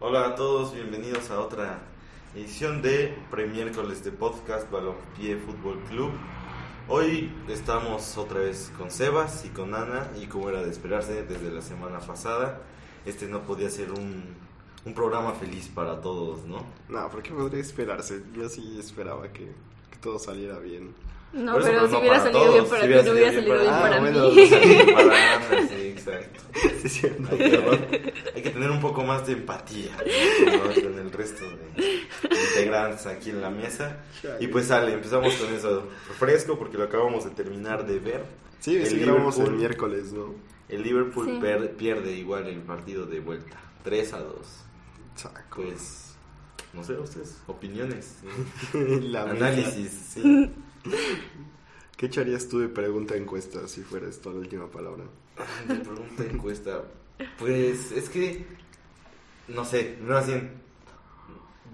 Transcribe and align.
Hola 0.00 0.28
a 0.28 0.34
todos, 0.36 0.72
bienvenidos 0.74 1.28
a 1.32 1.40
otra 1.40 1.80
edición 2.32 2.82
de 2.82 3.18
Premiércoles 3.32 4.04
de 4.04 4.12
Podcast 4.12 4.70
Balompié 4.70 5.36
Fútbol 5.38 5.80
Club. 5.88 6.12
Hoy 6.86 7.32
estamos 7.48 8.16
otra 8.16 8.38
vez 8.38 8.70
con 8.78 8.92
Sebas 8.92 9.44
y 9.44 9.48
con 9.48 9.74
Ana 9.74 10.08
y 10.22 10.26
como 10.26 10.50
era 10.50 10.62
de 10.62 10.70
esperarse 10.70 11.24
desde 11.24 11.50
la 11.50 11.62
semana 11.62 11.98
pasada, 11.98 12.60
este 13.06 13.26
no 13.26 13.42
podía 13.42 13.70
ser 13.70 13.90
un, 13.90 14.36
un 14.84 14.94
programa 14.94 15.32
feliz 15.32 15.66
para 15.66 16.00
todos, 16.00 16.44
¿no? 16.44 16.64
No, 16.88 17.10
porque 17.10 17.32
podría 17.32 17.60
esperarse. 17.60 18.22
Yo 18.32 18.48
sí 18.48 18.78
esperaba 18.78 19.32
que, 19.32 19.46
que 19.90 19.96
todo 20.00 20.20
saliera 20.20 20.60
bien. 20.60 20.94
No, 21.32 21.52
Por 21.52 21.62
pero 21.62 21.74
pero 21.74 21.86
si 21.86 21.92
no 21.92 21.98
hubiera 22.00 22.16
para 22.16 22.24
salido 22.32 22.40
todos, 22.40 22.54
bien 22.54 22.68
para 22.70 22.80
si 22.82 22.88
ti, 22.88 22.94
no 23.06 23.12
hubiera 23.12 23.32
salido 23.32 23.54
bien 23.54 23.60
bien 23.60 23.74
para- 23.74 23.80
para 23.82 23.96
Ah, 23.96 24.00
mí. 24.00 24.10
bueno, 24.10 24.30
Sí, 24.30 24.92
para 24.92 25.34
Ana, 25.36 25.68
sí, 25.68 25.74
exacto. 25.88 26.40
Sí, 26.82 26.88
cierto. 26.88 27.28
Hay 27.30 27.38
que, 27.38 28.12
hay 28.34 28.42
que 28.42 28.50
tener 28.50 28.70
un 28.70 28.80
poco 28.80 29.04
más 29.04 29.26
de 29.26 29.34
empatía 29.34 29.90
¿no? 30.46 30.82
con 30.82 30.98
el 30.98 31.12
resto 31.12 31.44
de 31.76 32.06
integrantes 32.50 33.06
aquí 33.06 33.30
en 33.30 33.40
la 33.42 33.50
mesa. 33.50 33.98
Y 34.40 34.46
pues 34.48 34.66
sale, 34.66 34.92
empezamos 34.94 35.34
con 35.34 35.52
eso 35.54 35.88
fresco 36.18 36.58
porque 36.58 36.78
lo 36.78 36.84
acabamos 36.84 37.24
de 37.24 37.30
terminar 37.30 37.86
de 37.86 37.98
ver. 37.98 38.24
Sí, 38.60 38.76
El 38.76 38.86
sí 38.86 38.98
grabamos 38.98 39.36
el 39.38 39.44
Liverpool. 39.56 39.58
miércoles, 39.92 40.12
¿no? 40.12 40.34
El 40.68 40.82
Liverpool 40.82 41.26
Sí. 41.26 41.38
per- 41.40 41.72
pierde 41.76 42.12
igual 42.12 42.46
el 42.48 42.60
partido 42.60 43.06
de 43.06 43.20
vuelta, 43.20 43.56
3 43.84 44.12
a 44.14 44.18
2. 44.20 44.36
Saco. 45.14 45.62
Pues, 45.62 46.14
no 46.72 46.82
sé, 46.84 46.94
ustedes, 46.94 47.38
opiniones, 47.46 48.16
La 48.72 49.26
mesa. 49.26 49.46
análisis, 49.46 49.90
sí. 50.14 50.50
¿Qué 51.96 52.06
echarías 52.06 52.48
tú 52.48 52.60
de 52.60 52.68
pregunta 52.68 53.16
encuesta 53.16 53.66
si 53.66 53.82
fuera 53.82 54.08
esto 54.08 54.32
la 54.32 54.38
última 54.38 54.70
palabra? 54.70 55.04
De 55.66 55.74
pregunta 55.76 56.24
encuesta. 56.24 56.84
Pues 57.38 57.90
es 57.92 58.08
que, 58.08 58.46
no 59.48 59.64
sé, 59.64 59.98
más 60.06 60.28
bien, 60.28 60.52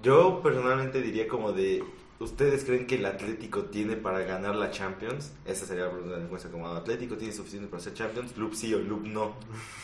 yo 0.02 0.40
personalmente 0.42 1.02
diría 1.02 1.28
como 1.28 1.52
de, 1.52 1.84
¿ustedes 2.20 2.64
creen 2.64 2.86
que 2.86 2.96
el 2.96 3.06
Atlético 3.06 3.64
tiene 3.64 3.96
para 3.96 4.20
ganar 4.20 4.54
la 4.56 4.70
Champions? 4.70 5.32
Esa 5.44 5.66
sería 5.66 5.84
la 5.84 5.92
pregunta 5.92 6.16
de 6.16 6.24
encuesta, 6.24 6.48
como 6.50 6.68
Atlético 6.68 7.16
tiene 7.16 7.32
suficiente 7.32 7.68
para 7.68 7.82
ser 7.82 7.94
Champions, 7.94 8.36
Loop 8.36 8.54
sí 8.54 8.72
o 8.74 8.78
Loop 8.78 9.04
no. 9.04 9.34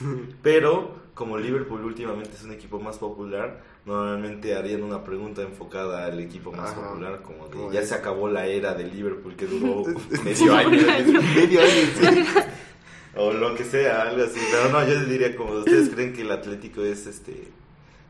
Pero 0.42 0.96
como 1.14 1.38
Liverpool 1.38 1.84
últimamente 1.84 2.30
es 2.34 2.44
un 2.44 2.52
equipo 2.52 2.80
más 2.80 2.98
popular, 2.98 3.62
normalmente 3.84 4.54
harían 4.54 4.82
una 4.82 5.04
pregunta 5.04 5.42
enfocada 5.42 6.06
al 6.06 6.20
equipo 6.20 6.52
más 6.52 6.70
Ajá. 6.70 6.88
popular, 6.88 7.22
como 7.22 7.48
de, 7.48 7.74
ya 7.74 7.84
se 7.84 7.94
acabó 7.94 8.28
la 8.28 8.46
era 8.46 8.74
de 8.74 8.84
Liverpool 8.84 9.36
que 9.36 9.46
duró 9.46 9.84
medio 10.24 10.54
año. 10.54 10.70
Medio 11.34 11.60
año, 11.60 11.70
sí. 11.70 12.24
O 13.16 13.32
lo 13.32 13.54
que 13.56 13.64
sea, 13.64 14.02
algo 14.02 14.22
así. 14.22 14.38
Pero 14.50 14.68
no, 14.70 14.86
yo 14.86 14.94
les 14.94 15.08
diría 15.08 15.36
como 15.36 15.52
ustedes 15.52 15.90
creen 15.90 16.12
que 16.12 16.22
el 16.22 16.30
Atlético 16.30 16.82
es 16.82 17.06
este 17.06 17.48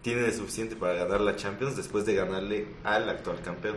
tiene 0.02 0.30
suficiente 0.32 0.76
para 0.76 0.94
ganar 0.94 1.20
la 1.20 1.36
Champions 1.36 1.76
después 1.76 2.06
de 2.06 2.14
ganarle 2.14 2.66
al 2.84 3.08
actual 3.08 3.40
campeón. 3.42 3.76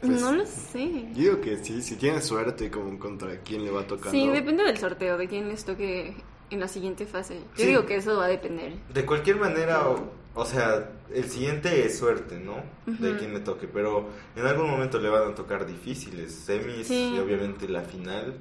Pues, 0.00 0.20
No 0.20 0.32
lo 0.32 0.44
sé. 0.46 1.06
Yo 1.14 1.22
digo 1.22 1.40
que 1.40 1.62
sí, 1.64 1.80
si 1.82 1.96
tiene 1.96 2.20
suerte 2.20 2.70
como 2.70 2.98
contra 2.98 3.38
quién 3.40 3.64
le 3.64 3.70
va 3.70 3.86
tocando. 3.86 4.10
Sí, 4.10 4.26
depende 4.28 4.64
del 4.64 4.76
sorteo, 4.78 5.16
de 5.16 5.28
quién 5.28 5.48
les 5.48 5.64
toque 5.64 6.14
en 6.50 6.60
la 6.60 6.68
siguiente 6.68 7.06
fase. 7.06 7.36
Yo 7.56 7.62
Sí. 7.64 7.66
digo 7.66 7.86
que 7.86 7.96
eso 7.96 8.16
va 8.16 8.24
a 8.26 8.28
depender. 8.28 8.72
De 8.92 9.06
cualquier 9.06 9.36
manera, 9.36 9.88
o, 9.88 10.10
o 10.34 10.44
sea, 10.44 10.90
el 11.14 11.24
siguiente 11.30 11.86
es 11.86 11.98
suerte, 11.98 12.38
¿no? 12.40 12.56
De 12.86 13.16
quién 13.16 13.32
le 13.32 13.40
toque, 13.40 13.68
pero 13.68 14.08
en 14.36 14.44
algún 14.46 14.68
momento 14.70 14.98
le 14.98 15.08
van 15.08 15.30
a 15.30 15.34
tocar 15.34 15.66
difíciles, 15.66 16.32
semis 16.34 16.88
Sí. 16.88 17.12
y 17.14 17.18
obviamente 17.18 17.68
la 17.68 17.82
final. 17.82 18.34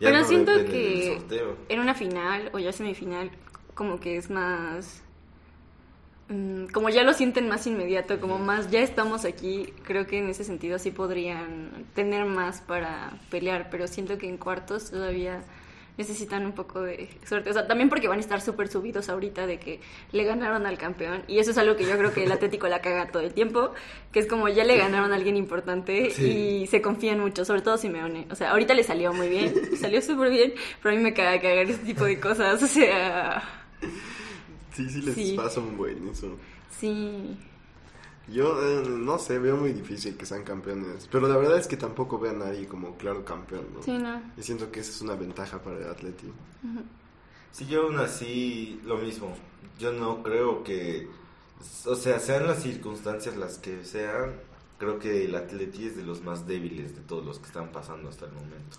Ya 0.00 0.08
Pero 0.10 0.18
no 0.18 0.24
siento 0.24 0.52
que 0.66 1.18
en 1.70 1.80
una 1.80 1.94
final 1.94 2.50
o 2.52 2.58
ya 2.58 2.72
semifinal, 2.72 3.30
como 3.74 3.98
que 4.00 4.16
es 4.18 4.28
más. 4.30 5.02
Mm, 6.28 6.66
Como 6.72 6.88
ya 6.88 7.02
lo 7.02 7.12
sienten 7.12 7.48
más 7.48 7.66
inmediato, 7.66 8.20
como 8.20 8.38
más 8.38 8.70
ya 8.70 8.80
estamos 8.80 9.24
aquí, 9.24 9.72
creo 9.84 10.06
que 10.06 10.18
en 10.18 10.28
ese 10.28 10.44
sentido 10.44 10.78
sí 10.78 10.90
podrían 10.90 11.70
tener 11.94 12.24
más 12.24 12.60
para 12.60 13.12
pelear, 13.30 13.68
pero 13.70 13.86
siento 13.86 14.18
que 14.18 14.28
en 14.28 14.36
cuartos 14.36 14.90
todavía 14.90 15.42
necesitan 15.98 16.44
un 16.44 16.52
poco 16.52 16.82
de 16.82 17.08
suerte. 17.24 17.48
O 17.48 17.52
sea, 17.54 17.66
también 17.66 17.88
porque 17.88 18.06
van 18.06 18.18
a 18.18 18.20
estar 18.20 18.42
súper 18.42 18.68
subidos 18.68 19.08
ahorita 19.08 19.46
de 19.46 19.58
que 19.58 19.80
le 20.12 20.24
ganaron 20.24 20.66
al 20.66 20.76
campeón. 20.76 21.22
Y 21.26 21.38
eso 21.38 21.52
es 21.52 21.56
algo 21.56 21.74
que 21.74 21.86
yo 21.86 21.96
creo 21.96 22.12
que 22.12 22.24
el 22.24 22.32
Atlético 22.32 22.68
la 22.68 22.82
caga 22.82 23.06
todo 23.10 23.22
el 23.22 23.32
tiempo, 23.32 23.72
que 24.12 24.18
es 24.20 24.26
como 24.26 24.46
ya 24.50 24.64
le 24.64 24.76
ganaron 24.76 25.12
a 25.12 25.14
alguien 25.14 25.38
importante 25.38 26.10
Sí. 26.10 26.62
y 26.62 26.66
se 26.66 26.82
confían 26.82 27.18
mucho, 27.18 27.46
sobre 27.46 27.62
todo 27.62 27.78
Simeone. 27.78 28.26
O 28.30 28.34
sea, 28.34 28.50
ahorita 28.50 28.74
le 28.74 28.82
salió 28.82 29.14
muy 29.14 29.28
bien, 29.30 29.54
salió 29.80 30.02
súper 30.02 30.28
bien, 30.28 30.52
pero 30.82 30.94
a 30.94 30.98
mí 30.98 31.02
me 31.02 31.14
caga 31.14 31.40
cagar 31.40 31.64
ese 31.70 31.78
tipo 31.78 32.04
de 32.04 32.20
cosas. 32.20 32.62
O 32.62 32.66
sea, 32.66 33.42
Sí, 34.76 34.88
sí 34.90 35.02
les 35.02 35.14
Sí. 35.14 35.34
pasa 35.36 35.60
un 35.60 35.76
buen 35.76 36.08
eso. 36.08 36.36
sí. 36.70 37.36
Yo 38.28 38.60
eh, 38.60 38.82
no 38.88 39.18
sé, 39.20 39.38
veo 39.38 39.56
muy 39.56 39.72
difícil 39.72 40.16
que 40.16 40.26
sean 40.26 40.42
campeones. 40.42 41.08
Pero 41.12 41.28
la 41.28 41.36
verdad 41.36 41.58
es 41.58 41.68
que 41.68 41.76
tampoco 41.76 42.18
veo 42.18 42.32
a 42.32 42.34
nadie 42.34 42.66
como 42.66 42.96
claro 42.96 43.24
campeón, 43.24 43.66
¿no? 43.72 43.80
Sí, 43.84 43.96
no. 43.96 44.20
Y 44.36 44.42
siento 44.42 44.72
que 44.72 44.80
esa 44.80 44.90
es 44.90 45.00
una 45.00 45.14
ventaja 45.14 45.62
para 45.62 45.78
el 45.78 45.88
Atleti. 45.88 46.26
Sí, 47.52 47.66
yo 47.66 47.82
aún 47.82 48.00
así 48.00 48.80
lo 48.84 48.98
mismo. 48.98 49.32
Yo 49.78 49.92
no 49.92 50.24
creo 50.24 50.64
que, 50.64 51.08
o 51.84 51.94
sea, 51.94 52.18
sean 52.18 52.48
las 52.48 52.62
circunstancias 52.64 53.36
las 53.36 53.58
que 53.58 53.84
sean, 53.84 54.32
creo 54.78 54.98
que 54.98 55.24
el 55.26 55.34
Atleti 55.36 55.86
es 55.86 55.96
de 55.96 56.02
los 56.02 56.22
más 56.24 56.48
débiles 56.48 56.96
de 56.96 57.02
todos 57.02 57.24
los 57.24 57.38
que 57.38 57.46
están 57.46 57.70
pasando 57.70 58.08
hasta 58.08 58.24
el 58.26 58.32
momento. 58.32 58.76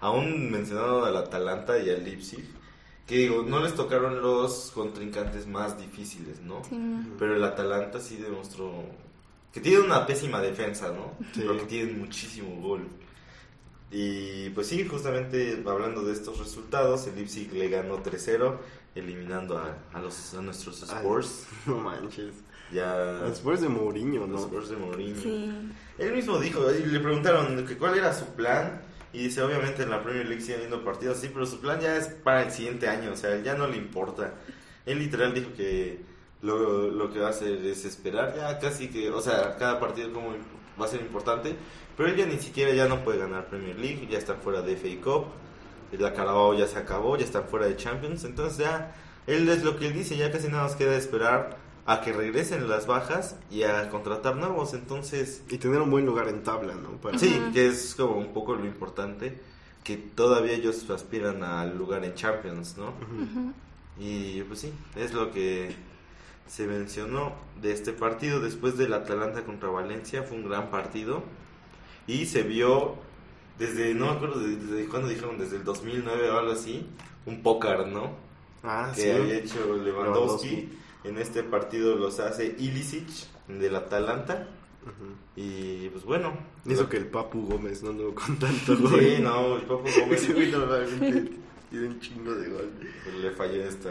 Aún 0.00 0.50
mencionado 0.50 1.04
al 1.04 1.16
Atalanta 1.16 1.78
y 1.78 1.88
al 1.88 2.02
Leipzig, 2.02 2.44
que 3.08 3.16
digo, 3.16 3.42
no 3.42 3.60
les 3.60 3.74
tocaron 3.74 4.20
los 4.20 4.70
contrincantes 4.74 5.46
más 5.46 5.78
difíciles, 5.78 6.40
¿no? 6.42 6.62
Sí. 6.68 6.76
Pero 7.18 7.34
el 7.34 7.42
Atalanta 7.42 8.00
sí 8.00 8.16
demostró 8.16 8.70
que 9.52 9.60
tiene 9.60 9.80
una 9.80 10.06
pésima 10.06 10.42
defensa, 10.42 10.92
¿no? 10.92 11.14
Sí. 11.32 11.40
Pero 11.40 11.56
que 11.56 11.64
tiene 11.64 11.92
muchísimo 11.94 12.60
gol. 12.60 12.86
Y 13.90 14.50
pues 14.50 14.66
sí, 14.66 14.86
justamente 14.86 15.62
hablando 15.66 16.02
de 16.04 16.12
estos 16.12 16.38
resultados, 16.38 17.06
el 17.06 17.16
Leipzig 17.16 17.50
le 17.54 17.70
ganó 17.70 18.02
3-0, 18.02 18.58
eliminando 18.94 19.56
a, 19.56 19.74
a 19.94 20.00
los, 20.02 20.34
a 20.34 20.42
nuestros 20.42 20.82
Ay, 20.90 20.98
Spurs. 20.98 21.46
No 21.66 21.78
manches. 21.78 22.34
Ya 22.70 22.94
Después 23.22 23.62
de 23.62 23.70
Mourinho, 23.70 24.26
los 24.26 24.28
¿no? 24.28 24.38
Spurs 24.40 24.68
de 24.68 24.76
Mourinho. 24.76 25.22
Sí. 25.22 25.50
Él 25.96 26.12
mismo 26.12 26.38
dijo, 26.38 26.70
y 26.70 26.84
le 26.84 27.00
preguntaron 27.00 27.66
que 27.66 27.78
cuál 27.78 27.96
era 27.96 28.12
su 28.12 28.26
plan. 28.34 28.82
Y 29.12 29.24
dice, 29.24 29.42
obviamente 29.42 29.82
en 29.82 29.90
la 29.90 30.02
Premier 30.02 30.26
League 30.26 30.42
siguen 30.42 30.60
viendo 30.60 30.84
partidos, 30.84 31.18
sí, 31.18 31.30
pero 31.32 31.46
su 31.46 31.60
plan 31.60 31.80
ya 31.80 31.96
es 31.96 32.08
para 32.08 32.42
el 32.42 32.50
siguiente 32.50 32.88
año, 32.88 33.12
o 33.12 33.16
sea, 33.16 33.40
ya 33.42 33.54
no 33.54 33.66
le 33.66 33.76
importa. 33.76 34.34
Él 34.84 34.98
literal 34.98 35.34
dijo 35.34 35.52
que 35.56 36.00
lo, 36.42 36.90
lo 36.90 37.12
que 37.12 37.20
va 37.20 37.28
a 37.28 37.30
hacer 37.30 37.64
es 37.64 37.84
esperar, 37.84 38.34
ya 38.36 38.58
casi 38.58 38.88
que, 38.88 39.10
o 39.10 39.20
sea, 39.20 39.56
cada 39.56 39.80
partido 39.80 40.12
como 40.12 40.34
va 40.80 40.84
a 40.84 40.88
ser 40.88 41.00
importante, 41.00 41.56
pero 41.96 42.10
él 42.10 42.16
ya 42.16 42.26
ni 42.26 42.38
siquiera 42.38 42.72
ya 42.72 42.86
no 42.86 43.02
puede 43.02 43.18
ganar 43.18 43.48
Premier 43.48 43.78
League, 43.78 44.06
ya 44.10 44.18
está 44.18 44.34
fuera 44.34 44.62
de 44.62 44.76
FA 44.76 45.02
Cup, 45.02 45.26
la 45.98 46.12
Carabao 46.12 46.54
ya 46.54 46.66
se 46.66 46.78
acabó, 46.78 47.16
ya 47.16 47.24
está 47.24 47.42
fuera 47.42 47.66
de 47.66 47.76
Champions, 47.76 48.24
entonces 48.24 48.58
ya, 48.58 48.94
él 49.26 49.48
es 49.48 49.64
lo 49.64 49.78
que 49.78 49.86
él 49.86 49.94
dice, 49.94 50.16
ya 50.16 50.30
casi 50.30 50.48
nada 50.48 50.64
nos 50.64 50.76
queda 50.76 50.96
esperar 50.96 51.56
a 51.90 52.02
que 52.02 52.12
regresen 52.12 52.68
las 52.68 52.86
bajas 52.86 53.36
y 53.50 53.62
a 53.62 53.88
contratar 53.88 54.36
nuevos, 54.36 54.74
entonces... 54.74 55.42
Y 55.48 55.56
tener 55.56 55.80
un 55.80 55.90
buen 55.90 56.04
lugar 56.04 56.28
en 56.28 56.42
tabla, 56.42 56.74
¿no? 56.74 56.90
Para- 57.00 57.18
Sí, 57.18 57.34
que 57.54 57.66
es 57.66 57.94
como 57.96 58.16
un 58.18 58.34
poco 58.34 58.54
lo 58.54 58.66
importante, 58.66 59.40
que 59.84 59.96
todavía 59.96 60.52
ellos 60.52 60.88
aspiran 60.90 61.42
al 61.42 61.78
lugar 61.78 62.04
en 62.04 62.14
Champions, 62.14 62.76
¿no? 62.76 62.92
Y 63.98 64.42
pues 64.42 64.60
sí, 64.60 64.72
es 64.96 65.12
lo 65.14 65.32
que 65.32 65.74
se 66.46 66.66
mencionó 66.66 67.32
de 67.60 67.72
este 67.72 67.92
partido 67.92 68.40
después 68.40 68.76
del 68.76 68.92
Atalanta 68.92 69.44
contra 69.44 69.68
Valencia, 69.70 70.22
fue 70.22 70.36
un 70.36 70.48
gran 70.48 70.70
partido 70.70 71.22
y 72.06 72.26
se 72.26 72.42
vio 72.42 72.96
desde, 73.58 73.94
no 73.94 74.06
me 74.06 74.12
acuerdo 74.12 74.40
de- 74.40 74.56
desde 74.56 74.88
cuándo 74.88 75.08
dijeron, 75.08 75.36
desde 75.38 75.56
el 75.56 75.64
2009 75.64 76.30
o 76.30 76.38
algo 76.38 76.52
así, 76.52 76.86
un 77.26 77.42
pócar, 77.42 77.86
¿no? 77.88 78.12
Ah, 78.62 78.92
que 78.94 79.00
sí. 79.02 79.10
había 79.10 79.36
hecho 79.38 79.56
Lewandowski. 79.76 80.48
Lewandowski. 80.48 80.68
En 81.04 81.18
este 81.18 81.42
partido 81.42 81.94
los 81.96 82.18
hace 82.20 82.54
Ilicic 82.58 83.08
del 83.46 83.76
Atalanta 83.76 84.48
y 85.36 85.88
pues 85.90 86.04
bueno. 86.04 86.32
Eso 86.66 86.82
lo- 86.82 86.88
que 86.88 86.96
el 86.96 87.06
Papu 87.06 87.46
Gómez 87.46 87.82
no 87.82 87.90
anduvo 87.90 88.14
con 88.14 88.36
tanto 88.38 88.76
gol. 88.78 88.98
Sí, 89.00 89.16
no, 89.20 89.56
el 89.56 89.62
Papu 89.62 89.84
Gómez 90.00 90.22
Ese 90.22 90.32
güey 90.32 90.50
normalmente 90.50 91.32
tiene 91.70 91.86
un 91.88 92.00
chingo 92.00 92.34
de 92.34 92.48
gol. 92.48 92.70
le 93.20 93.30
falló 93.32 93.62
esta. 93.64 93.90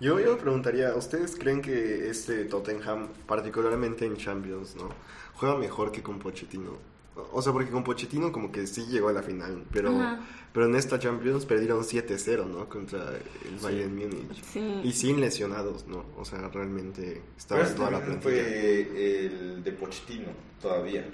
Yo, 0.00 0.18
yo 0.20 0.32
me 0.34 0.40
preguntaría, 0.40 0.94
¿ustedes 0.94 1.36
creen 1.36 1.60
que 1.62 2.08
este 2.08 2.44
Tottenham, 2.46 3.08
particularmente 3.26 4.04
en 4.06 4.16
Champions, 4.16 4.74
¿no? 4.76 4.88
Juega 5.34 5.56
mejor 5.56 5.92
que 5.92 6.02
con 6.02 6.18
Pochettino? 6.18 6.78
O 7.32 7.40
sea, 7.42 7.52
porque 7.52 7.70
con 7.70 7.84
Pochettino 7.84 8.32
como 8.32 8.50
que 8.50 8.66
sí 8.66 8.86
llegó 8.86 9.08
a 9.08 9.12
la 9.12 9.22
final, 9.22 9.64
pero, 9.72 9.90
Ajá. 9.90 10.20
pero 10.52 10.66
en 10.66 10.74
esta 10.74 10.98
Champions 10.98 11.46
perdieron 11.46 11.84
7-0, 11.84 12.44
¿no? 12.46 12.68
Contra 12.68 13.10
el 13.10 13.58
Sí. 13.58 13.62
Bayern 13.64 13.94
Múnich. 13.94 14.42
Sí. 14.52 14.80
Y 14.82 14.92
sin 14.92 15.20
lesionados, 15.20 15.86
¿no? 15.86 16.04
O 16.18 16.24
sea, 16.24 16.48
realmente 16.48 17.22
estaba 17.38 17.62
Pero 17.62 17.74
toda 17.76 17.90
la 17.92 17.98
plantilla. 17.98 18.20
fue 18.22 19.26
el 19.26 19.62
de 19.62 19.72
Pochettino 19.72 20.26
todavía. 20.60 21.06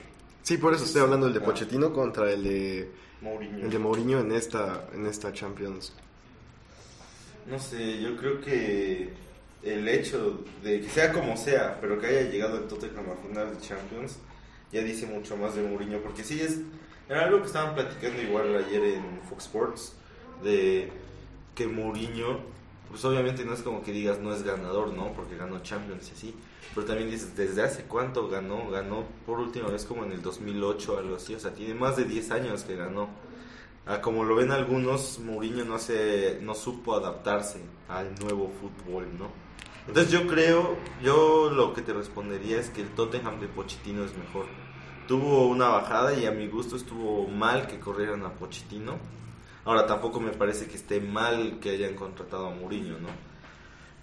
Sí, 0.43 0.57
por 0.57 0.73
eso 0.73 0.85
estoy 0.85 1.03
hablando 1.03 1.27
del 1.27 1.35
de 1.35 1.41
Ah. 1.41 1.45
Pochettino 1.45 1.93
contra 1.93 2.33
el 2.33 2.45
de, 2.45 2.91
Mourinho. 3.21 3.59
el 3.65 3.71
de 3.71 3.79
Mourinho 3.79 4.21
en 4.21 4.33
esta, 4.33 4.89
en 4.95 5.05
esta 5.07 5.33
Champions. 5.35 5.93
No 7.47 7.59
sé, 7.59 8.01
yo 8.01 8.17
creo 8.17 8.41
que 8.41 9.11
el 9.63 9.87
hecho 9.89 10.43
de 10.63 10.81
que 10.81 10.89
sea 10.89 11.13
como 11.13 11.37
sea, 11.37 11.79
pero 11.81 11.99
que 12.01 12.07
haya 12.07 12.31
llegado 12.31 12.57
el 12.59 12.65
Tottenham 12.69 13.05
a 13.11 13.17
final 13.17 13.55
de 13.55 13.61
Champions, 13.61 14.17
ya 14.73 14.83
dice 14.83 15.07
mucho 15.07 15.37
más 15.37 15.55
de 15.55 15.63
Mourinho, 15.63 15.99
porque 16.01 16.25
sí 16.25 16.41
es, 16.41 16.59
era 17.09 17.25
algo 17.25 17.41
que 17.41 17.47
estaban 17.47 17.75
platicando 17.75 18.23
igual 18.23 18.57
ayer 18.57 18.83
en 18.85 19.21
Fox 19.29 19.47
Sports, 19.47 19.95
de 20.43 20.91
que 21.55 21.67
Mourinho, 21.67 22.41
pues 22.89 23.05
obviamente 23.05 23.45
no 23.45 23.53
es 23.53 23.63
como 23.63 23.83
que 23.83 23.93
digas 23.93 24.19
no 24.19 24.33
es 24.35 24.43
ganador, 24.43 24.93
¿no? 24.93 25.13
Porque 25.13 25.37
ganó 25.37 25.63
Champions 25.63 26.09
y 26.11 26.13
así, 26.13 26.35
pero 26.75 26.87
también 26.87 27.11
dices, 27.11 27.37
¿desde 27.37 27.63
hace 27.63 27.83
cuánto 27.85 28.29
ganó? 28.29 28.71
Ganó 28.71 29.05
por 29.27 29.41
última 29.41 29.69
vez 29.69 29.85
como 29.85 30.05
en 30.05 30.13
el 30.13 30.23
2008 30.23 30.99
algo 30.99 31.17
así, 31.17 31.35
o 31.35 31.41
sea, 31.41 31.53
tiene 31.53 31.75
más 31.75 31.97
de 31.97 32.05
10 32.05 32.31
años 32.31 32.63
que 32.63 32.77
ganó. 32.77 33.09
Ah, 33.87 34.01
como 34.01 34.25
lo 34.25 34.37
ven 34.37 34.53
algunos, 34.53 35.19
Mourinho 35.19 35.65
no, 35.65 35.79
se, 35.79 36.39
no 36.43 36.55
supo 36.55 36.95
adaptarse 36.95 37.61
al 37.89 38.15
nuevo 38.21 38.53
fútbol, 38.61 39.07
¿no? 39.19 39.31
Entonces 39.87 40.13
yo 40.13 40.27
creo, 40.27 40.77
yo 41.03 41.51
lo 41.51 41.73
que 41.73 41.83
te 41.83 41.93
respondería 41.93 42.59
es 42.59 42.71
que 42.71 42.83
el 42.83 42.89
Tottenham 42.89 43.41
de 43.41 43.49
Pochettino 43.49 44.05
es 44.05 44.17
mejor. 44.17 44.47
Tuvo 45.09 45.49
una 45.49 45.69
bajada 45.69 46.15
y 46.15 46.27
a 46.27 46.31
mi 46.31 46.47
gusto 46.47 46.77
estuvo 46.77 47.27
mal 47.27 47.67
que 47.67 47.81
corrieran 47.81 48.25
a 48.25 48.35
Pochettino. 48.35 48.99
Ahora 49.65 49.87
tampoco 49.87 50.21
me 50.21 50.31
parece 50.31 50.67
que 50.67 50.77
esté 50.77 51.01
mal 51.01 51.59
que 51.61 51.71
hayan 51.71 51.95
contratado 51.95 52.47
a 52.47 52.51
Mourinho, 52.55 52.99
¿no? 52.99 53.09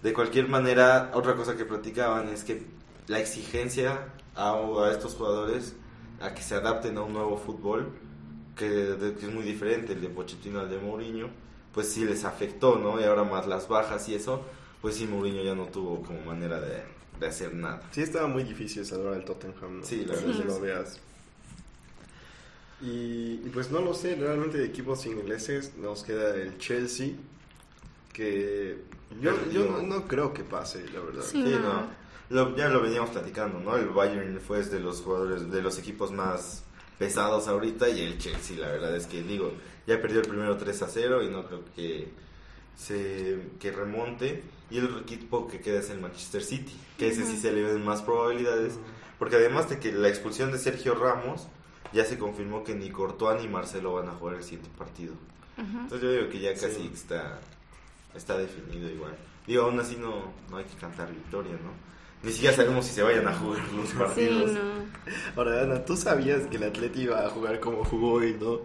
De 0.03 0.13
cualquier 0.13 0.47
manera, 0.47 1.11
otra 1.13 1.35
cosa 1.35 1.55
que 1.55 1.65
platicaban 1.65 2.29
es 2.29 2.43
que 2.43 2.65
la 3.07 3.19
exigencia 3.19 4.13
a, 4.35 4.55
estos 4.91 5.15
jugadores 5.15 5.75
a 6.21 6.33
que 6.33 6.41
se 6.41 6.55
adapten 6.55 6.97
a 6.97 7.01
un 7.01 7.13
nuevo 7.13 7.37
fútbol, 7.37 7.93
que, 8.55 9.15
que 9.19 9.25
es 9.25 9.33
muy 9.33 9.43
diferente 9.43 9.93
el 9.93 10.01
de 10.01 10.09
Pochettino 10.09 10.59
al 10.59 10.69
de 10.69 10.77
Mourinho, 10.79 11.29
pues 11.73 11.89
sí 11.91 12.05
les 12.05 12.25
afectó, 12.25 12.77
¿no? 12.77 12.99
Y 12.99 13.03
ahora 13.03 13.23
más 13.23 13.47
las 13.47 13.67
bajas 13.67 14.07
y 14.09 14.15
eso, 14.15 14.43
pues 14.81 14.95
sí 14.95 15.05
Mourinho 15.07 15.43
ya 15.43 15.55
no 15.55 15.65
tuvo 15.65 16.01
como 16.03 16.19
manera 16.21 16.59
de, 16.59 16.83
de 17.19 17.27
hacer 17.27 17.53
nada. 17.53 17.81
Sí, 17.91 18.01
estaba 18.01 18.27
muy 18.27 18.43
difícil 18.43 18.85
salvar 18.85 19.13
al 19.15 19.25
Tottenham. 19.25 19.79
¿no? 19.79 19.85
Sí, 19.85 20.05
la 20.05 20.13
verdad 20.15 20.27
que 20.27 20.33
sí. 20.33 20.43
lo 20.45 20.59
veas. 20.59 20.99
Y, 22.81 23.41
y 23.45 23.49
pues 23.53 23.71
no 23.71 23.81
lo 23.81 23.93
sé, 23.93 24.15
realmente 24.15 24.59
de 24.59 24.65
equipos 24.65 25.05
ingleses 25.07 25.75
nos 25.77 26.03
queda 26.03 26.35
el 26.35 26.57
Chelsea, 26.59 27.13
que 28.13 28.83
yo, 29.19 29.31
yo 29.51 29.65
no, 29.65 29.81
no 29.81 30.07
creo 30.07 30.33
que 30.33 30.43
pase, 30.43 30.85
la 30.93 30.99
verdad. 30.99 31.23
Sí. 31.23 31.41
Sí, 31.43 31.49
no. 31.59 31.59
no. 31.59 32.07
Lo- 32.29 32.55
ya 32.55 32.67
lo 32.69 32.81
veníamos 32.81 33.09
platicando, 33.11 33.59
¿no? 33.59 33.75
El 33.77 33.87
Bayern 33.89 34.39
fue 34.41 34.61
de 34.63 34.79
los 34.79 35.01
jugadores, 35.01 35.49
de 35.49 35.61
los 35.61 35.79
equipos 35.79 36.11
más 36.11 36.63
pesados 36.99 37.47
ahorita 37.47 37.89
y 37.89 38.01
el 38.01 38.17
Chelsea, 38.19 38.57
la 38.59 38.67
verdad 38.67 38.95
es 38.95 39.07
que 39.07 39.23
digo, 39.23 39.53
ya 39.87 39.99
perdió 40.01 40.19
el 40.21 40.27
primero 40.27 40.57
3 40.57 40.81
a 40.83 40.87
0 40.87 41.23
y 41.23 41.29
no 41.29 41.45
creo 41.45 41.61
que 41.75 42.09
se 42.77 43.39
que 43.59 43.71
remonte. 43.71 44.43
Y 44.69 44.77
el 44.79 44.97
equipo 44.99 45.47
que 45.47 45.59
queda 45.61 45.79
es 45.79 45.89
el 45.89 45.99
Manchester 46.01 46.43
City, 46.43 46.75
que 46.97 47.07
ese 47.07 47.25
sí 47.25 47.37
se 47.37 47.53
le 47.53 47.63
ven 47.63 47.85
más 47.85 48.01
probabilidades, 48.01 48.73
porque 49.17 49.37
además 49.37 49.69
de 49.69 49.79
que 49.79 49.93
la 49.93 50.09
expulsión 50.09 50.51
de 50.51 50.57
Sergio 50.59 50.93
Ramos, 50.93 51.47
ya 51.93 52.03
se 52.03 52.17
confirmó 52.19 52.65
que 52.65 52.75
ni 52.75 52.89
Courtois 52.89 53.41
ni 53.41 53.47
Marcelo 53.47 53.93
van 53.93 54.09
a 54.09 54.11
jugar 54.13 54.35
el 54.35 54.43
siguiente 54.43 54.69
partido. 54.77 55.13
Entonces 55.57 56.01
yo 56.01 56.11
digo 56.11 56.29
que 56.29 56.39
ya 56.39 56.53
Sí. 56.55 56.65
casi 56.65 56.91
está, 56.93 57.39
está 58.13 58.37
definido 58.37 58.89
igual. 58.91 59.15
Digo, 59.47 59.63
aún 59.63 59.79
así 59.79 59.95
no, 59.95 60.33
no 60.49 60.57
hay 60.57 60.65
que 60.65 60.75
cantar 60.75 61.09
victoria, 61.13 61.53
¿no? 61.53 61.71
Ni 62.23 62.31
siquiera 62.31 62.55
sabemos 62.55 62.85
si 62.85 62.93
se 62.93 63.03
vayan 63.03 63.27
a 63.27 63.33
jugar 63.33 63.59
los 63.75 63.89
Sí, 63.89 63.95
partidos. 63.97 64.51
no. 64.51 64.87
Ahora, 65.35 65.61
Ana, 65.61 65.85
tú 65.85 65.95
sabías 65.95 66.47
que 66.47 66.57
el 66.57 66.63
Atleti 66.63 67.01
iba 67.03 67.25
a 67.25 67.29
jugar 67.29 67.59
como 67.59 67.83
jugó 67.85 68.13
hoy, 68.13 68.35
¿no? 68.39 68.59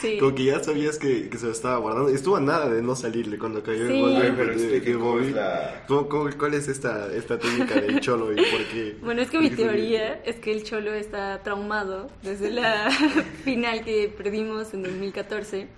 Sí. 0.00 0.18
Como 0.18 0.34
que 0.34 0.44
ya 0.44 0.62
sabías 0.62 0.98
que, 0.98 1.28
que 1.30 1.38
se 1.38 1.46
lo 1.46 1.52
estaba 1.52 1.78
guardando. 1.78 2.08
Estuvo 2.10 2.36
a 2.36 2.40
nada 2.40 2.68
de 2.68 2.82
no 2.82 2.96
salirle 2.96 3.38
cuando 3.38 3.62
cayó 3.62 3.86
Sí. 3.86 3.94
el 3.94 4.00
gol 4.00 4.16
A 4.16 4.20
de, 4.20 4.32
pero 4.32 4.48
de- 4.48 4.54
de 4.56 4.62
explique 4.76 4.92
cómo 4.98 5.12
Bobby. 5.12 5.26
es 5.28 5.32
la... 5.34 5.84
¿Cómo- 5.86 6.08
cómo- 6.08 6.30
cuál 6.36 6.54
es 6.54 6.68
esta, 6.68 7.12
esta 7.14 7.38
técnica 7.38 7.80
del 7.80 8.00
Cholo 8.00 8.32
y 8.32 8.36
por 8.36 8.64
qué? 8.72 8.96
Bueno, 9.02 9.22
es 9.22 9.30
que 9.30 9.38
mi 9.38 9.50
teoría 9.50 10.14
es 10.24 10.36
que 10.36 10.52
el 10.52 10.64
Cholo 10.64 10.92
está 10.92 11.42
traumado 11.42 12.08
desde 12.22 12.50
la 12.50 12.90
final 13.44 13.84
que 13.84 14.12
perdimos 14.14 14.74
en 14.74 14.82
2014, 14.82 15.68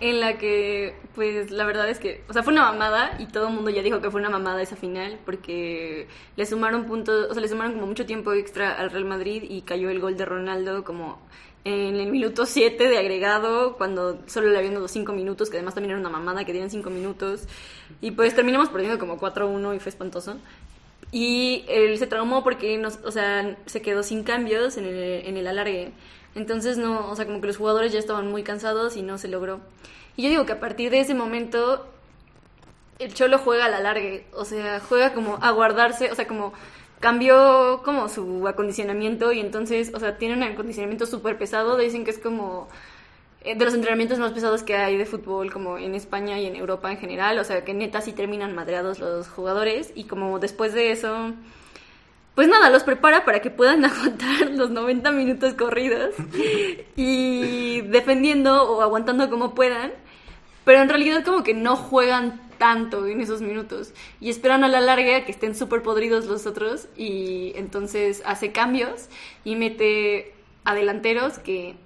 en 0.00 0.20
la 0.20 0.38
que, 0.38 0.96
pues, 1.14 1.50
la 1.50 1.64
verdad 1.64 1.88
es 1.88 1.98
que, 1.98 2.24
o 2.28 2.32
sea, 2.32 2.42
fue 2.42 2.52
una 2.52 2.70
mamada 2.70 3.16
y 3.18 3.26
todo 3.26 3.48
el 3.48 3.54
mundo 3.54 3.70
ya 3.70 3.82
dijo 3.82 4.00
que 4.00 4.10
fue 4.10 4.20
una 4.20 4.30
mamada 4.30 4.60
esa 4.62 4.76
final 4.76 5.18
porque 5.24 6.08
le 6.36 6.46
sumaron 6.46 6.84
puntos, 6.86 7.28
o 7.30 7.32
sea, 7.32 7.40
le 7.40 7.48
sumaron 7.48 7.74
como 7.74 7.86
mucho 7.86 8.06
tiempo 8.06 8.32
extra 8.32 8.72
al 8.74 8.90
Real 8.90 9.04
Madrid 9.04 9.44
y 9.48 9.62
cayó 9.62 9.90
el 9.90 10.00
gol 10.00 10.16
de 10.16 10.24
Ronaldo 10.24 10.84
como 10.84 11.20
en 11.64 11.96
el 11.96 12.10
minuto 12.10 12.44
7 12.44 12.88
de 12.88 12.98
agregado, 12.98 13.76
cuando 13.76 14.20
solo 14.26 14.48
le 14.48 14.58
habían 14.58 14.74
dado 14.74 14.86
5 14.86 15.12
minutos, 15.12 15.48
que 15.48 15.56
además 15.56 15.74
también 15.74 15.92
era 15.92 16.00
una 16.00 16.10
mamada 16.10 16.44
que 16.44 16.52
dieran 16.52 16.70
5 16.70 16.90
minutos. 16.90 17.44
Y 18.02 18.10
pues 18.10 18.34
terminamos 18.34 18.68
perdiendo 18.68 18.98
como 18.98 19.18
4-1 19.18 19.74
y 19.74 19.80
fue 19.80 19.88
espantoso. 19.88 20.36
Y 21.10 21.64
él 21.68 21.96
se 21.98 22.06
traumó 22.06 22.44
porque 22.44 22.76
nos, 22.76 22.98
o 23.04 23.10
sea, 23.10 23.56
se 23.64 23.80
quedó 23.80 24.02
sin 24.02 24.24
cambios 24.24 24.76
en 24.76 24.84
el, 24.84 25.26
en 25.26 25.36
el 25.36 25.46
alargue. 25.46 25.92
Entonces 26.34 26.78
no, 26.78 27.10
o 27.10 27.16
sea, 27.16 27.26
como 27.26 27.40
que 27.40 27.46
los 27.46 27.56
jugadores 27.56 27.92
ya 27.92 27.98
estaban 27.98 28.30
muy 28.30 28.42
cansados 28.42 28.96
y 28.96 29.02
no 29.02 29.18
se 29.18 29.28
logró. 29.28 29.60
Y 30.16 30.22
yo 30.22 30.30
digo 30.30 30.46
que 30.46 30.52
a 30.52 30.60
partir 30.60 30.90
de 30.90 31.00
ese 31.00 31.14
momento 31.14 31.86
el 32.98 33.14
Cholo 33.14 33.38
juega 33.38 33.66
al 33.66 33.74
alargue, 33.74 34.26
o 34.32 34.44
sea, 34.44 34.80
juega 34.80 35.12
como 35.14 35.38
a 35.42 35.50
guardarse, 35.50 36.10
o 36.10 36.14
sea, 36.14 36.26
como 36.26 36.52
cambió 37.00 37.82
como 37.84 38.08
su 38.08 38.46
acondicionamiento 38.48 39.32
y 39.32 39.40
entonces, 39.40 39.92
o 39.94 40.00
sea, 40.00 40.16
tiene 40.16 40.34
un 40.34 40.42
acondicionamiento 40.42 41.06
súper 41.06 41.36
pesado, 41.36 41.76
dicen 41.76 42.04
que 42.04 42.10
es 42.10 42.18
como 42.18 42.68
eh, 43.42 43.56
de 43.56 43.64
los 43.64 43.74
entrenamientos 43.74 44.18
más 44.18 44.32
pesados 44.32 44.62
que 44.62 44.76
hay 44.76 44.96
de 44.96 45.04
fútbol 45.04 45.52
como 45.52 45.76
en 45.76 45.94
España 45.94 46.38
y 46.40 46.46
en 46.46 46.56
Europa 46.56 46.90
en 46.90 46.98
general, 46.98 47.38
o 47.38 47.44
sea, 47.44 47.64
que 47.64 47.74
neta 47.74 48.00
sí 48.00 48.12
terminan 48.12 48.54
madreados 48.54 49.00
los 49.00 49.28
jugadores 49.28 49.92
y 49.94 50.04
como 50.04 50.38
después 50.38 50.72
de 50.72 50.92
eso, 50.92 51.32
pues 52.34 52.48
nada, 52.48 52.70
los 52.70 52.82
prepara 52.82 53.24
para 53.24 53.40
que 53.40 53.50
puedan 53.50 53.84
aguantar 53.84 54.50
los 54.50 54.70
90 54.70 55.10
minutos 55.12 55.54
corridos 55.54 56.14
y 56.96 57.82
defendiendo 57.82 58.64
o 58.70 58.82
aguantando 58.82 59.30
como 59.30 59.54
puedan, 59.54 59.92
pero 60.64 60.80
en 60.80 60.88
realidad 60.88 61.24
como 61.24 61.42
que 61.42 61.54
no 61.54 61.76
juegan 61.76 62.40
tanto 62.58 63.06
en 63.06 63.20
esos 63.20 63.40
minutos 63.40 63.92
y 64.20 64.30
esperan 64.30 64.64
a 64.64 64.68
la 64.68 64.80
larga 64.80 65.24
que 65.24 65.32
estén 65.32 65.54
súper 65.54 65.82
podridos 65.82 66.26
los 66.26 66.46
otros 66.46 66.88
y 66.96 67.52
entonces 67.56 68.22
hace 68.24 68.52
cambios 68.52 69.08
y 69.44 69.56
mete 69.56 70.34
a 70.64 70.74
delanteros 70.74 71.38
que 71.38 71.76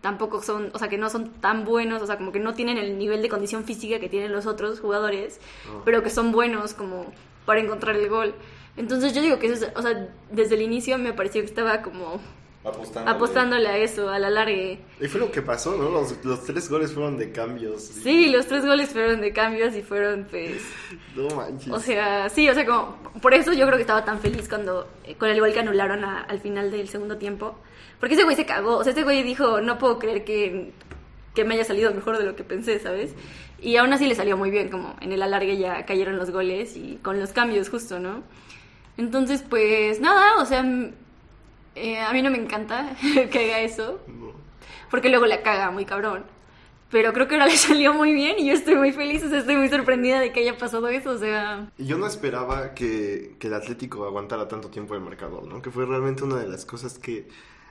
tampoco 0.00 0.42
son, 0.42 0.70
o 0.74 0.78
sea, 0.78 0.88
que 0.88 0.98
no 0.98 1.10
son 1.10 1.30
tan 1.40 1.64
buenos, 1.64 2.02
o 2.02 2.06
sea, 2.06 2.16
como 2.16 2.30
que 2.30 2.38
no 2.38 2.54
tienen 2.54 2.78
el 2.78 2.98
nivel 2.98 3.20
de 3.20 3.28
condición 3.28 3.64
física 3.64 3.98
que 3.98 4.08
tienen 4.08 4.32
los 4.32 4.46
otros 4.46 4.80
jugadores, 4.80 5.40
pero 5.84 6.02
que 6.02 6.10
son 6.10 6.30
buenos 6.30 6.74
como 6.74 7.06
para 7.44 7.60
encontrar 7.60 7.96
el 7.96 8.08
gol. 8.08 8.34
Entonces 8.78 9.12
yo 9.12 9.20
digo 9.20 9.38
que 9.38 9.48
eso 9.48 9.66
es, 9.66 9.72
o 9.76 9.82
sea, 9.82 10.08
desde 10.30 10.54
el 10.54 10.62
inicio 10.62 10.96
me 10.98 11.12
pareció 11.12 11.42
que 11.42 11.46
estaba 11.48 11.82
como 11.82 12.20
apostándole 13.10 13.68
a 13.68 13.76
eso, 13.78 14.08
a 14.10 14.18
la 14.18 14.30
largue. 14.30 14.78
Y 15.00 15.06
fue 15.06 15.20
lo 15.20 15.30
que 15.32 15.42
pasó, 15.42 15.76
¿no? 15.76 15.88
Los, 15.90 16.24
los 16.24 16.44
tres 16.44 16.68
goles 16.70 16.92
fueron 16.92 17.16
de 17.16 17.32
cambios. 17.32 17.82
Sí, 17.82 18.28
los 18.30 18.46
tres 18.46 18.64
goles 18.64 18.90
fueron 18.90 19.20
de 19.20 19.32
cambios 19.32 19.74
y 19.74 19.82
fueron 19.82 20.26
pues... 20.30 20.62
No 21.16 21.28
manches. 21.34 21.72
O 21.72 21.80
sea, 21.80 22.28
sí, 22.28 22.48
o 22.48 22.54
sea, 22.54 22.64
como 22.66 22.96
por 23.20 23.34
eso 23.34 23.52
yo 23.52 23.64
creo 23.66 23.76
que 23.76 23.82
estaba 23.82 24.04
tan 24.04 24.20
feliz 24.20 24.48
cuando 24.48 24.86
eh, 25.04 25.14
con 25.16 25.28
el 25.28 25.40
gol 25.40 25.52
que 25.52 25.60
anularon 25.60 26.04
a- 26.04 26.22
al 26.22 26.40
final 26.40 26.70
del 26.70 26.88
segundo 26.88 27.16
tiempo, 27.18 27.56
porque 28.00 28.14
ese 28.14 28.24
güey 28.24 28.36
se 28.36 28.46
cagó, 28.46 28.76
o 28.76 28.84
sea, 28.84 28.92
ese 28.92 29.02
güey 29.02 29.22
dijo, 29.22 29.60
no 29.60 29.78
puedo 29.78 29.98
creer 29.98 30.24
que, 30.24 30.72
que 31.34 31.44
me 31.44 31.54
haya 31.54 31.64
salido 31.64 31.92
mejor 31.94 32.18
de 32.18 32.24
lo 32.24 32.36
que 32.36 32.44
pensé, 32.44 32.78
¿sabes? 32.78 33.14
Y 33.60 33.76
aún 33.76 33.92
así 33.92 34.06
le 34.06 34.14
salió 34.14 34.36
muy 34.36 34.50
bien, 34.52 34.68
como 34.68 34.94
en 35.00 35.10
el 35.12 35.20
alargue 35.22 35.56
ya 35.58 35.84
cayeron 35.84 36.16
los 36.16 36.30
goles 36.30 36.76
y 36.76 36.98
con 37.02 37.18
los 37.18 37.32
cambios 37.32 37.68
justo, 37.70 37.98
¿no? 37.98 38.22
Entonces, 38.98 39.44
pues 39.48 40.00
nada, 40.00 40.42
o 40.42 40.44
sea, 40.44 40.64
eh, 41.76 42.00
a 42.00 42.12
mí 42.12 42.20
no 42.20 42.30
me 42.30 42.38
encanta 42.38 42.96
que 43.30 43.38
haga 43.38 43.60
eso, 43.60 44.00
porque 44.90 45.08
luego 45.08 45.24
la 45.24 45.42
caga 45.42 45.70
muy 45.70 45.86
cabrón. 45.86 46.24
Pero 46.90 47.12
creo 47.12 47.28
que 47.28 47.34
ahora 47.34 47.46
le 47.52 47.56
salió 47.56 47.94
muy 47.94 48.12
bien 48.12 48.38
y 48.38 48.46
yo 48.46 48.54
estoy 48.54 48.74
muy 48.74 48.92
feliz, 48.92 49.22
o 49.22 49.28
sea, 49.28 49.38
estoy 49.38 49.56
muy 49.56 49.68
sorprendida 49.68 50.18
de 50.18 50.32
que 50.32 50.40
haya 50.40 50.58
pasado 50.58 50.88
eso, 50.88 51.10
o 51.10 51.18
sea... 51.18 51.70
Yo 51.78 51.96
no 51.96 52.06
esperaba 52.08 52.74
que, 52.74 53.36
que 53.38 53.46
el 53.46 53.54
Atlético 53.54 54.04
aguantara 54.04 54.48
tanto 54.48 54.68
tiempo 54.68 54.94
el 54.94 55.00
marcador, 55.00 55.44
¿no? 55.44 55.62
Que 55.62 55.70
fue 55.70 55.86
realmente 55.86 56.24
una 56.24 56.36
de 56.36 56.48
las 56.48 56.64
cosas 56.64 56.98
que 56.98 57.28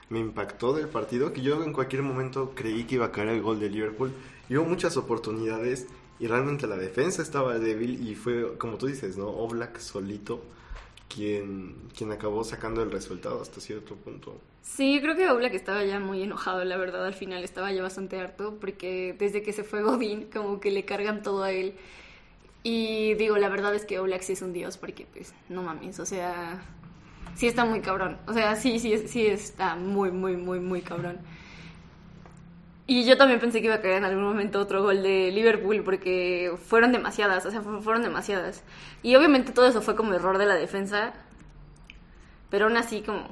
me 0.08 0.20
impactó 0.20 0.72
del 0.72 0.88
partido, 0.88 1.34
que 1.34 1.42
yo 1.42 1.62
en 1.62 1.74
cualquier 1.74 2.02
momento 2.02 2.52
creí 2.54 2.84
que 2.84 2.94
iba 2.94 3.06
a 3.06 3.12
caer 3.12 3.28
el 3.28 3.42
gol 3.42 3.60
de 3.60 3.68
Liverpool. 3.68 4.12
Y 4.48 4.56
hubo 4.56 4.64
muchas 4.64 4.96
oportunidades 4.96 5.88
y 6.18 6.26
realmente 6.26 6.66
la 6.66 6.76
defensa 6.76 7.20
estaba 7.20 7.58
débil 7.58 8.08
y 8.08 8.14
fue, 8.14 8.56
como 8.56 8.78
tú 8.78 8.86
dices, 8.86 9.18
¿no? 9.18 9.28
Oblak 9.28 9.78
solito 9.78 10.42
quien, 11.18 11.74
quien 11.96 12.12
acabó 12.12 12.44
sacando 12.44 12.80
el 12.80 12.92
resultado 12.92 13.42
hasta 13.42 13.60
cierto 13.60 13.96
punto. 13.96 14.40
Sí, 14.62 15.00
creo 15.02 15.16
que 15.16 15.28
Oblak 15.28 15.52
estaba 15.52 15.84
ya 15.84 15.98
muy 15.98 16.22
enojado, 16.22 16.64
la 16.64 16.76
verdad, 16.76 17.04
al 17.04 17.14
final 17.14 17.42
estaba 17.42 17.72
ya 17.72 17.82
bastante 17.82 18.20
harto, 18.20 18.56
porque 18.60 19.16
desde 19.18 19.42
que 19.42 19.52
se 19.52 19.64
fue 19.64 19.82
Godín, 19.82 20.28
como 20.32 20.60
que 20.60 20.70
le 20.70 20.84
cargan 20.84 21.22
todo 21.24 21.42
a 21.42 21.50
él. 21.50 21.74
Y 22.62 23.14
digo, 23.14 23.36
la 23.36 23.48
verdad 23.48 23.74
es 23.74 23.84
que 23.84 23.98
Oblak 23.98 24.22
sí 24.22 24.34
es 24.34 24.42
un 24.42 24.52
dios, 24.52 24.76
porque 24.76 25.06
pues, 25.12 25.34
no 25.48 25.64
mames, 25.64 25.98
o 25.98 26.06
sea, 26.06 26.62
sí 27.34 27.48
está 27.48 27.64
muy 27.64 27.80
cabrón. 27.80 28.18
O 28.28 28.32
sea, 28.32 28.54
sí, 28.54 28.78
sí, 28.78 29.08
sí 29.08 29.26
está 29.26 29.74
muy, 29.74 30.12
muy, 30.12 30.36
muy, 30.36 30.60
muy 30.60 30.82
cabrón. 30.82 31.18
Y 32.88 33.04
yo 33.04 33.16
también 33.18 33.38
pensé 33.38 33.60
que 33.60 33.66
iba 33.66 33.76
a 33.76 33.82
caer 33.82 33.98
en 33.98 34.04
algún 34.04 34.24
momento 34.24 34.58
otro 34.60 34.82
gol 34.82 35.02
de 35.04 35.30
Liverpool 35.30 35.82
porque 35.84 36.52
fueron 36.68 36.90
demasiadas, 36.92 37.46
o 37.46 37.50
sea, 37.52 37.62
fu- 37.62 37.82
fueron 37.82 38.02
demasiadas. 38.02 38.64
Y 39.02 39.14
obviamente 39.16 39.52
todo 39.52 39.68
eso 39.68 39.82
fue 39.82 39.94
como 39.94 40.14
error 40.14 40.38
de 40.38 40.46
la 40.46 40.56
defensa, 40.56 41.14
pero 42.50 42.66
aún 42.66 42.76
así 42.76 43.02
como 43.02 43.28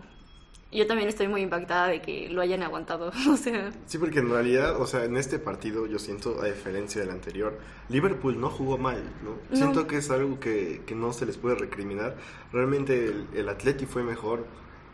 yo 0.72 0.86
también 0.86 1.08
estoy 1.08 1.28
muy 1.28 1.42
impactada 1.42 1.88
de 1.88 2.02
que 2.02 2.28
lo 2.28 2.42
hayan 2.42 2.62
aguantado, 2.62 3.12
o 3.30 3.36
sea, 3.36 3.72
Sí, 3.86 3.98
porque 3.98 4.18
en 4.18 4.28
realidad, 4.30 4.80
o 4.80 4.86
sea, 4.86 5.04
en 5.04 5.16
este 5.16 5.38
partido 5.38 5.86
yo 5.86 5.98
siento, 5.98 6.40
a 6.42 6.46
diferencia 6.46 7.00
del 7.00 7.10
anterior, 7.10 7.58
Liverpool 7.88 8.40
no 8.40 8.50
jugó 8.50 8.78
mal, 8.78 9.02
¿no? 9.22 9.38
No. 9.48 9.56
Siento 9.56 9.86
que 9.86 9.98
es 9.98 10.10
algo 10.10 10.40
que, 10.40 10.82
que 10.86 10.94
no 10.94 11.12
se 11.12 11.24
les 11.24 11.38
puede 11.38 11.54
recriminar. 11.54 12.16
Realmente 12.52 13.06
el, 13.06 13.28
el 13.34 13.48
Atleti 13.48 13.86
fue 13.86 14.02
mejor. 14.02 14.44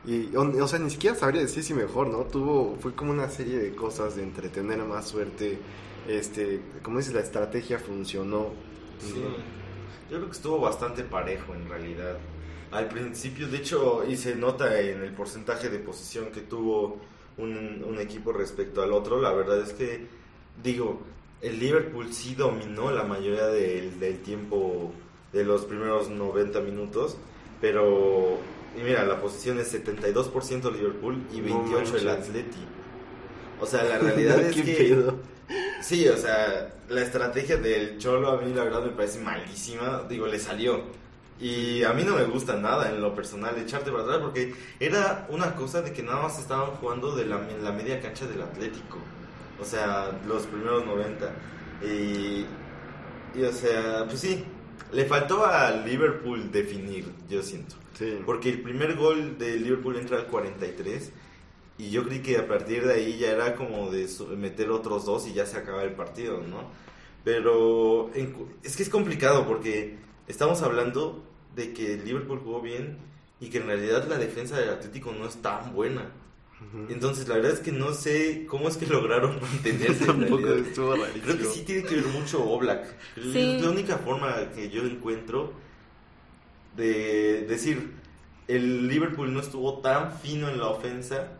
Y, 0.04 0.34
o, 0.34 0.42
o 0.42 0.68
sea, 0.68 0.78
ni 0.78 0.90
siquiera 0.90 1.16
sabría 1.16 1.42
decir 1.42 1.62
si 1.62 1.74
mejor, 1.74 2.08
¿no? 2.08 2.24
Tuvo, 2.24 2.76
fue 2.80 2.94
como 2.94 3.12
una 3.12 3.28
serie 3.28 3.58
de 3.58 3.74
cosas 3.74 4.16
de 4.16 4.22
entretener 4.22 4.78
más 4.78 5.08
suerte. 5.08 5.58
Este, 6.08 6.60
como 6.82 6.98
dices, 6.98 7.14
la 7.14 7.20
estrategia 7.20 7.78
funcionó. 7.78 8.50
Sí. 8.98 9.22
Yo 10.10 10.16
creo 10.16 10.26
que 10.26 10.36
estuvo 10.36 10.60
bastante 10.60 11.04
parejo 11.04 11.54
en 11.54 11.68
realidad. 11.68 12.18
Al 12.72 12.88
principio, 12.88 13.48
de 13.48 13.58
hecho, 13.58 14.04
y 14.08 14.16
se 14.16 14.34
nota 14.34 14.80
en 14.80 15.02
el 15.02 15.12
porcentaje 15.12 15.68
de 15.68 15.78
posición 15.78 16.32
que 16.32 16.40
tuvo 16.40 16.98
un, 17.36 17.84
un 17.86 17.98
equipo 17.98 18.32
respecto 18.32 18.82
al 18.82 18.92
otro. 18.92 19.20
La 19.20 19.32
verdad 19.32 19.60
es 19.60 19.72
que, 19.72 20.06
digo, 20.62 21.00
el 21.42 21.58
Liverpool 21.58 22.12
sí 22.12 22.34
dominó 22.34 22.90
la 22.90 23.02
mayoría 23.02 23.46
del, 23.46 23.98
del 23.98 24.18
tiempo 24.20 24.92
de 25.32 25.44
los 25.44 25.64
primeros 25.64 26.08
90 26.08 26.60
minutos, 26.60 27.16
pero, 27.60 28.38
y 28.74 28.82
mira, 28.82 29.04
la 29.04 29.20
posición 29.20 29.58
es 29.58 29.72
72% 29.72 30.70
Liverpool 30.70 31.26
y 31.30 31.40
No 31.40 31.64
28% 31.64 31.94
el 31.94 32.06
manches. 32.06 32.06
Atleti. 32.06 32.72
O 33.58 33.66
sea, 33.66 33.84
la 33.84 33.98
realidad 34.00 34.44
es 34.44 34.54
¿Qué 34.54 34.62
que... 34.62 34.74
pedo? 34.74 35.22
Sí, 35.78 36.08
o 36.08 36.16
sea, 36.16 36.74
la 36.88 37.02
estrategia 37.02 37.56
del 37.58 37.98
Cholo 37.98 38.30
a 38.30 38.40
mí 38.40 38.52
la 38.54 38.64
verdad 38.64 38.82
me 38.84 38.92
parece 38.92 39.18
malísima. 39.20 40.04
Digo, 40.08 40.26
le 40.26 40.38
salió. 40.38 40.92
Y 41.38 41.82
a 41.84 41.92
mí 41.92 42.04
no 42.04 42.16
me 42.16 42.24
gusta 42.24 42.56
nada 42.56 42.90
en 42.90 43.00
lo 43.00 43.14
personal 43.14 43.58
echarte 43.58 43.90
para 43.90 44.04
atrás 44.04 44.18
porque 44.20 44.54
era 44.78 45.26
una 45.28 45.54
cosa 45.56 45.82
de 45.82 45.92
que 45.92 46.02
nada 46.02 46.22
más 46.22 46.38
estaban 46.38 46.72
jugando 46.72 47.14
de 47.16 47.26
la, 47.26 47.36
en 47.50 47.64
la 47.64 47.72
media 47.72 48.00
cancha 48.00 48.26
del 48.26 48.42
Atlético. 48.42 49.10
O 49.58 49.64
sea, 49.64 50.20
los 50.26 50.46
primeros 50.46 50.84
90. 50.86 51.42
Y, 51.80 52.56
y 53.34 53.42
o 53.44 53.52
sea, 53.52 54.04
pues 54.06 54.20
sí, 54.20 54.44
le 54.92 55.04
faltó 55.04 55.46
al 55.46 55.84
Liverpool 55.84 56.50
definir, 56.50 57.06
yo 57.28 57.42
siento. 57.42 57.76
Sí. 57.98 58.18
Porque 58.24 58.50
el 58.50 58.62
primer 58.62 58.96
gol 58.96 59.38
de 59.38 59.56
Liverpool 59.56 59.96
entra 59.96 60.18
al 60.18 60.26
43 60.26 61.12
y 61.78 61.90
yo 61.90 62.04
creí 62.04 62.20
que 62.20 62.36
a 62.38 62.46
partir 62.46 62.86
de 62.86 62.94
ahí 62.94 63.18
ya 63.18 63.30
era 63.30 63.56
como 63.56 63.90
de 63.90 64.08
meter 64.36 64.70
otros 64.70 65.04
dos 65.04 65.26
y 65.26 65.32
ya 65.32 65.46
se 65.46 65.56
acaba 65.56 65.82
el 65.82 65.92
partido, 65.92 66.40
¿no? 66.40 66.70
Pero 67.24 68.10
en 68.14 68.34
es 68.62 68.76
que 68.76 68.82
es 68.82 68.88
complicado 68.88 69.46
porque 69.46 69.96
estamos 70.26 70.62
hablando 70.62 71.22
de 71.54 71.72
que 71.72 71.96
Liverpool 71.96 72.40
jugó 72.42 72.60
bien 72.60 72.98
y 73.40 73.48
que 73.48 73.58
en 73.58 73.66
realidad 73.66 74.06
la 74.08 74.18
defensa 74.18 74.58
del 74.58 74.70
Atlético 74.70 75.12
no 75.12 75.26
es 75.26 75.36
tan 75.36 75.74
buena. 75.74 76.10
Entonces 76.88 77.28
la 77.28 77.36
verdad 77.36 77.52
es 77.52 77.60
que 77.60 77.72
no 77.72 77.92
sé 77.92 78.46
cómo 78.48 78.68
es 78.68 78.76
que 78.76 78.86
lograron 78.94 79.40
mantenerse. 79.40 80.04
en 80.04 80.06
Tampoco 80.06 80.42
realidad. 80.46 80.66
estuvo 80.68 80.94
rarísimo. 80.96 81.24
Creo 81.24 81.38
que 81.38 81.44
sí 81.44 81.62
tiene 81.64 81.82
que 81.84 81.94
ver 81.96 82.06
mucho 82.06 82.44
Oblak. 82.44 82.84
Sí. 83.16 83.56
Es 83.56 83.62
la 83.62 83.70
única 83.70 83.98
forma 83.98 84.50
que 84.54 84.70
yo 84.70 84.82
encuentro 84.84 85.52
de 86.76 87.44
decir, 87.48 87.92
el 88.48 88.88
Liverpool 88.88 89.32
no 89.32 89.40
estuvo 89.40 89.80
tan 89.80 90.18
fino 90.18 90.48
en 90.48 90.58
la 90.58 90.68
ofensa 90.68 91.32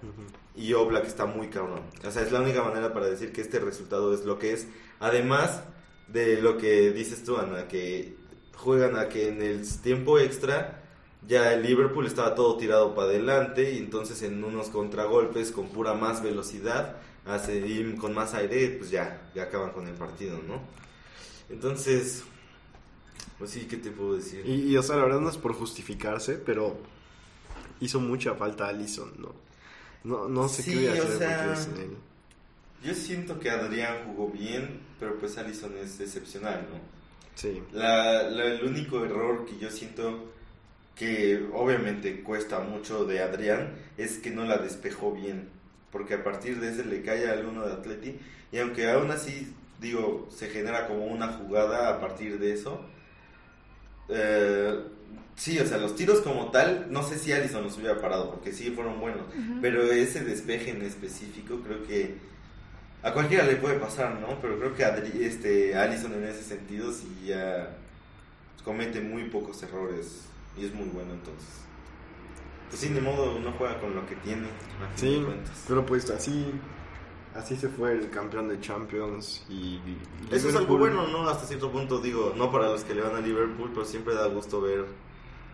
y 0.54 0.72
Oblak 0.74 1.06
está 1.06 1.24
muy 1.26 1.48
cabrón. 1.48 1.80
O 2.06 2.10
sea, 2.10 2.22
es 2.22 2.32
la 2.32 2.40
única 2.40 2.62
manera 2.62 2.92
para 2.92 3.06
decir 3.06 3.32
que 3.32 3.40
este 3.40 3.58
resultado 3.58 4.12
es 4.14 4.24
lo 4.24 4.38
que 4.38 4.52
es. 4.52 4.66
Además 5.00 5.62
de 6.08 6.40
lo 6.42 6.58
que 6.58 6.90
dices 6.92 7.24
tú, 7.24 7.38
Ana, 7.38 7.68
que 7.68 8.16
juegan 8.54 8.96
a 8.96 9.08
que 9.08 9.28
en 9.28 9.42
el 9.42 9.66
tiempo 9.80 10.18
extra 10.18 10.81
ya 11.28 11.52
el 11.52 11.62
Liverpool 11.62 12.06
estaba 12.06 12.34
todo 12.34 12.56
tirado 12.56 12.94
para 12.94 13.08
adelante 13.08 13.72
y 13.72 13.78
entonces 13.78 14.22
en 14.22 14.42
unos 14.42 14.68
contragolpes 14.68 15.50
con 15.52 15.68
pura 15.68 15.94
más 15.94 16.22
velocidad, 16.22 16.96
hace, 17.26 17.58
y 17.66 17.94
con 17.96 18.12
más 18.14 18.34
aire, 18.34 18.68
pues 18.78 18.90
ya, 18.90 19.30
ya 19.34 19.44
acaban 19.44 19.70
con 19.72 19.86
el 19.86 19.94
partido, 19.94 20.38
¿no? 20.46 20.60
Entonces, 21.48 22.24
pues 23.38 23.50
sí, 23.50 23.66
¿qué 23.68 23.76
te 23.76 23.90
puedo 23.90 24.14
decir? 24.16 24.44
Y, 24.46 24.72
y, 24.72 24.76
o 24.76 24.82
sea, 24.82 24.96
la 24.96 25.04
verdad 25.04 25.20
no 25.20 25.28
es 25.30 25.36
por 25.38 25.52
justificarse, 25.54 26.34
pero 26.34 26.78
hizo 27.80 28.00
mucha 28.00 28.34
falta 28.34 28.68
Allison, 28.68 29.12
¿no? 29.18 29.34
No, 30.04 30.28
no 30.28 30.48
sé 30.48 30.62
Sí, 30.62 30.72
qué 30.72 30.76
voy 30.78 30.86
a 30.88 30.92
hacer 31.04 31.18
sea, 31.18 31.56
sin 31.56 31.76
él. 31.76 31.96
Yo 32.84 32.94
siento 32.94 33.38
que 33.38 33.50
Adrián 33.50 33.98
jugó 34.06 34.28
bien, 34.30 34.80
pero 34.98 35.16
pues 35.18 35.38
Allison 35.38 35.76
es 35.76 36.00
excepcional, 36.00 36.66
¿no? 36.72 36.80
Sí. 37.36 37.62
La, 37.72 38.24
la- 38.24 38.44
el 38.46 38.64
único 38.64 39.04
error 39.04 39.46
que 39.46 39.56
yo 39.58 39.70
siento 39.70 40.32
que 40.96 41.46
obviamente 41.54 42.22
cuesta 42.22 42.61
mucho 42.61 43.04
de 43.06 43.20
Adrián 43.22 43.75
es 43.99 44.18
que 44.18 44.30
no 44.30 44.44
la 44.44 44.58
despejó 44.58 45.12
bien. 45.12 45.49
Porque 45.90 46.14
a 46.14 46.25
partir 46.25 46.61
de 46.61 46.70
ese 46.70 46.84
le 46.84 47.02
cae 47.02 47.28
al 47.28 47.44
uno 47.46 47.66
de 47.66 47.72
Atleti. 47.75 48.18
Y 48.50 48.58
aunque 48.58 48.90
aún 48.90 49.11
así, 49.11 49.52
digo, 49.80 50.28
se 50.34 50.49
genera 50.49 50.87
como 50.87 51.06
una 51.06 51.28
jugada 51.28 51.88
a 51.90 52.00
partir 52.00 52.38
de 52.38 52.52
eso. 52.54 52.80
eh, 54.08 54.80
sí, 55.37 55.58
o 55.58 55.66
sea, 55.66 55.78
los 55.78 55.94
tiros 55.96 56.20
como 56.20 56.50
tal, 56.50 56.87
no 56.90 57.02
sé 57.02 57.18
si 57.18 57.32
Allison 57.32 57.62
los 57.64 57.76
hubiera 57.78 58.00
parado, 58.00 58.30
porque 58.30 58.52
sí 58.52 58.70
fueron 58.70 59.00
buenos. 59.00 59.22
Pero 59.61 59.84
ese 59.90 60.22
despeje 60.25 60.70
en 60.70 60.82
específico 60.82 61.61
creo 61.64 61.82
que 61.87 62.16
a 63.02 63.12
cualquiera 63.12 63.44
le 63.44 63.56
puede 63.56 63.78
pasar, 63.78 64.18
¿no? 64.20 64.38
Pero 64.40 64.58
creo 64.58 64.75
que 64.75 64.84
Adri- 64.84 65.20
este, 65.22 65.75
Allison 65.76 66.12
en 66.14 66.25
ese 66.25 66.42
sentido 66.42 66.92
sí 66.92 67.08
ya 67.26 67.76
comete 68.64 69.00
muy 69.00 69.25
pocos 69.25 69.62
errores 69.62 70.22
y 70.56 70.64
es 70.66 70.75
muy 70.75 70.88
bueno 70.88 71.12
entonces. 71.12 71.49
Pues 72.68 72.80
sí, 72.80 72.88
de 72.88 73.00
modo 73.00 73.37
uno 73.37 73.52
juega 73.59 73.78
con 73.80 73.94
lo 73.94 74.06
que 74.06 74.16
tiene, 74.16 74.47
a 74.82 74.88
fin 74.97 75.09
Sí, 75.09 75.18
de 75.21 75.25
cuentas. 75.26 75.64
pero 75.68 75.85
pues 75.85 76.09
así, 76.11 76.52
así 77.35 77.56
se 77.56 77.68
fue 77.68 77.92
el 77.92 78.09
campeón 78.11 78.49
de 78.49 78.61
Champions 78.61 79.44
y... 79.49 79.54
y 79.76 79.99
Eso 80.30 80.49
es 80.49 80.56
algo 80.56 80.78
bueno, 80.78 81.06
¿no? 81.09 81.28
Hasta 81.28 81.47
cierto 81.47 81.71
punto, 81.71 81.99
digo, 81.99 82.32
no 82.37 82.50
para 82.50 82.68
los 82.71 82.82
que 82.85 82.94
le 82.94 83.02
van 83.02 83.14
a 83.16 83.21
Liverpool, 83.21 83.71
pero 83.75 83.85
siempre 83.85 84.14
da 84.14 84.26
gusto 84.28 84.61
ver 84.62 84.87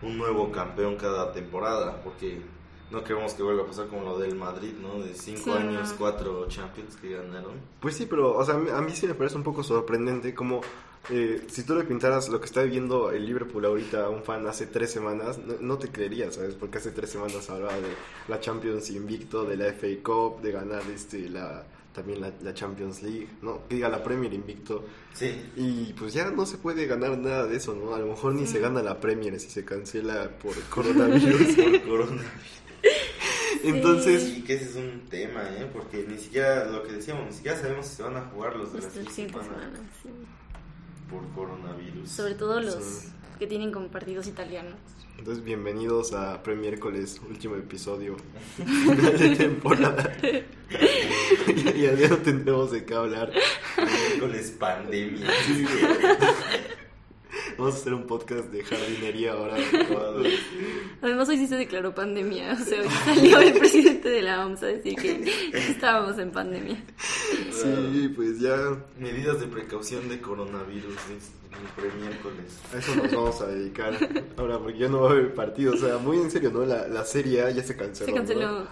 un 0.01 0.17
nuevo 0.17 0.49
campeón 0.51 0.95
cada 0.95 1.33
temporada, 1.33 2.01
porque 2.03 2.41
no 2.89 3.03
queremos 3.03 3.33
que 3.33 3.43
vuelva 3.43 3.63
a 3.63 3.67
pasar 3.67 3.87
como 3.87 4.03
lo 4.03 4.17
del 4.17 4.35
Madrid, 4.35 4.73
¿no? 4.81 5.03
De 5.03 5.13
cinco 5.13 5.41
Sí, 5.43 5.51
años, 5.51 5.91
no. 5.91 5.97
cuatro 5.97 6.47
Champions 6.47 6.95
que 6.95 7.17
ganaron. 7.17 7.51
Pues 7.81 7.97
sí, 7.97 8.05
pero 8.09 8.37
o 8.37 8.45
sea, 8.45 8.55
a 8.55 8.57
mí- 8.59 8.69
a 8.69 8.79
mí 8.81 8.93
sí 8.95 9.05
me 9.07 9.13
parece 9.13 9.35
un 9.35 9.43
poco 9.43 9.61
sorprendente 9.61 10.33
como 10.33 10.61
eh, 11.09 11.45
si 11.47 11.63
tú 11.63 11.75
le 11.75 11.83
pintaras 11.85 12.29
lo 12.29 12.39
que 12.39 12.45
está 12.45 12.61
viviendo 12.61 13.11
el 13.11 13.25
Liverpool 13.25 13.65
ahorita 13.65 14.05
a 14.05 14.09
un 14.09 14.23
fan 14.23 14.45
hace 14.47 14.67
tres 14.67 14.91
semanas, 14.91 15.39
no, 15.39 15.55
no 15.59 15.77
te 15.77 15.89
creerías, 15.89 16.35
¿sabes? 16.35 16.55
Porque 16.55 16.77
hace 16.77 16.91
tres 16.91 17.09
semanas 17.09 17.49
hablaba 17.49 17.75
de 17.75 17.93
la 18.27 18.39
Champions 18.39 18.89
invicto, 18.91 19.45
de 19.45 19.57
la 19.57 19.65
FA 19.73 19.87
Cup, 20.03 20.41
de 20.41 20.51
ganar 20.51 20.83
este 20.93 21.29
la 21.29 21.65
también 21.93 22.21
la, 22.21 22.31
la 22.41 22.53
Champions 22.53 23.01
League, 23.01 23.27
¿no? 23.41 23.67
Que 23.67 23.75
diga 23.75 23.89
la 23.89 24.03
Premier 24.03 24.31
invicto. 24.33 24.85
Sí, 25.13 25.35
Y 25.55 25.93
pues 25.93 26.13
ya 26.13 26.29
no 26.29 26.45
se 26.45 26.57
puede 26.57 26.85
ganar 26.85 27.17
nada 27.17 27.47
de 27.47 27.57
eso, 27.57 27.73
¿no? 27.73 27.95
A 27.95 27.99
lo 27.99 28.07
mejor 28.07 28.35
ni 28.35 28.45
se 28.45 28.59
gana 28.59 28.81
la 28.81 28.99
Premier 28.99 29.39
si 29.39 29.49
se 29.49 29.65
cancela 29.65 30.29
por 30.37 30.55
coronavirus. 30.69 31.55
por 31.55 31.81
corona. 31.81 32.23
Entonces, 33.63 34.23
Sí, 34.23 34.43
que 34.43 34.53
ese 34.53 34.65
es 34.65 34.75
un 34.75 35.01
tema, 35.09 35.43
¿eh? 35.57 35.69
Porque 35.73 36.05
ni 36.07 36.17
siquiera, 36.17 36.65
lo 36.65 36.83
que 36.83 36.93
decíamos, 36.93 37.25
ni 37.25 37.33
siquiera 37.33 37.57
sabemos 37.57 37.87
si 37.87 37.95
se 37.95 38.03
van 38.03 38.15
a 38.15 38.21
jugar 38.21 38.55
los 38.55 38.71
de 38.71 38.81
la 38.81 38.87
Hasta 38.87 38.99
el 38.99 39.07
siguiente 39.09 39.39
siguiente 39.39 39.43
semana 39.43 39.77
semana, 39.77 39.89
sí. 40.01 40.09
Por 41.09 41.27
coronavirus. 41.33 42.09
Sobre 42.09 42.35
todo 42.35 42.59
los 42.61 43.05
que 43.37 43.47
tienen 43.47 43.71
como 43.71 43.87
partidos 43.87 44.27
italianos. 44.27 44.75
Entonces, 45.17 45.43
bienvenidos 45.43 46.13
a 46.13 46.41
Premiércoles, 46.43 47.19
último 47.29 47.55
episodio 47.55 48.15
de 48.57 49.35
temporada. 49.35 50.15
ya, 51.75 51.93
ya 51.93 52.07
no 52.07 52.17
tendremos 52.17 52.71
de 52.71 52.85
qué 52.85 52.93
hablar. 52.93 53.31
Miércoles 53.77 54.51
pandemia. 54.57 55.27
Vamos 57.59 57.75
a 57.75 57.77
hacer 57.77 57.93
un 57.93 58.07
podcast 58.07 58.45
de 58.51 58.63
jardinería 58.63 59.33
ahora. 59.33 59.57
Además 61.01 61.27
hoy 61.27 61.37
sí 61.37 61.45
se 61.45 61.57
declaró 61.57 61.93
pandemia, 61.93 62.53
o 62.53 62.63
sea, 62.63 62.79
hoy 62.79 62.87
salió 63.03 63.37
el 63.41 63.53
presidente 63.53 64.07
de 64.07 64.21
la 64.21 64.45
OMS 64.45 64.63
a 64.63 64.67
decir 64.67 64.95
que 64.95 65.51
estábamos 65.51 66.17
en 66.19 66.31
pandemia. 66.31 66.81
Sí, 67.51 68.13
pues 68.15 68.39
ya 68.39 68.55
Medidas 68.97 69.41
de 69.41 69.47
precaución 69.47 70.07
de 70.07 70.21
coronavirus, 70.21 70.95
el 71.11 71.81
pre-miércoles. 71.81 72.59
a 72.73 72.77
eso 72.77 72.95
nos 72.95 73.11
vamos 73.11 73.41
a 73.41 73.47
dedicar 73.47 73.93
ahora, 74.37 74.57
porque 74.57 74.79
ya 74.79 74.87
no 74.87 75.01
va 75.01 75.09
a 75.09 75.11
haber 75.11 75.33
partido. 75.33 75.73
O 75.73 75.77
sea, 75.77 75.97
muy 75.97 76.17
en 76.17 76.31
serio, 76.31 76.51
¿no? 76.51 76.63
La, 76.63 76.87
la 76.87 77.03
serie 77.03 77.41
A 77.41 77.51
ya 77.51 77.61
se 77.61 77.75
canceló. 77.75 78.25
Se 78.25 78.35
¿no? 78.35 78.67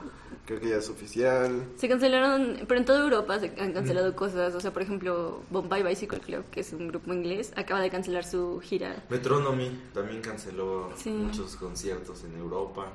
Creo 0.47 0.61
que 0.61 0.69
ya 0.69 0.77
es 0.77 0.89
oficial. 0.89 1.65
se 1.75 1.89
cancelaron, 1.89 2.59
pero 2.69 2.79
en 2.79 2.85
toda 2.85 3.03
Europa 3.03 3.37
se 3.37 3.51
han 3.59 3.73
cancelado 3.73 4.15
cosas, 4.15 4.55
o 4.55 4.61
sea, 4.61 4.71
por 4.71 4.81
ejemplo, 4.81 5.41
Bombay 5.49 5.83
Bicycle 5.83 6.21
Club, 6.21 6.45
que 6.49 6.61
es 6.61 6.71
un 6.71 6.87
grupo 6.87 7.13
inglés, 7.13 7.51
acaba 7.57 7.81
de 7.81 7.89
cancelar 7.89 8.23
su 8.23 8.61
gira. 8.63 9.03
Metronomy 9.09 9.77
también 9.93 10.21
canceló 10.21 10.89
Sí. 10.95 11.09
muchos 11.09 11.57
conciertos 11.57 12.23
en 12.23 12.37
Europa. 12.37 12.87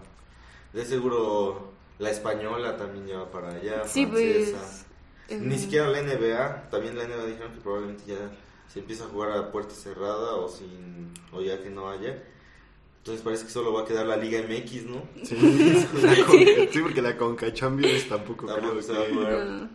De 0.72 0.82
seguro 0.86 1.72
la 1.98 2.08
española 2.08 2.78
también 2.78 3.06
ya 3.06 3.18
va 3.18 3.30
para 3.30 3.48
allá. 3.52 3.86
Sí, 3.86 4.06
francesa. 4.06 4.58
pues 5.28 5.40
Ni 5.42 5.56
Mm. 5.56 5.58
siquiera 5.58 5.88
la 5.88 5.98
NBA, 6.00 6.70
también 6.70 6.96
la 6.96 7.04
NBA 7.04 7.26
dijeron 7.26 7.52
que 7.52 7.60
probablemente 7.60 8.04
ya 8.06 8.16
se 8.72 8.78
empieza 8.80 9.04
a 9.04 9.08
jugar 9.08 9.32
a 9.32 9.52
puerta 9.52 9.74
cerrada 9.74 10.36
o 10.36 10.48
sin 10.48 11.12
o 11.32 11.42
ya 11.42 11.62
que 11.62 11.68
no 11.68 11.90
haya. 11.90 12.22
Entonces 13.02 13.24
parece 13.24 13.46
que 13.46 13.50
solo 13.50 13.72
va 13.72 13.82
a 13.82 13.84
quedar 13.84 14.06
la 14.06 14.16
Liga 14.16 14.40
MX, 14.42 14.86
¿no? 14.86 15.02
Sí, 15.24 16.78
porque 16.80 17.02
la 17.02 17.16
Conca 17.16 17.52
Champions 17.52 18.08
tampoco, 18.08 18.46
creo 18.46 18.78
que, 18.78 19.12
jugar. 19.12 19.44
No. 19.44 19.68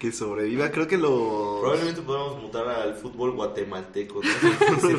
que 0.00 0.10
sobreviva. 0.10 0.68
Creo 0.72 0.88
que 0.88 0.98
lo... 0.98 1.58
Probablemente 1.60 2.02
podamos 2.02 2.42
mutar 2.42 2.66
al 2.68 2.94
fútbol 2.96 3.32
guatemalteco, 3.36 4.20
¿no? 4.20 4.30
Sí, 4.80 4.96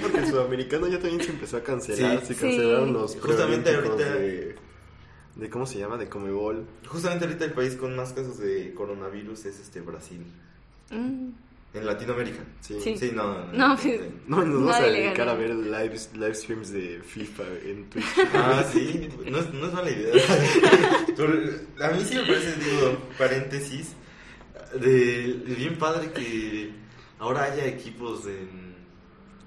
porque 0.00 0.18
el 0.18 0.26
sudamericano 0.28 0.86
ya 0.86 1.00
también 1.00 1.20
se 1.20 1.30
empezó 1.32 1.56
a 1.56 1.62
cancelar. 1.64 2.20
Sí. 2.20 2.26
Se 2.28 2.34
Sí. 2.34 2.40
cancelaron 2.40 2.92
los 2.92 3.16
Justamente 3.16 3.74
ahorita- 3.74 4.14
de, 4.14 4.56
de... 5.34 5.50
¿Cómo 5.50 5.66
se 5.66 5.80
llama? 5.80 5.96
De 5.96 6.08
Comebol. 6.08 6.64
Justamente 6.86 7.24
ahorita 7.24 7.44
el 7.44 7.54
país 7.54 7.74
con 7.74 7.96
más 7.96 8.12
casos 8.12 8.38
de 8.38 8.72
coronavirus 8.74 9.46
es 9.46 9.58
este 9.58 9.80
Brasil. 9.80 10.24
Mm. 10.90 11.30
En 11.74 11.86
Latinoamérica. 11.86 12.40
Sí. 12.60 12.76
Sí. 12.82 12.96
Sí, 12.98 13.12
no. 13.14 13.46
No, 13.52 13.76
pues- 13.76 14.00
No, 14.26 14.44
nos 14.44 14.60
vamos 14.60 14.74
a 14.76 14.82
dedicar 14.82 15.28
a 15.28 15.34
ver 15.34 15.54
live, 15.54 15.96
live 16.14 16.34
streams 16.34 16.70
de 16.70 17.00
FIFA 17.02 17.44
en 17.64 17.88
Twitch. 17.88 18.04
Ah, 18.34 18.62
sí, 18.70 19.08
no 19.30 19.38
es, 19.38 19.52
no 19.54 19.66
es 19.68 19.72
mala 19.72 19.90
idea. 19.90 20.12
Pero 21.16 21.32
a 21.80 21.88
mí 21.92 22.04
sí 22.04 22.14
me 22.16 22.22
parece, 22.22 22.56
digo, 22.56 22.98
paréntesis, 23.16 23.92
de, 24.78 25.34
de 25.46 25.54
bien 25.54 25.78
padre 25.78 26.10
que 26.12 26.72
ahora 27.18 27.44
haya 27.44 27.64
equipos 27.66 28.24
de, 28.26 28.36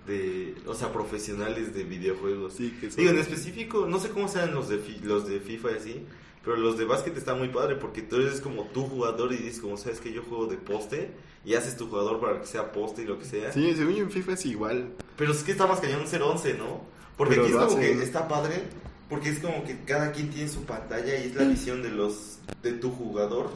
de, 0.07 0.55
o 0.65 0.73
sea, 0.73 0.91
profesionales 0.91 1.73
de 1.75 1.83
videojuegos. 1.83 2.53
Sí, 2.53 2.75
que 2.79 2.89
son- 2.89 2.97
Digo, 2.97 3.11
en 3.11 3.19
específico, 3.19 3.85
no 3.87 3.99
sé 3.99 4.09
cómo 4.09 4.27
sean 4.27 4.53
los 4.53 4.67
de, 4.69 4.79
fi- 4.79 4.99
los 5.03 5.27
de 5.27 5.39
FIFA 5.39 5.71
y 5.71 5.75
así, 5.75 6.05
pero 6.45 6.57
los 6.57 6.77
de 6.77 6.85
básquet 6.85 7.17
está 7.17 7.33
muy 7.33 7.49
padre 7.49 7.75
porque 7.75 8.03
tú 8.03 8.17
eres 8.17 8.39
como 8.39 8.65
tu 8.65 8.83
jugador 8.83 9.33
y 9.33 9.37
dices, 9.37 9.59
como 9.59 9.77
sabes 9.77 9.99
que 9.99 10.13
yo 10.13 10.21
juego 10.21 10.45
de 10.45 10.57
poste 10.57 11.09
y 11.43 11.55
haces 11.55 11.75
tu 11.75 11.87
jugador 11.87 12.19
para 12.19 12.39
que 12.39 12.45
sea 12.45 12.71
poste 12.71 13.01
y 13.01 13.05
lo 13.05 13.17
que 13.17 13.25
sea. 13.25 13.51
Sí, 13.51 13.73
según 13.75 13.95
yo 13.95 14.03
en 14.03 14.11
FIFA 14.11 14.33
es 14.33 14.45
igual. 14.45 14.93
Pero 15.17 15.31
es 15.31 15.43
que 15.43 15.51
está 15.51 15.65
más 15.65 15.79
cañón 15.79 16.07
ser 16.07 16.21
11, 16.21 16.53
¿no? 16.53 16.81
Porque 17.17 17.35
Pero 17.35 17.45
aquí 17.45 17.53
es 17.53 17.59
como 17.59 17.79
que 17.79 18.03
está 18.03 18.27
padre, 18.27 18.63
porque 19.09 19.29
es 19.29 19.39
como 19.39 19.63
que 19.63 19.79
cada 19.85 20.11
quien 20.11 20.29
tiene 20.29 20.47
su 20.47 20.65
pantalla 20.65 21.17
y 21.17 21.27
es 21.27 21.35
la 21.35 21.45
visión 21.45 21.81
de 21.81 21.89
los 21.89 22.37
de 22.61 22.73
tu 22.73 22.91
jugador. 22.91 23.49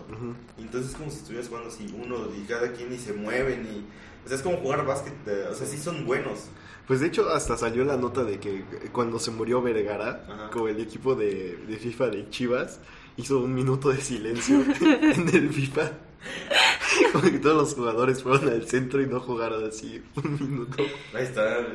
Y 0.58 0.64
entonces 0.64 0.92
es 0.92 0.98
como 0.98 1.12
si 1.12 1.18
estuvieras 1.18 1.48
jugando 1.48 1.70
así 1.70 1.94
uno 1.96 2.18
y 2.36 2.46
cada 2.48 2.72
quien 2.72 2.92
y 2.92 2.98
se 2.98 3.14
mueven 3.14 3.68
y 3.72 3.86
o 4.26 4.28
sea, 4.28 4.38
es 4.38 4.44
como 4.44 4.58
jugar 4.58 4.86
básquet, 4.86 5.14
eh, 5.28 5.48
o 5.50 5.56
sea, 5.56 5.66
sí 5.66 5.78
son 5.78 6.06
buenos. 6.06 6.46
Pues 6.90 7.00
de 7.02 7.08
hecho 7.08 7.30
hasta 7.30 7.56
salió 7.56 7.86
la 7.86 7.98
nota 7.98 8.24
de 8.24 8.40
que 8.40 8.64
cuando 8.92 9.20
se 9.20 9.30
murió 9.30 9.62
Vergara, 9.62 10.26
Ajá. 10.28 10.50
como 10.50 10.68
el 10.68 10.80
equipo 10.82 11.14
de, 11.14 11.56
de 11.68 11.78
FIFA 11.78 12.08
de 12.08 12.30
Chivas, 12.32 12.80
hizo 13.16 13.40
un 13.40 13.54
minuto 13.54 13.90
de 13.90 14.02
silencio 14.02 14.58
en 14.82 15.30
el 15.30 15.50
FIFA. 15.54 15.92
Como 17.14 17.24
que 17.32 17.38
todos 17.40 17.56
los 17.56 17.74
jugadores 17.76 18.24
fueron 18.24 18.50
al 18.50 18.68
centro 18.68 19.02
y 19.02 19.08
no 19.08 19.20
jugaron 19.22 19.64
así 19.66 20.02
un 20.16 20.34
minuto. 20.34 20.84
Ahí 21.14 21.24
está. 21.24 21.66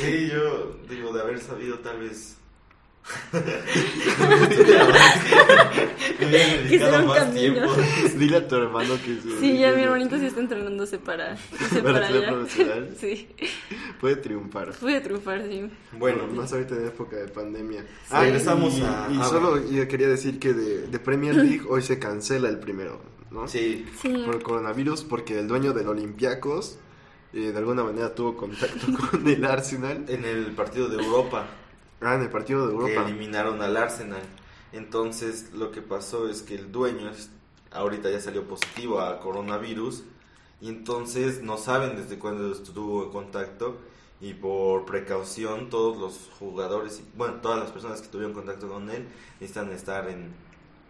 Sí, 0.00 0.28
yo 0.30 0.76
digo 0.88 1.12
de 1.12 1.22
haber 1.22 1.40
sabido 1.40 1.78
tal 1.80 1.98
vez 2.00 2.36
Que 6.18 6.78
será 6.78 7.00
un 7.00 7.06
más 7.06 7.18
camino. 7.18 7.34
tiempo. 7.54 7.72
Dile 8.18 8.36
a 8.36 8.48
tu 8.48 8.54
hermano 8.56 8.94
que 9.04 9.16
se- 9.20 9.40
Sí, 9.40 9.58
ya 9.58 9.72
mi 9.72 9.82
hermanito 9.82 10.18
sí 10.18 10.26
está 10.26 10.40
entrenándose 10.40 10.98
para 10.98 11.32
irse 11.52 11.82
Para 11.82 11.94
para 11.94 12.06
ser 12.08 12.16
allá. 12.16 12.28
profesional. 12.28 12.88
Sí, 13.00 13.28
puede 14.00 14.16
triunfar. 14.16 14.72
pude 14.72 15.00
triunfar, 15.00 15.42
sí. 15.48 15.68
Bueno, 15.98 16.26
más 16.28 16.52
ahorita 16.52 16.76
en 16.76 16.86
época 16.86 17.16
de 17.16 17.28
pandemia. 17.28 17.82
Sí, 18.08 18.14
regresamos 18.16 18.74
y, 18.78 18.82
a- 18.82 19.08
Y 19.12 19.18
a- 19.20 19.24
solo 19.24 19.70
yo 19.70 19.86
quería 19.88 20.08
decir 20.08 20.38
que 20.38 20.52
de, 20.52 20.86
de 20.86 20.98
Premier 20.98 21.34
League 21.36 21.62
hoy 21.68 21.82
se 21.82 21.98
cancela 21.98 22.48
el 22.48 22.58
primero, 22.58 23.00
¿no? 23.30 23.46
sí, 23.48 23.86
Sí. 24.00 24.22
Por 24.24 24.36
el 24.36 24.42
coronavirus, 24.42 25.02
porque 25.04 25.38
el 25.38 25.48
dueño 25.48 25.72
del 25.72 25.88
Olympiacos 25.88 26.78
eh, 27.32 27.50
de 27.52 27.58
alguna 27.58 27.82
manera 27.82 28.14
tuvo 28.14 28.36
contacto 28.36 28.86
con 29.10 29.26
el 29.28 29.44
Arsenal. 29.44 30.04
en 30.08 30.24
el 30.24 30.46
partido 30.52 30.88
de 30.88 31.02
Europa. 31.02 31.46
Ah, 32.04 32.14
en 32.14 32.22
el 32.22 32.30
partido 32.30 32.66
de 32.66 32.72
que 32.76 32.80
Europa. 32.80 33.08
eliminaron 33.08 33.60
al 33.62 33.76
Arsenal. 33.76 34.22
Entonces 34.72 35.52
lo 35.52 35.70
que 35.70 35.82
pasó 35.82 36.28
es 36.28 36.42
que 36.42 36.54
el 36.56 36.72
dueño 36.72 37.08
es- 37.10 37.30
ahorita 37.70 38.10
ya 38.10 38.20
salió 38.20 38.44
positivo 38.46 39.00
a 39.00 39.20
coronavirus 39.20 40.04
y 40.60 40.68
entonces 40.68 41.42
no 41.42 41.56
saben 41.58 41.96
desde 41.96 42.18
cuándo 42.18 42.52
estuvo 42.52 43.04
en 43.04 43.10
contacto 43.10 43.78
y 44.20 44.32
por 44.34 44.84
precaución 44.84 45.68
todos 45.70 45.96
los 45.98 46.30
jugadores, 46.38 47.00
y- 47.00 47.16
bueno, 47.16 47.34
todas 47.42 47.58
las 47.60 47.70
personas 47.70 48.00
que 48.00 48.08
tuvieron 48.08 48.32
contacto 48.32 48.68
con 48.68 48.88
él 48.90 49.06
necesitan 49.40 49.70
estar 49.72 50.08
en 50.08 50.32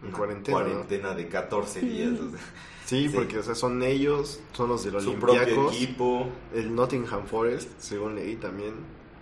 En 0.01 0.09
una 0.09 0.17
cuarentena, 0.17 0.59
¿no? 0.59 0.63
cuarentena 0.65 1.13
de 1.15 1.27
14 1.27 1.79
días. 1.81 2.11
o 2.19 2.29
sea, 2.31 2.39
Sí, 2.85 3.09
Sí. 3.09 3.15
porque 3.15 3.39
o 3.39 3.43
sea, 3.43 3.55
son 3.55 3.81
ellos, 3.81 4.39
son 4.53 4.69
los 4.69 4.83
del 4.83 5.01
su 5.01 5.15
propio 5.15 5.69
equipo. 5.69 6.27
El 6.53 6.75
Nottingham 6.75 7.25
Forest, 7.25 7.69
según 7.79 8.13
leí 8.15 8.35
también. 8.35 8.75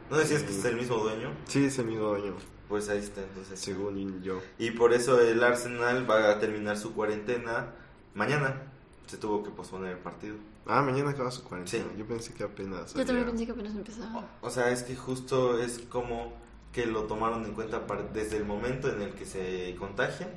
¿No 0.09 0.17
decías 0.17 0.43
que 0.43 0.51
Sí. 0.53 0.59
es 0.59 0.65
el 0.65 0.75
mismo 0.75 0.97
dueño? 0.97 1.29
Sí, 1.47 1.65
es 1.65 1.77
el 1.79 1.85
mismo 1.87 2.07
dueño, 2.09 2.33
Pues 2.69 2.89
ahí 2.89 2.99
está, 2.99 3.21
entonces. 3.21 3.59
según 3.59 4.21
yo. 4.23 4.39
Y 4.59 4.71
por 4.71 4.93
eso 4.93 5.19
el 5.21 5.43
Arsenal 5.43 6.09
va 6.09 6.29
a 6.31 6.39
terminar 6.39 6.77
su 6.77 6.93
cuarentena 6.93 7.67
mañana. 8.13 8.61
Se 9.07 9.17
tuvo 9.17 9.43
que 9.43 9.49
posponer 9.51 9.91
el 9.93 9.97
partido. 9.99 10.35
Ah, 10.65 10.81
mañana 10.81 11.09
acaba 11.11 11.29
su 11.29 11.43
cuarentena. 11.43 11.83
Sí. 11.91 11.97
Yo 11.99 12.05
pensé 12.07 12.33
que 12.33 12.43
apenas. 12.43 12.93
Yo 12.93 13.05
también 13.05 13.27
pensé 13.27 13.45
que 13.45 13.51
apenas 13.51 13.73
empezaba. 13.75 14.29
O 14.41 14.49
sea, 14.49 14.71
es 14.71 14.83
que 14.83 14.95
justo 14.95 15.59
es 15.59 15.79
como 15.89 16.33
que 16.71 16.85
lo 16.85 17.03
tomaron 17.03 17.43
en 17.45 17.53
cuenta 17.53 17.85
par- 17.85 18.13
desde 18.13 18.37
el 18.37 18.45
momento 18.45 18.89
en 18.89 19.01
el 19.01 19.11
que 19.13 19.25
se 19.25 19.75
contagian. 19.77 20.29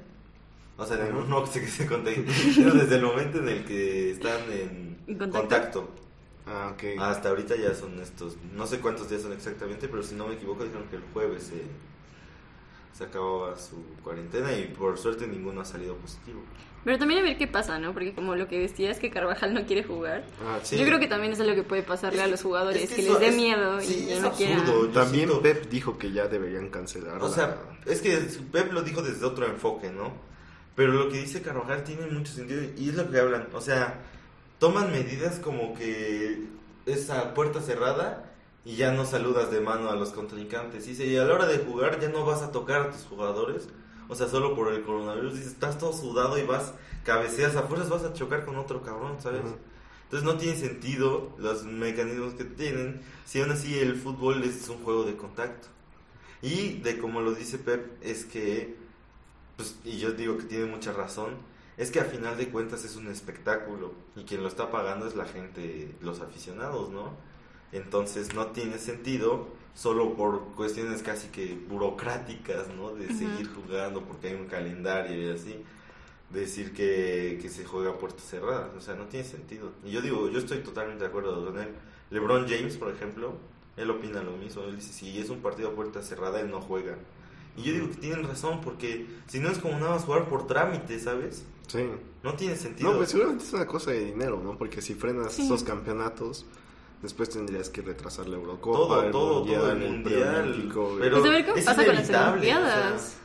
O 0.76 0.84
sea, 0.84 0.96
no 0.98 1.44
que 1.44 1.50
se, 1.52 1.60
que 1.62 1.68
se 1.68 1.86
contagien, 1.86 2.28
sino 2.28 2.74
desde 2.74 2.96
el 2.96 3.02
momento 3.02 3.38
en 3.38 3.48
el 3.48 3.64
que 3.64 4.10
están 4.10 4.40
en 4.52 4.98
¿En 5.06 5.16
contacto? 5.18 5.38
contacto. 5.40 5.88
Ah, 6.46 6.72
ok. 6.72 7.00
Hasta 7.00 7.28
ahorita 7.30 7.56
ya 7.56 7.74
son 7.74 8.00
estos, 8.00 8.36
no 8.54 8.66
sé 8.66 8.78
cuántos 8.80 9.08
días 9.10 9.22
son 9.22 9.32
exactamente, 9.32 9.88
pero 9.88 10.02
si 10.02 10.14
no 10.14 10.28
me 10.28 10.34
equivoco 10.34 10.62
dijeron 10.64 10.86
que 10.88 10.96
el 10.96 11.02
jueves 11.12 11.42
se, 11.44 11.62
se 12.96 13.04
acababa 13.04 13.56
su 13.58 13.82
cuarentena 14.02 14.52
y 14.56 14.66
por 14.68 14.96
suerte 14.98 15.26
ninguno 15.26 15.60
ha 15.60 15.64
salido 15.64 15.96
positivo. 15.96 16.40
Pero 16.84 16.98
también 17.00 17.18
a 17.18 17.22
ver 17.24 17.36
qué 17.36 17.48
pasa, 17.48 17.80
¿no? 17.80 17.92
Porque 17.92 18.14
como 18.14 18.36
lo 18.36 18.46
que 18.46 18.60
decías 18.60 19.00
que 19.00 19.10
Carvajal 19.10 19.52
no 19.54 19.66
quiere 19.66 19.82
jugar. 19.82 20.24
Ah, 20.40 20.60
Sí. 20.62 20.78
Yo 20.78 20.84
creo 20.86 21.00
que 21.00 21.08
también 21.08 21.32
es 21.32 21.40
lo 21.40 21.52
que 21.56 21.64
puede 21.64 21.82
pasarle 21.82 22.22
a 22.22 22.28
los 22.28 22.40
jugadores, 22.42 22.80
Es 22.80 22.90
que, 22.94 23.02
eso 23.02 23.10
les 23.14 23.20
dé 23.20 23.28
es- 23.30 23.36
miedo 23.36 23.80
sí, 23.80 24.04
y 24.04 24.06
ya 24.10 24.14
es 24.16 24.22
no 24.22 24.30
quieran. 24.32 24.64
También 24.92 25.26
siento- 25.28 25.42
Pep 25.42 25.68
dijo 25.68 25.98
que 25.98 26.12
ya 26.12 26.28
deberían 26.28 26.68
cancelar. 26.70 27.20
O 27.20 27.26
la- 27.28 27.34
sea, 27.34 27.56
es 27.86 28.00
que 28.00 28.16
Pep 28.52 28.72
lo 28.72 28.82
dijo 28.82 29.02
desde 29.02 29.26
otro 29.26 29.46
enfoque, 29.46 29.90
¿no? 29.90 30.12
Pero 30.76 30.92
lo 30.92 31.08
que 31.08 31.18
dice 31.22 31.42
Carvajal 31.42 31.82
tiene 31.82 32.06
mucho 32.06 32.32
sentido 32.32 32.62
y 32.76 32.90
es 32.90 32.94
lo 32.94 33.10
que 33.10 33.18
hablan. 33.18 33.48
O 33.52 33.60
sea, 33.60 33.98
toman 34.58 34.92
medidas 34.92 35.38
como 35.38 35.74
que 35.74 36.46
es 36.86 37.10
a 37.10 37.34
puerta 37.34 37.60
cerrada 37.60 38.32
y 38.64 38.76
ya 38.76 38.92
no 38.92 39.04
saludas 39.04 39.50
de 39.50 39.60
mano 39.60 39.90
a 39.90 39.96
los 39.96 40.10
contrincantes. 40.10 40.86
Dice, 40.86 41.06
y 41.06 41.16
a 41.16 41.24
la 41.24 41.34
hora 41.34 41.46
de 41.46 41.58
jugar 41.58 42.00
ya 42.00 42.08
no 42.08 42.24
vas 42.24 42.42
a 42.42 42.52
tocar 42.52 42.82
a 42.82 42.90
tus 42.90 43.02
jugadores. 43.02 43.68
O 44.08 44.14
sea, 44.14 44.28
solo 44.28 44.54
por 44.54 44.72
el 44.72 44.82
coronavirus. 44.82 45.34
Dice, 45.34 45.48
estás 45.48 45.78
todo 45.78 45.92
sudado 45.92 46.38
y 46.38 46.44
vas, 46.44 46.72
cabeceas, 47.04 47.56
a 47.56 47.62
fuerzas 47.62 47.90
vas 47.90 48.04
a 48.04 48.12
chocar 48.12 48.44
con 48.44 48.56
otro 48.56 48.82
cabrón, 48.82 49.16
¿sabes? 49.20 49.42
Entonces 50.04 50.24
no 50.24 50.36
tiene 50.36 50.56
sentido 50.56 51.32
los 51.38 51.64
mecanismos 51.64 52.34
que 52.34 52.44
tienen 52.44 53.00
si 53.24 53.40
aún 53.40 53.50
así 53.50 53.76
el 53.76 53.96
fútbol 53.96 54.44
es 54.44 54.68
un 54.68 54.78
juego 54.84 55.04
de 55.04 55.16
contacto. 55.16 55.66
Y 56.42 56.78
de 56.78 56.98
como 56.98 57.20
lo 57.20 57.34
dice 57.34 57.58
Pep, 57.58 57.98
es 58.02 58.24
que, 58.24 58.76
pues, 59.56 59.76
y 59.84 59.98
yo 59.98 60.12
digo 60.12 60.36
que 60.38 60.44
tiene 60.44 60.66
mucha 60.66 60.92
razón, 60.92 61.34
es 61.76 61.90
que 61.90 62.00
a 62.00 62.04
final 62.04 62.36
de 62.38 62.48
cuentas 62.48 62.84
es 62.84 62.96
un 62.96 63.08
espectáculo 63.08 63.92
y 64.14 64.24
quien 64.24 64.42
lo 64.42 64.48
está 64.48 64.70
pagando 64.70 65.06
es 65.06 65.14
la 65.14 65.26
gente, 65.26 65.94
los 66.00 66.20
aficionados, 66.20 66.90
¿no? 66.90 67.12
Entonces 67.72 68.34
no 68.34 68.46
tiene 68.48 68.78
sentido 68.78 69.48
solo 69.74 70.14
por 70.14 70.54
cuestiones 70.54 71.02
casi 71.02 71.28
que 71.28 71.58
burocráticas, 71.68 72.68
¿no? 72.68 72.94
De 72.94 73.08
seguir 73.08 73.50
jugando 73.52 74.02
porque 74.02 74.28
hay 74.28 74.34
un 74.34 74.46
calendario 74.46 75.20
y 75.20 75.34
así 75.34 75.64
decir 76.30 76.72
que, 76.72 77.38
que 77.42 77.50
se 77.50 77.64
juega 77.64 77.90
a 77.90 77.98
puertas 77.98 78.24
cerradas. 78.24 78.70
O 78.76 78.80
sea, 78.80 78.94
no 78.94 79.04
tiene 79.04 79.26
sentido. 79.26 79.72
Y 79.84 79.90
yo 79.90 80.00
digo, 80.00 80.30
yo 80.30 80.38
estoy 80.38 80.58
totalmente 80.58 81.04
de 81.04 81.10
acuerdo 81.10 81.44
con 81.44 81.58
él. 81.58 81.68
LeBron 82.10 82.48
James, 82.48 82.76
por 82.76 82.90
ejemplo, 82.90 83.34
él 83.76 83.90
opina 83.90 84.22
lo 84.22 84.32
mismo. 84.32 84.62
Él 84.62 84.76
dice, 84.76 84.92
si 84.92 85.18
es 85.18 85.28
un 85.28 85.40
partido 85.40 85.68
a 85.68 85.74
puerta 85.74 86.02
cerrada, 86.02 86.40
él 86.40 86.50
no 86.50 86.60
juega. 86.60 86.96
Y 87.56 87.62
yo 87.62 87.72
digo 87.72 87.90
que 87.90 87.96
tienen 87.96 88.26
razón, 88.26 88.60
porque 88.60 89.06
si 89.26 89.40
no 89.40 89.50
es 89.50 89.58
como 89.58 89.78
nada 89.78 89.92
más 89.92 90.04
jugar 90.04 90.28
por 90.28 90.46
trámite, 90.46 90.98
¿sabes? 90.98 91.44
Sí. 91.66 91.88
No 92.22 92.34
tiene 92.34 92.56
sentido. 92.56 92.90
No, 92.90 92.96
pues 92.96 93.10
seguramente 93.10 93.44
es 93.44 93.52
una 93.52 93.66
cosa 93.66 93.90
de 93.90 94.04
dinero, 94.06 94.40
¿no? 94.42 94.56
Porque 94.56 94.80
si 94.82 94.94
frenas 94.94 95.32
Sí. 95.32 95.44
esos 95.46 95.62
campeonatos, 95.64 96.46
después 97.02 97.28
tendrías 97.30 97.68
que 97.70 97.82
retrasar 97.82 98.28
la 98.28 98.36
Eurocopa, 98.36 98.78
todo, 98.78 99.02
el 99.02 99.10
todo, 99.10 99.38
mundial, 99.40 99.60
todo 99.60 99.70
el 99.72 99.78
mundial. 99.90 100.98
Pero 101.00 101.16
Pues 101.20 101.24
a 101.26 101.28
ver 101.34 101.44
qué 101.44 101.58
es 101.60 101.64
pasa 101.66 101.84
con 101.84 101.94
las 101.94 102.08
Olimpiadas. 102.10 102.94
o 102.94 102.98
sea, 102.98 103.18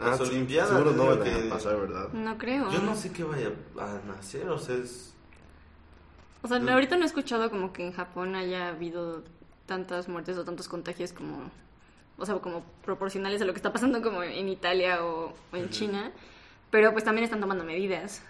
Ah, 0.00 0.10
las 0.10 0.20
Olimpiadas, 0.22 0.70
seguro 0.70 0.90
no 0.90 1.06
van 1.06 1.20
a 1.20 1.24
que- 1.24 1.48
pasar, 1.48 1.76
¿verdad? 1.80 2.08
No 2.12 2.36
creo. 2.36 2.68
Yo 2.70 2.80
no 2.82 2.96
sé 2.96 3.12
qué 3.12 3.22
vaya 3.22 3.52
a 3.78 4.00
nacer, 4.08 4.48
o 4.48 4.58
sea, 4.58 4.74
es... 4.76 5.14
O 6.42 6.48
sea, 6.48 6.56
ahorita 6.58 6.96
no 6.96 7.04
he 7.04 7.06
escuchado 7.06 7.48
como 7.48 7.72
que 7.72 7.86
en 7.86 7.92
Japón 7.92 8.34
haya 8.34 8.68
habido 8.70 9.22
tantas 9.66 10.08
muertes 10.08 10.36
o 10.36 10.44
tantos 10.44 10.66
contagios 10.68 11.12
como, 11.12 11.48
o 12.18 12.26
sea, 12.26 12.34
como 12.40 12.64
proporcionales 12.84 13.40
a 13.40 13.44
lo 13.44 13.52
que 13.52 13.58
está 13.58 13.72
pasando 13.72 14.02
como 14.02 14.22
en 14.24 14.48
Italia 14.48 15.04
o, 15.04 15.32
o 15.52 15.56
en. 15.56 15.70
China. 15.70 16.10
Pero 16.74 16.90
pues 16.90 17.04
también 17.04 17.22
están 17.22 17.38
tomando 17.38 17.62
medidas. 17.62 18.20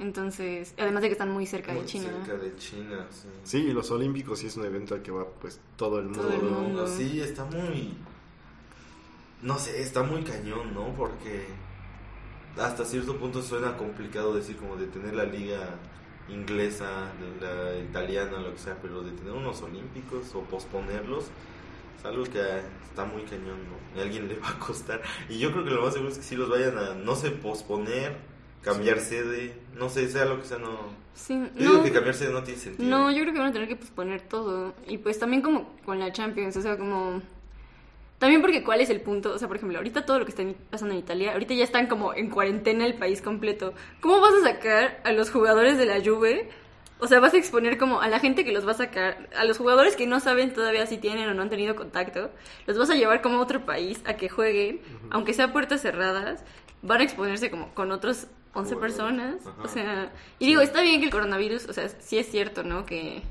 Entonces, 0.00 0.74
además 0.76 1.02
de 1.02 1.08
que 1.08 1.12
están 1.12 1.30
muy 1.30 1.46
cerca 1.46 1.70
Muy 1.72 1.82
de 1.82 1.86
China. 1.86 2.08
cerca 2.24 2.42
de 2.42 2.56
China, 2.56 3.06
sí. 3.10 3.28
Sí, 3.44 3.58
y 3.58 3.72
los 3.72 3.92
Olímpicos 3.92 4.40
sí 4.40 4.48
es 4.48 4.56
un 4.56 4.64
evento 4.64 4.96
al 4.96 5.02
que 5.02 5.12
va 5.12 5.24
pues 5.40 5.60
todo 5.76 6.00
el 6.00 6.06
mundo. 6.06 6.20
Todo 6.20 6.32
el 6.32 6.50
No, 6.50 6.58
mundo. 6.62 6.86
Sí, 6.88 7.20
está 7.20 7.44
muy. 7.44 7.94
No 9.42 9.56
sé, 9.56 9.80
está 9.80 10.02
muy 10.02 10.24
cañón, 10.24 10.74
¿no? 10.74 10.96
Porque 10.96 11.46
hasta 12.58 12.84
cierto 12.84 13.16
punto 13.18 13.40
suena 13.40 13.76
complicado 13.76 14.34
decir 14.34 14.56
como 14.56 14.74
de 14.74 14.88
tener 14.88 15.14
la 15.14 15.22
liga 15.26 15.76
inglesa, 16.28 17.12
de 17.20 17.46
la 17.46 17.78
italiana, 17.78 18.40
lo 18.40 18.52
que 18.52 18.58
sea, 18.58 18.78
pero 18.82 19.02
de 19.02 19.12
tener 19.12 19.32
unos 19.32 19.62
olímpicos 19.62 20.34
o 20.34 20.40
posponerlos 20.40 21.26
es 22.00 22.06
algo 22.06 22.24
que 22.24 22.40
está 22.88 23.04
muy 23.04 23.22
cañón, 23.22 23.58
¿no? 23.68 23.96
Y 23.96 24.00
a 24.00 24.02
alguien 24.04 24.26
le 24.26 24.34
va 24.36 24.48
a 24.48 24.58
costar. 24.58 25.02
Y 25.28 25.38
yo 25.38 25.52
creo 25.52 25.64
que 25.64 25.70
lo 25.70 25.82
más 25.82 25.92
seguro 25.92 26.10
es 26.10 26.18
que 26.18 26.24
sí 26.24 26.34
los 26.34 26.48
vayan 26.48 26.76
a, 26.78 26.94
no 26.94 27.14
sé, 27.14 27.30
posponer, 27.30 28.16
cambiar 28.62 29.00
sede, 29.00 29.54
no 29.76 29.88
sé, 29.90 30.08
sea 30.08 30.24
lo 30.24 30.40
que 30.40 30.46
sea, 30.46 30.58
no. 30.58 30.98
Sí, 31.14 31.34
Yo 31.56 31.60
digo 31.60 31.72
no, 31.78 31.82
que 31.84 31.92
cambiar 31.92 32.14
sede 32.14 32.32
no 32.32 32.42
tiene 32.42 32.58
sentido. 32.58 32.88
no, 32.88 33.10
yo 33.10 33.20
creo 33.22 33.32
que 33.34 33.38
van 33.38 33.48
a 33.48 33.52
tener 33.52 33.68
que 33.68 33.76
posponer 33.76 34.22
todo. 34.22 34.74
Y 34.86 34.98
pues 34.98 35.18
también 35.18 35.42
como 35.42 35.76
con 35.84 35.98
la 35.98 36.10
Champions, 36.12 36.56
o 36.56 36.62
sea, 36.62 36.78
como... 36.78 37.20
También 38.18 38.42
porque 38.42 38.62
cuál 38.62 38.82
es 38.82 38.90
el 38.90 39.00
punto, 39.00 39.32
o 39.32 39.38
sea, 39.38 39.48
por 39.48 39.56
ejemplo, 39.56 39.78
ahorita 39.78 40.04
todo 40.04 40.18
lo 40.18 40.26
que 40.26 40.30
está 40.30 40.42
pasando 40.70 40.92
en 40.94 41.00
Italia, 41.00 41.32
ahorita 41.32 41.54
ya 41.54 41.64
están 41.64 41.86
como 41.86 42.12
en 42.12 42.28
cuarentena 42.28 42.84
el 42.84 42.94
país 42.94 43.22
completo. 43.22 43.72
¿Cómo 44.00 44.20
vas 44.20 44.34
a 44.34 44.52
sacar 44.52 45.00
a 45.04 45.12
los 45.12 45.30
jugadores 45.30 45.78
de 45.78 45.86
la 45.86 46.04
Juve? 46.04 46.50
O 47.00 47.06
sea, 47.06 47.20
vas 47.20 47.34
a 47.34 47.38
exponer 47.38 47.78
como 47.78 48.00
a 48.00 48.08
la 48.08 48.18
gente 48.20 48.44
que 48.44 48.52
los 48.52 48.66
va 48.66 48.72
a 48.72 48.74
sacar, 48.74 49.28
a 49.36 49.44
los 49.44 49.58
jugadores 49.58 49.96
que 49.96 50.06
no 50.06 50.20
saben 50.20 50.52
todavía 50.52 50.86
si 50.86 50.98
tienen 50.98 51.28
o 51.28 51.34
no 51.34 51.42
han 51.42 51.50
tenido 51.50 51.74
contacto, 51.76 52.30
los 52.66 52.78
vas 52.78 52.90
a 52.90 52.94
llevar 52.94 53.22
como 53.22 53.38
a 53.38 53.40
otro 53.40 53.64
país 53.64 54.02
a 54.06 54.14
que 54.14 54.28
jueguen, 54.28 54.80
aunque 55.10 55.32
sea 55.32 55.52
puertas 55.52 55.80
cerradas, 55.80 56.44
van 56.82 57.00
a 57.00 57.04
exponerse 57.04 57.50
como 57.50 57.74
con 57.74 57.90
otros 57.92 58.26
11 58.52 58.74
Jugadores. 58.74 58.80
personas. 58.80 59.46
Ajá. 59.46 59.62
O 59.62 59.68
sea, 59.68 60.12
y 60.38 60.46
digo, 60.46 60.60
está 60.60 60.82
bien 60.82 61.00
que 61.00 61.06
el 61.06 61.12
coronavirus, 61.12 61.66
o 61.68 61.72
sea, 61.72 61.88
sí 61.88 62.18
es 62.18 62.26
cierto, 62.30 62.62
¿no? 62.64 62.84
Que 62.84 63.22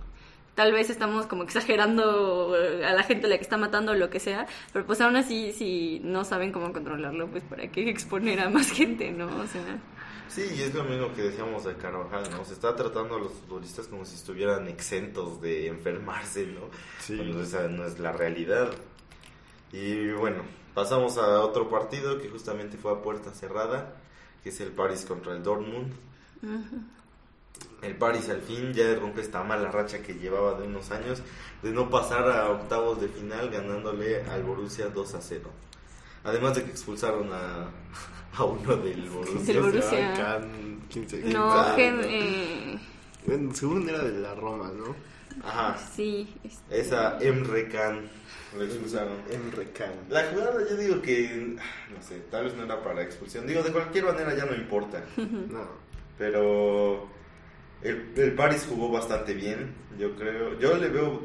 tal 0.55 0.73
vez 0.73 0.89
estamos 0.89 1.25
como 1.25 1.43
exagerando 1.43 2.53
a 2.85 2.91
la 2.91 3.03
gente 3.03 3.27
la 3.27 3.37
que 3.37 3.43
está 3.43 3.57
matando 3.57 3.93
o 3.93 3.95
lo 3.95 4.09
que 4.09 4.19
sea, 4.19 4.45
pero 4.73 4.85
pues 4.85 4.99
aún 4.99 5.15
así, 5.15 5.53
si 5.53 6.01
no 6.03 6.25
saben 6.25 6.51
cómo 6.51 6.73
controlarlo, 6.73 7.27
pues 7.27 7.43
para 7.43 7.67
qué 7.67 7.89
exponer 7.89 8.41
a 8.41 8.49
más 8.49 8.69
gente, 8.71 9.11
¿no? 9.11 9.27
O 9.27 9.47
sea, 9.47 9.79
Sí, 10.29 10.47
y 10.55 10.61
es 10.61 10.75
lo 10.75 10.83
mismo 10.83 11.11
que 11.13 11.23
decíamos 11.23 11.63
de 11.63 11.75
Carvajal, 11.75 12.29
¿no? 12.31 12.45
Se 12.45 12.53
está 12.53 12.75
tratando 12.75 13.15
a 13.15 13.19
los 13.19 13.33
futbolistas 13.33 13.87
como 13.87 14.05
si 14.05 14.15
estuvieran 14.15 14.67
exentos 14.67 15.41
de 15.41 15.67
enfermarse, 15.67 16.45
¿no? 16.45 16.61
Sí. 16.99 17.17
Cuando 17.17 17.41
esa 17.41 17.67
no 17.67 17.85
es 17.85 17.99
la 17.99 18.11
realidad. 18.11 18.69
Y 19.71 20.11
bueno, 20.11 20.43
pasamos 20.75 21.17
a 21.17 21.41
otro 21.41 21.69
partido 21.69 22.19
que 22.21 22.29
justamente 22.29 22.77
fue 22.77 22.91
a 22.91 23.01
puerta 23.01 23.33
cerrada, 23.33 23.95
que 24.43 24.49
es 24.49 24.61
el 24.61 24.71
Paris 24.71 25.03
contra 25.05 25.33
el 25.33 25.41
Dortmund. 25.41 25.93
El 27.81 27.95
Paris 27.95 28.29
al 28.29 28.41
fin 28.41 28.71
ya 28.71 28.93
rompe 28.95 29.21
esta 29.21 29.43
mala 29.43 29.71
racha 29.71 30.03
que 30.03 30.13
llevaba 30.13 30.59
de 30.59 30.67
unos 30.67 30.91
años 30.91 31.23
de 31.63 31.71
no 31.71 31.89
pasar 31.89 32.29
a 32.29 32.49
octavos 32.51 33.01
de 33.01 33.07
final 33.07 33.49
ganándole 33.49 34.23
al 34.23 34.43
Borussia 34.43 34.89
2 34.89 35.13
a 35.15 35.21
0. 35.21 35.49
Además 36.23 36.55
de 36.55 36.63
que 36.63 36.71
expulsaron 36.71 37.29
a, 37.31 37.69
a 38.39 38.43
uno 38.45 38.75
del 38.77 39.09
Borussia. 39.09 39.53
Del 39.53 39.61
Borussia. 39.63 40.13
Can- 40.15 40.79
¿quién 40.91 41.09
se- 41.09 41.19
no, 41.33 41.75
que, 41.75 41.87
eh, 42.05 42.79
según 43.53 43.87
era 43.89 43.99
de 44.03 44.19
la 44.19 44.33
Roma, 44.35 44.71
¿no? 44.75 44.95
Ajá, 45.43 45.77
sí, 45.95 46.27
este, 46.43 46.79
esa 46.81 47.17
Emre 47.21 47.69
Can 47.69 48.09
lo 48.57 48.63
expulsaron. 48.63 49.13
Emre 49.31 49.71
Can. 49.71 49.91
La 50.09 50.23
jugada 50.31 50.55
yo 50.69 50.75
digo 50.75 51.01
que, 51.01 51.55
no 51.95 52.01
sé, 52.01 52.19
tal 52.31 52.45
vez 52.45 52.55
no 52.55 52.63
era 52.63 52.83
para 52.83 53.03
expulsión. 53.03 53.45
Digo, 53.45 53.61
de 53.61 53.71
cualquier 53.71 54.05
manera 54.05 54.35
ya 54.35 54.45
no 54.45 54.55
importa. 54.55 55.03
No. 55.17 55.67
Pero 56.17 57.07
el, 57.81 58.11
el 58.17 58.33
Paris 58.33 58.65
jugó 58.67 58.89
bastante 58.91 59.33
bien, 59.33 59.73
yo 59.97 60.13
creo. 60.15 60.59
Yo 60.59 60.75
le 60.77 60.89
veo, 60.89 61.21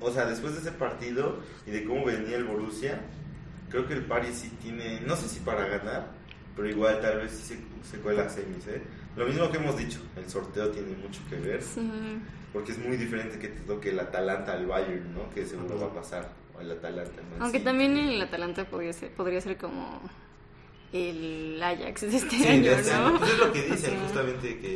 o 0.00 0.10
sea, 0.10 0.26
después 0.26 0.52
de 0.54 0.60
ese 0.60 0.72
partido 0.72 1.38
y 1.66 1.70
de 1.70 1.84
cómo 1.84 2.04
venía 2.04 2.36
el 2.36 2.44
Borussia, 2.44 3.00
creo 3.70 3.86
que 3.88 3.94
el 3.94 4.04
Paris 4.04 4.40
sí 4.42 4.50
tiene, 4.60 5.00
no 5.06 5.16
sé 5.16 5.28
si 5.28 5.40
para 5.40 5.66
ganar, 5.66 6.08
pero 6.56 6.68
igual 6.68 7.00
tal 7.00 7.18
vez 7.18 7.30
sí 7.32 7.54
se, 7.54 7.88
se 7.90 8.02
cuela 8.02 8.22
a 8.24 8.28
semis, 8.28 8.66
¿eh? 8.66 8.82
Lo 9.16 9.26
mismo 9.26 9.50
que 9.50 9.58
hemos 9.58 9.76
dicho, 9.76 10.00
el 10.16 10.28
sorteo 10.28 10.70
tiene 10.70 10.94
mucho 10.96 11.20
que 11.30 11.36
ver, 11.36 11.62
sí. 11.62 11.88
porque 12.52 12.72
es 12.72 12.78
muy 12.78 12.96
diferente 12.96 13.38
que 13.38 13.48
te 13.48 13.60
toque 13.60 13.90
el 13.90 14.00
Atalanta 14.00 14.52
al 14.52 14.66
Bayern, 14.66 15.14
¿no? 15.14 15.30
Que 15.30 15.46
seguro 15.46 15.78
va 15.78 15.86
a 15.86 15.94
pasar, 15.94 16.32
o 16.56 16.60
el 16.60 16.70
Atalanta. 16.70 17.22
Aunque 17.40 17.60
también 17.60 17.96
el 17.96 18.20
Atalanta 18.20 18.64
podría 18.64 18.92
ser, 18.92 19.10
podría 19.12 19.40
ser 19.40 19.56
como 19.56 20.00
el 20.92 21.62
Ajax 21.62 22.00
de 22.02 22.16
este 22.16 22.36
Sí, 22.36 22.46
año, 22.46 22.70
de 22.70 22.74
este 22.76 22.92
año. 22.92 23.10
¿no? 23.12 23.18
Pues 23.18 23.30
es 23.32 23.38
lo 23.38 23.52
que 23.52 23.62
dicen, 23.62 23.74
O 23.74 23.76
sea, 23.96 24.00
justamente 24.02 24.58
que 24.58 24.74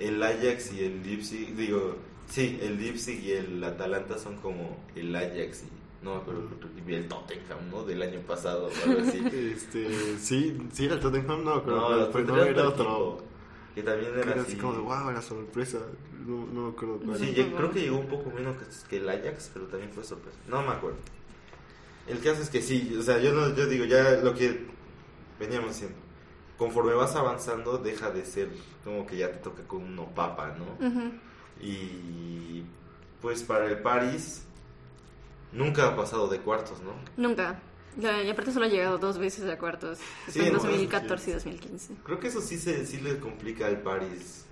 el 0.00 0.22
Ajax 0.22 0.72
y 0.72 0.84
el 0.84 1.02
Leipzig, 1.02 1.54
digo, 1.56 1.96
sí, 2.28 2.58
el 2.62 2.78
Leipzig 2.78 3.20
y 3.22 3.32
el 3.32 3.62
Atalanta 3.62 4.18
son 4.18 4.36
como 4.36 4.76
el 4.96 5.14
Ajax 5.14 5.64
y 5.64 5.81
no 6.02 6.14
me 6.14 6.20
acuerdo 6.20 6.48
el 6.88 7.08
Tottenham, 7.08 7.70
¿no? 7.70 7.84
Del 7.84 8.02
año 8.02 8.20
pasado 8.20 8.68
o 8.68 8.90
algo 8.90 9.08
así. 9.08 9.18
Este, 9.32 10.18
sí, 10.18 10.58
sí 10.72 10.84
era 10.86 10.94
el 10.94 11.00
Tottenham, 11.00 11.44
no, 11.44 11.62
pero, 11.62 11.98
no, 11.98 12.10
pero 12.10 12.24
no, 12.26 12.42
era 12.42 12.68
otro 12.68 13.22
que 13.74 13.82
también 13.82 14.12
que 14.12 14.20
era 14.20 14.32
Era 14.32 14.42
así. 14.42 14.56
como 14.56 14.74
de, 14.74 14.80
wow, 14.80 15.10
era 15.10 15.22
sorpresa. 15.22 15.78
No, 16.26 16.46
no 16.46 16.62
me 16.66 16.70
acuerdo 16.70 17.00
cuál. 17.04 17.18
Sí, 17.18 17.32
yo 17.34 17.52
creo 17.54 17.70
que 17.70 17.80
llegó 17.80 17.98
un 17.98 18.08
poco 18.08 18.30
menos 18.30 18.56
que, 18.56 18.64
que 18.88 18.96
el 18.98 19.08
Ajax, 19.08 19.50
pero 19.52 19.66
también 19.66 19.90
fue 19.92 20.04
sorpresa. 20.04 20.38
No 20.46 20.62
me 20.62 20.68
acuerdo. 20.72 20.98
El 22.06 22.20
caso 22.20 22.42
es 22.42 22.50
que 22.50 22.60
sí, 22.60 22.94
o 22.98 23.02
sea, 23.02 23.18
yo 23.18 23.32
no, 23.32 23.54
yo 23.54 23.66
digo, 23.66 23.84
ya 23.84 24.20
lo 24.22 24.34
que 24.34 24.66
veníamos 25.38 25.70
diciendo, 25.70 25.96
conforme 26.58 26.94
vas 26.94 27.14
avanzando, 27.14 27.78
deja 27.78 28.10
de 28.10 28.24
ser 28.24 28.50
como 28.84 29.06
que 29.06 29.16
ya 29.16 29.30
te 29.30 29.38
toca 29.38 29.62
con 29.62 29.82
uno 29.82 30.08
papa, 30.14 30.56
¿no? 30.58 30.90
Y 31.60 32.64
pues 33.20 33.44
para 33.44 33.66
el 33.66 33.78
París 33.78 34.44
nunca 35.52 35.88
ha 35.88 35.96
pasado 35.96 36.28
de 36.28 36.38
cuartos, 36.40 36.80
¿no? 36.80 36.94
Nunca. 37.16 37.60
Y 37.98 38.30
aparte 38.30 38.52
solo 38.52 38.66
ha 38.66 38.68
llegado 38.68 38.98
dos 38.98 39.18
veces 39.18 39.48
a 39.50 39.58
cuartos. 39.58 39.98
Sí, 40.28 40.40
en 40.40 40.54
no, 40.54 40.58
2014 40.58 41.30
y 41.30 41.34
2015. 41.34 41.94
Creo 42.02 42.18
que 42.18 42.28
eso 42.28 42.40
sí 42.40 42.58
se 42.58 42.86
sí 42.86 42.98
le 42.98 43.18
complica 43.18 43.66
al 43.66 43.82
París 43.82 44.46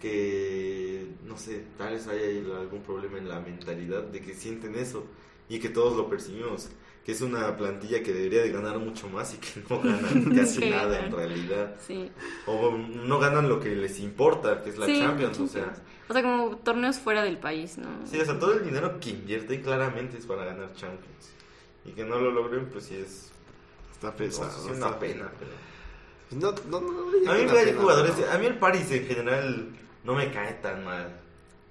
que 0.00 1.06
no 1.26 1.36
sé, 1.36 1.64
tal 1.76 1.92
vez 1.92 2.08
haya 2.08 2.26
algún 2.58 2.82
problema 2.82 3.18
en 3.18 3.28
la 3.28 3.40
mentalidad 3.40 4.02
de 4.02 4.20
que 4.20 4.34
sienten 4.34 4.74
eso 4.74 5.04
y 5.48 5.58
que 5.58 5.68
todos 5.68 5.96
lo 5.96 6.08
percibimos, 6.08 6.70
que 7.04 7.12
es 7.12 7.20
una 7.22 7.56
plantilla 7.56 8.02
que 8.02 8.12
debería 8.12 8.42
de 8.42 8.50
ganar 8.50 8.78
mucho 8.78 9.08
más 9.08 9.34
y 9.34 9.38
que 9.38 9.62
no 9.68 9.80
ganan 9.80 10.24
casi 10.36 10.68
nada 10.70 10.98
en 11.06 11.12
realidad. 11.12 11.74
Sí. 11.86 12.10
O 12.46 12.72
no 12.76 13.18
ganan 13.18 13.48
lo 13.48 13.58
que 13.60 13.74
les 13.74 13.98
importa, 14.00 14.62
que 14.62 14.70
es 14.70 14.78
la 14.78 14.86
Sí, 14.86 14.98
Champions, 15.00 15.40
o 15.40 15.46
sea. 15.48 15.72
O 16.08 16.12
sea, 16.12 16.22
como 16.22 16.56
torneos 16.58 16.98
fuera 16.98 17.22
del 17.22 17.38
país, 17.38 17.78
¿no? 17.78 17.88
Sí, 18.04 18.18
o 18.20 18.24
sea, 18.24 18.38
todo 18.38 18.54
el 18.54 18.64
dinero 18.64 18.98
que 19.00 19.10
invierten 19.10 19.62
claramente 19.62 20.18
es 20.18 20.26
para 20.26 20.44
ganar 20.44 20.72
Champions. 20.74 21.30
Y 21.84 21.92
que 21.92 22.04
no 22.04 22.18
lo 22.20 22.30
logren, 22.32 22.66
pues 22.68 22.84
sí 22.84 22.96
es, 22.96 23.30
Está 23.92 24.08
no, 24.08 24.16
pesado. 24.16 24.50
sí 24.50 24.66
es 24.68 24.72
está- 24.74 24.88
una 24.88 24.98
pena. 24.98 25.30
Pero... 25.38 25.50
No, 26.32 26.52
no, 26.68 26.80
no, 26.80 26.92
no 26.92 27.30
A 27.30 27.34
mí 27.34 27.44
me 27.44 27.58
hay 27.58 27.72
jugadores, 27.74 28.12
no. 28.18 28.30
a 28.32 28.38
mí 28.38 28.46
el 28.46 28.58
Paris 28.58 28.90
en 28.92 29.06
general 29.06 29.68
no 30.04 30.14
me 30.14 30.30
cae 30.30 30.52
tan 30.54 30.84
mal. 30.84 31.16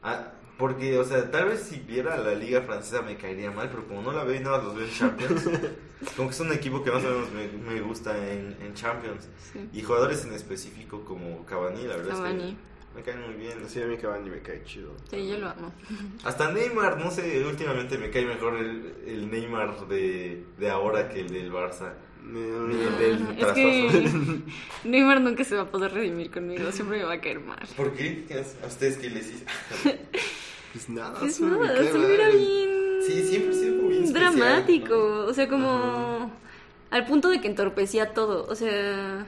Ah, 0.04 0.32
porque, 0.60 0.98
o 1.00 1.06
sea, 1.06 1.32
tal 1.32 1.48
vez 1.48 1.62
si 1.62 1.80
viera 1.80 2.18
la 2.18 2.36
liga 2.36 2.62
francesa 2.62 3.02
me 3.02 3.16
caería 3.16 3.50
mal, 3.50 3.70
pero 3.70 3.88
como 3.88 4.02
no 4.02 4.12
la 4.12 4.26
veo 4.26 4.36
y 4.36 4.44
nada 4.44 4.58
más 4.58 4.66
los 4.66 4.76
veo 4.76 4.86
en 4.86 4.94
Champions, 4.94 5.50
como 6.18 6.28
que 6.28 6.36
es 6.36 6.40
un 6.42 6.52
equipo 6.52 6.84
que 6.84 6.92
más 6.92 7.02
o 7.06 7.10
menos 7.10 7.32
me, 7.32 7.48
me 7.48 7.80
gusta 7.80 8.16
en, 8.30 8.58
en 8.62 8.74
Champions. 8.74 9.30
Sí. 9.54 9.70
Y 9.72 9.82
jugadores 9.82 10.26
en 10.26 10.34
específico 10.34 11.06
como 11.06 11.46
Cavani, 11.46 11.84
la 11.84 11.96
verdad 11.96 12.16
Cavani. 12.16 12.44
es 12.44 12.50
que 12.50 12.98
me 12.98 13.04
caen 13.04 13.22
muy 13.26 13.36
bien. 13.36 13.58
Sí, 13.70 13.82
a 13.82 13.86
mí 13.86 13.96
Cavani 13.96 14.30
me 14.30 14.42
cae 14.42 14.62
chido. 14.66 14.92
Sí, 15.10 15.30
yo 15.30 15.38
lo 15.38 15.48
amo. 15.48 15.72
Hasta 16.26 16.52
Neymar, 16.52 16.98
no 16.98 17.10
sé, 17.10 17.42
últimamente 17.46 17.98
me 17.98 18.10
cae 18.10 18.26
mejor 18.26 18.58
el, 18.58 18.96
el 19.08 19.32
Neymar 19.32 19.88
de, 19.88 20.44
de 20.58 20.70
ahora 20.70 21.08
que 21.08 21.22
el 21.22 21.30
del 21.30 21.54
Barça. 21.54 21.94
Del 22.22 23.38
Es 23.40 23.48
que 23.54 24.42
Neymar 24.84 25.22
nunca 25.22 25.46
se 25.46 25.56
va 25.56 25.62
a 25.62 25.72
poder 25.72 25.94
redimir 25.94 26.30
conmigo. 26.32 26.70
Siempre 26.74 26.98
me 26.98 27.06
va 27.06 27.14
a 27.14 27.22
caer 27.22 27.40
mal. 27.40 27.66
¿Por 27.78 27.94
qué? 27.94 28.26
¿A 28.62 28.68
ustedes 28.68 28.98
qué 28.98 29.10
les 29.10 29.30
hizo? 29.32 29.46
Pues 30.74 30.90
nada, 30.90 31.20
Pues 31.20 31.40
nada, 31.40 31.74
cae 31.76 31.92
solo 31.92 32.08
era 32.08 32.30
bien. 32.30 32.70
Sí, 33.06 33.24
siempre 33.28 33.52
ha 33.52 33.54
sido 33.54 33.78
como 33.78 33.90
bien 33.90 34.04
especial, 34.04 34.36
Dramático. 34.36 34.96
¿no? 34.96 35.26
O 35.26 35.34
sea, 35.34 35.48
como. 35.48 36.32
Al 36.92 37.06
punto 37.06 37.30
de 37.30 37.42
que 37.42 37.48
entorpecía 37.48 38.14
todo. 38.14 38.46
O 38.50 38.56
sea. 38.56 39.26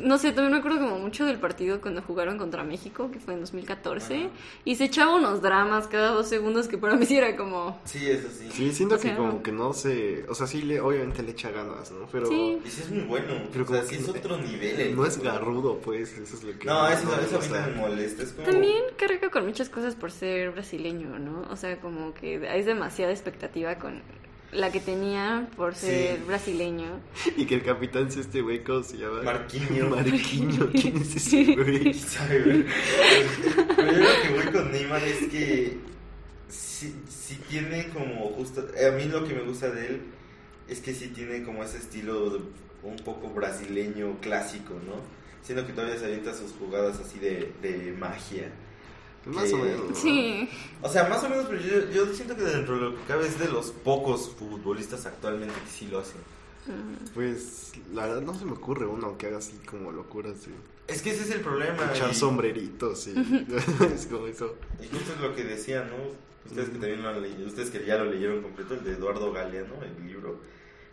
No 0.00 0.18
sé, 0.18 0.32
también 0.32 0.52
me 0.52 0.58
acuerdo 0.58 0.80
como 0.80 0.98
mucho 0.98 1.24
del 1.24 1.38
partido 1.38 1.80
cuando 1.80 2.02
jugaron 2.02 2.36
contra 2.38 2.64
México, 2.64 3.10
que 3.12 3.18
fue 3.20 3.34
en 3.34 3.40
2014. 3.40 4.16
Ajá. 4.16 4.28
Y 4.64 4.74
se 4.76 4.84
echaba 4.84 5.14
unos 5.14 5.40
dramas 5.40 5.86
cada 5.86 6.10
dos 6.10 6.28
segundos 6.28 6.68
que 6.68 6.78
para 6.78 6.96
mí 6.96 7.06
sí 7.06 7.16
era 7.16 7.36
como. 7.36 7.80
Sí, 7.84 8.10
eso 8.10 8.28
sí. 8.30 8.48
Sí, 8.52 8.72
siento 8.72 8.96
O 8.96 8.98
sea, 8.98 9.10
que 9.12 9.16
como 9.16 9.42
que 9.42 9.52
no 9.52 9.72
se... 9.72 10.24
O 10.28 10.34
sea, 10.34 10.46
sí, 10.46 10.62
le, 10.62 10.80
obviamente 10.80 11.22
le 11.22 11.30
echa 11.32 11.50
ganas, 11.50 11.90
¿no? 11.92 12.06
Pero 12.10 12.26
Sí. 12.26 12.58
Y 12.64 12.68
sí 12.68 12.82
es 12.82 12.90
muy 12.90 13.02
bueno. 13.04 13.34
Pero 13.52 13.64
o 13.64 13.68
sea, 13.68 13.76
como 13.78 13.88
sí 13.88 13.94
que 13.96 14.02
es 14.02 14.08
no- 14.08 14.14
otro 14.14 14.36
nivel. 14.38 14.80
el 14.80 14.96
no 14.96 15.06
es 15.06 15.18
garrudo, 15.22 15.78
pues, 15.78 16.16
eso 16.18 16.36
es 16.36 16.42
lo 16.42 16.58
que... 16.58 16.66
No, 16.66 16.88
eso, 16.88 17.06
me 17.06 17.22
eso 17.24 17.36
a 17.38 17.40
mí 17.40 17.48
no 17.48 17.82
me 17.82 17.88
molesta. 17.88 18.22
Es 18.24 18.32
como... 18.32 18.46
También 18.48 18.82
carga 18.96 19.30
con 19.30 19.46
muchas 19.46 19.68
cosas 19.68 19.94
por 19.94 20.10
ser 20.10 20.50
brasileño, 20.50 21.18
¿no? 21.18 21.42
O 21.50 21.56
sea, 21.56 21.80
como 21.80 22.12
que 22.14 22.40
es 22.58 22.66
demasiada 22.66 23.12
expectativa 23.12 23.76
con 23.78 24.02
la 24.54 24.70
que 24.72 24.80
tenía 24.80 25.48
por 25.56 25.74
ser 25.74 26.16
Sí. 26.18 26.22
brasileño. 26.26 27.00
Y 27.36 27.44
que 27.46 27.56
el 27.56 27.62
capitán 27.64 28.10
sea 28.10 28.22
este 28.22 28.40
güey, 28.40 28.62
¿cómo 28.64 28.82
se 28.82 28.96
llama? 28.98 29.22
Marquinhos. 29.22 29.90
Marquinhos. 29.90 30.68
¿Quién 30.72 30.96
es 30.96 31.16
ese 31.16 31.54
güey? 31.54 31.92
¿Sabe, 31.94 32.42
güey? 32.42 32.64
Pero 33.76 33.92
yo 33.92 33.98
lo 33.98 34.22
que 34.22 34.28
voy 34.34 34.52
con 34.52 34.72
Neymar 34.72 35.02
es 35.04 35.28
que 35.28 35.76
sí, 36.48 36.94
sí 37.08 37.38
tiene 37.48 37.88
como 37.88 38.28
justo... 38.30 38.60
A 38.86 38.90
mí 38.92 39.04
lo 39.04 39.26
que 39.26 39.34
me 39.34 39.42
gusta 39.42 39.70
de 39.70 39.86
él 39.88 40.00
es 40.68 40.80
que 40.80 40.94
sí 40.94 41.08
tiene 41.08 41.42
como 41.42 41.62
ese 41.64 41.78
estilo 41.78 42.30
de- 42.30 42.40
un 42.82 42.96
poco 42.96 43.28
brasileño 43.30 44.18
clásico, 44.20 44.74
¿no? 44.86 44.94
Siendo 45.42 45.66
que 45.66 45.72
todavía 45.72 45.98
se 45.98 46.04
avienta 46.06 46.32
sus 46.34 46.52
jugadas 46.52 46.98
así 47.00 47.18
de, 47.18 47.52
de 47.62 47.92
magia. 47.98 48.50
Más 49.26 49.44
Que- 49.44 49.54
o 49.54 49.58
menos. 49.58 49.88
¿no? 49.90 49.94
Sí. 49.96 50.48
O 50.82 50.88
sea, 50.88 51.08
más 51.08 51.22
o 51.24 51.28
menos, 51.28 51.46
pero 51.48 51.60
yo, 51.60 51.90
yo 51.90 52.14
siento 52.14 52.36
que 52.36 52.42
dentro 52.42 52.74
de 52.76 52.80
lo 52.82 52.94
que 52.96 53.02
cabe 53.08 53.26
es 53.26 53.38
de 53.38 53.48
los 53.48 53.70
pocos 53.70 54.30
futbolistas 54.38 55.06
actualmente 55.06 55.54
que 55.64 55.70
sí 55.70 55.86
lo 55.88 56.00
hacen. 56.00 56.20
Pues 57.14 57.72
la 57.92 58.06
verdad 58.06 58.22
no 58.22 58.38
se 58.38 58.44
me 58.44 58.52
ocurre 58.52 58.86
uno 58.86 59.18
que 59.18 59.26
haga 59.26 59.38
así 59.38 59.52
como 59.68 59.92
locuras 59.92 60.46
de 60.46 60.52
Es 60.92 61.02
que 61.02 61.10
ese 61.10 61.22
es 61.24 61.30
el 61.30 61.40
problema. 61.40 61.90
echar 61.94 62.10
y- 62.10 62.14
sombreritos 62.14 63.06
y 63.08 63.12
es 63.94 64.06
como 64.06 64.26
eso. 64.26 64.56
Y 64.82 64.88
justo 64.88 65.12
es 65.14 65.20
lo 65.20 65.34
que 65.34 65.44
decía, 65.44 65.84
¿no? 65.84 66.24
Ustedes 66.48 66.68
que 66.70 66.78
también 66.78 67.02
lo 67.02 67.08
han 67.08 67.22
leído, 67.22 67.46
ustedes 67.46 67.70
que 67.70 67.84
ya 67.86 67.96
lo 67.96 68.04
leyeron 68.06 68.42
completo, 68.42 68.74
el 68.74 68.84
de 68.84 68.92
Eduardo 68.92 69.32
Galeano, 69.32 69.74
el 69.82 70.06
libro, 70.06 70.38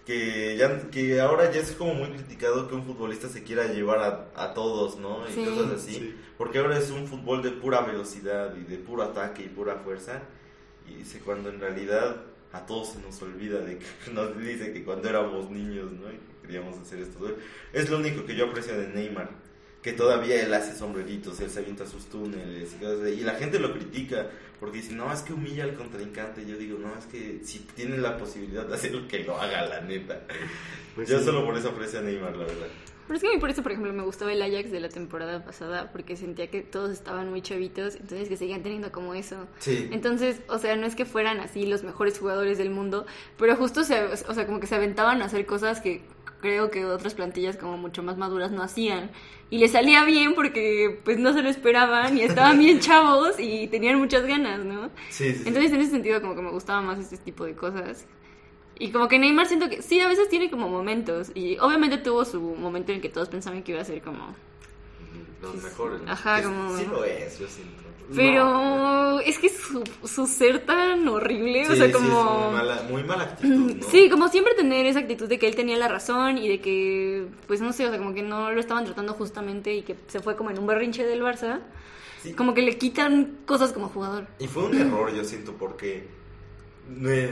que 0.05 0.57
ya 0.57 0.89
que 0.89 1.19
ahora 1.21 1.51
ya 1.51 1.59
es 1.61 1.71
como 1.73 1.93
muy 1.93 2.09
criticado 2.09 2.67
que 2.67 2.75
un 2.75 2.83
futbolista 2.83 3.29
se 3.29 3.43
quiera 3.43 3.67
llevar 3.67 3.99
a, 3.99 4.43
a 4.43 4.53
todos, 4.53 4.97
¿no? 4.97 5.19
Y 5.29 5.33
Sí. 5.33 5.45
cosas 5.45 5.71
así. 5.73 5.93
Sí. 5.93 6.15
Porque 6.37 6.57
ahora 6.59 6.77
es 6.77 6.89
un 6.89 7.07
fútbol 7.07 7.43
de 7.43 7.51
pura 7.51 7.81
velocidad 7.81 8.55
y 8.57 8.63
de 8.69 8.77
puro 8.77 9.03
ataque 9.03 9.43
y 9.43 9.47
pura 9.49 9.75
fuerza. 9.77 10.21
Y 10.87 10.95
dice 10.95 11.19
cuando 11.19 11.49
en 11.49 11.59
realidad 11.59 12.15
a 12.51 12.65
todos 12.65 12.89
se 12.89 12.99
nos 12.99 13.21
olvida 13.21 13.59
de 13.59 13.77
que 13.77 13.85
nos 14.13 14.37
dice 14.39 14.73
que 14.73 14.83
cuando 14.83 15.07
éramos 15.07 15.49
niños, 15.51 15.91
¿no? 15.91 16.09
Y 16.11 16.15
que 16.17 16.47
queríamos 16.47 16.77
hacer 16.79 16.99
esto. 16.99 17.19
Es 17.71 17.89
lo 17.89 17.97
único 17.99 18.25
que 18.25 18.35
yo 18.35 18.45
aprecio 18.47 18.77
de 18.77 18.87
Neymar. 18.87 19.29
Que 19.81 19.93
todavía 19.93 20.43
él 20.43 20.53
hace 20.53 20.77
sombreritos, 20.77 21.39
él 21.39 21.49
se 21.49 21.59
avienta 21.59 21.87
sus 21.87 22.05
túneles 22.05 22.73
y 22.73 22.75
cosas 22.77 23.01
así. 23.01 23.13
Y 23.13 23.21
la 23.21 23.33
gente 23.33 23.59
lo 23.59 23.73
critica 23.73 24.27
porque 24.59 24.77
dice, 24.77 24.93
no, 24.93 25.11
es 25.11 25.21
que 25.21 25.33
humilla 25.33 25.63
al 25.63 25.73
contrincante. 25.73 26.45
Yo 26.45 26.55
digo, 26.55 26.77
no, 26.77 26.95
es 26.95 27.05
que 27.05 27.41
si 27.43 27.59
tiene 27.75 27.97
la 27.97 28.15
posibilidad 28.17 28.63
de 28.63 28.75
hacerlo, 28.75 29.07
que 29.07 29.23
lo 29.23 29.35
haga, 29.41 29.65
la 29.65 29.81
neta. 29.81 30.21
Pues 30.93 31.09
yo 31.09 31.19
sí. 31.19 31.25
solo 31.25 31.45
por 31.45 31.57
eso 31.57 31.69
aprecio 31.69 31.99
a 31.99 32.01
Neymar, 32.03 32.35
la 32.35 32.45
verdad. 32.45 32.67
Pero 33.07 33.17
es 33.17 33.23
que 33.23 33.29
a 33.29 33.31
mí 33.31 33.39
por 33.39 33.49
eso, 33.49 33.63
por 33.63 33.71
ejemplo, 33.71 33.91
me 33.91 34.03
gustaba 34.03 34.31
el 34.31 34.41
Ajax 34.41 34.71
de 34.71 34.79
la 34.79 34.89
temporada 34.89 35.43
pasada, 35.43 35.91
porque 35.91 36.15
sentía 36.15 36.47
que 36.47 36.61
todos 36.61 36.91
estaban 36.91 37.29
muy 37.29 37.41
chavitos, 37.41 37.95
entonces 37.95 38.29
que 38.29 38.37
seguían 38.37 38.61
teniendo 38.61 38.91
como 38.91 39.13
eso. 39.13 39.47
Sí. 39.59 39.89
Entonces, 39.91 40.41
o 40.47 40.59
sea, 40.59 40.75
no 40.75 40.85
es 40.85 40.95
que 40.95 41.05
fueran 41.05 41.39
así 41.39 41.65
los 41.65 41.83
mejores 41.83 42.19
jugadores 42.19 42.57
del 42.57 42.69
mundo, 42.69 43.05
pero 43.37 43.55
justo 43.55 43.83
se, 43.83 44.03
o 44.03 44.33
sea, 44.33 44.45
como 44.45 44.59
que 44.59 44.67
se 44.67 44.75
aventaban 44.75 45.21
a 45.21 45.25
hacer 45.25 45.45
cosas 45.45 45.81
que 45.81 46.03
creo 46.41 46.69
que 46.71 46.85
otras 46.85 47.13
plantillas 47.13 47.55
como 47.57 47.77
mucho 47.77 48.03
más 48.03 48.17
maduras 48.17 48.51
no 48.51 48.61
hacían. 48.63 49.11
Y 49.49 49.59
les 49.59 49.71
salía 49.71 50.03
bien 50.05 50.33
porque 50.33 50.99
pues 51.03 51.17
no 51.19 51.33
se 51.33 51.41
lo 51.41 51.49
esperaban 51.49 52.17
y 52.17 52.21
estaban 52.23 52.57
bien 52.57 52.79
chavos 52.81 53.39
y 53.39 53.67
tenían 53.67 53.97
muchas 53.99 54.25
ganas, 54.25 54.63
¿no? 54.65 54.89
Sí. 55.09 55.27
Entonces, 55.45 55.71
en 55.71 55.81
ese 55.81 55.91
sentido, 55.91 56.21
como 56.21 56.35
que 56.35 56.41
me 56.41 56.51
gustaba 56.51 56.81
más 56.81 56.99
este 56.99 57.17
tipo 57.17 57.45
de 57.45 57.55
cosas. 57.55 58.05
Y 58.79 58.91
como 58.91 59.07
que 59.07 59.19
Neymar 59.19 59.45
siento 59.45 59.69
que 59.69 59.81
sí, 59.83 59.99
a 59.99 60.07
veces 60.07 60.27
tiene 60.29 60.49
como 60.49 60.67
momentos. 60.67 61.31
Y 61.35 61.57
obviamente 61.59 61.97
tuvo 61.99 62.25
su 62.25 62.41
momento 62.41 62.91
en 62.91 62.95
el 62.97 63.01
que 63.01 63.09
todos 63.09 63.29
pensaban 63.29 63.61
que 63.63 63.73
iba 63.73 63.81
a 63.81 63.85
ser 63.85 64.01
como... 64.01 64.35
Los 65.41 65.55
mejores. 65.55 66.01
Ajá, 66.07 66.41
como- 66.43 66.77
Sí 66.77 66.85
lo 66.85 67.03
es, 67.03 67.39
yo 67.39 67.47
siento. 67.47 67.83
Pero 68.15 69.19
es 69.19 69.39
que 69.39 69.49
su, 69.49 69.83
su 70.03 70.27
ser 70.27 70.59
tan 70.65 71.07
horrible, 71.07 71.65
Sí, 71.65 71.73
o 71.73 71.75
sea, 71.75 71.87
sí, 71.87 71.91
como... 71.91 72.07
es 72.07 72.45
muy 72.45 72.53
mala, 72.53 72.83
muy 72.89 73.03
mala 73.03 73.23
actitud, 73.23 73.75
¿no? 73.75 73.87
Sí, 73.87 74.09
como 74.09 74.27
siempre 74.27 74.53
tener 74.55 74.85
esa 74.85 74.99
actitud 74.99 75.27
de 75.27 75.39
que 75.39 75.47
él 75.47 75.55
tenía 75.55 75.77
la 75.77 75.87
razón 75.87 76.37
y 76.37 76.47
de 76.47 76.59
que, 76.59 77.27
pues 77.47 77.61
no 77.61 77.73
sé, 77.73 77.85
o 77.85 77.89
sea, 77.89 77.97
como 77.97 78.13
que 78.13 78.23
no 78.23 78.51
lo 78.51 78.59
estaban 78.59 78.85
tratando 78.85 79.13
justamente 79.13 79.73
y 79.73 79.81
que 79.83 79.95
se 80.07 80.19
fue 80.19 80.35
como 80.35 80.49
en 80.51 80.59
un 80.59 80.67
berrinche 80.67 81.05
del 81.05 81.21
Barça. 81.21 81.59
Sí. 82.23 82.33
Como 82.33 82.53
que 82.53 82.61
le 82.61 82.77
quitan 82.77 83.37
cosas 83.45 83.73
como 83.73 83.89
jugador. 83.89 84.27
Y 84.39 84.47
fue 84.47 84.63
un 84.63 84.75
error, 84.79 85.13
yo 85.13 85.23
siento, 85.23 85.53
porque. 85.53 86.07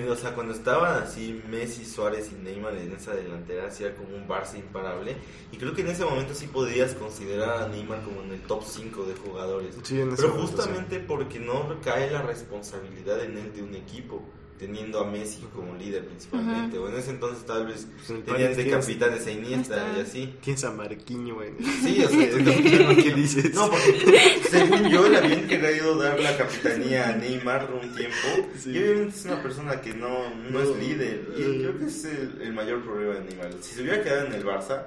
O 0.10 0.16
sea, 0.16 0.34
cuando 0.36 0.54
estaban 0.54 1.04
así 1.04 1.42
Messi, 1.50 1.86
Suárez 1.86 2.32
y 2.32 2.44
Neymar 2.44 2.76
en 2.76 2.94
esa 2.94 3.14
delantera, 3.14 3.68
hacía 3.68 3.96
como 3.96 4.16
un 4.16 4.28
Barça 4.28 4.58
imparable. 4.58 5.18
Y 5.52 5.58
creo 5.58 5.74
que 5.74 5.82
en 5.82 5.88
ese 5.90 6.06
momento 6.06 6.34
sí 6.34 6.48
podías 6.48 6.94
considerar 6.94 7.64
a 7.64 7.68
Neymar 7.68 8.04
como 8.04 8.22
en 8.22 8.32
el 8.32 8.42
top 8.42 8.64
5 8.64 9.04
de 9.06 9.16
jugadores. 9.16 9.76
Sí, 9.84 10.00
en 10.00 10.10
ese 10.10 10.18
Pero 10.18 10.36
momento, 10.36 10.52
justamente 10.52 11.00
porque 11.00 11.40
no 11.40 11.68
recae 11.68 12.10
la 12.12 12.22
responsabilidad 12.22 13.24
en 13.24 13.38
él 13.38 13.54
de 13.54 13.64
un 13.64 13.76
equipo, 13.76 14.24
teniendo 14.60 15.00
a 15.00 15.06
Messi 15.10 15.40
como 15.56 15.74
líder 15.76 16.06
principalmente. 16.06 16.78
O 16.78 16.90
en 16.90 16.96
ese 16.98 17.12
entonces 17.12 17.46
tal 17.46 17.66
vez 17.68 17.88
Pues 17.96 18.10
en 18.10 18.24
tenían 18.24 18.56
de 18.56 18.70
capitanes 18.70 19.26
a 19.26 19.32
Iniesta 19.32 19.94
y 19.98 20.02
así. 20.02 20.36
Tienes 20.44 20.64
a 20.66 20.72
Marquinho, 20.72 21.36
güey. 21.36 21.52
Sí, 21.82 22.04
o 22.04 22.10
sea, 22.10 22.24
es 22.28 22.34
lo 22.80 22.96
¿Qué 22.96 23.14
dices? 23.16 23.54
no, 23.54 23.70
porque 23.70 24.42
según 24.50 24.90
yo 24.90 25.08
le 25.08 25.18
habían 25.18 25.48
querido 25.48 25.96
dar 25.96 26.20
la 26.20 26.36
capitanía 26.38 27.08
a 27.10 27.16
Neymar 27.16 27.70
un 27.74 27.96
tiempo. 27.96 28.18
Sí. 28.62 28.72
Y 28.72 28.78
obviamente 28.80 29.16
es 29.18 29.26
una 29.26 29.42
persona 29.42 29.80
que 29.82 29.94
no, 29.94 30.30
no 30.36 30.50
No, 30.50 30.60
es 30.62 30.78
líder. 30.78 31.26
Y 31.38 31.42
eh. 31.42 31.58
creo 31.62 31.80
que 31.80 31.86
es 31.86 32.04
el, 32.06 32.42
el 32.42 32.54
mayor 32.54 32.84
problema 32.84 33.14
de 33.16 33.22
Neymar. 33.22 33.54
Si 33.62 33.76
se 33.76 33.82
hubiera 33.82 34.04
quedado 34.04 34.28
en 34.28 34.34
el 34.34 34.44
Barça, 34.46 34.84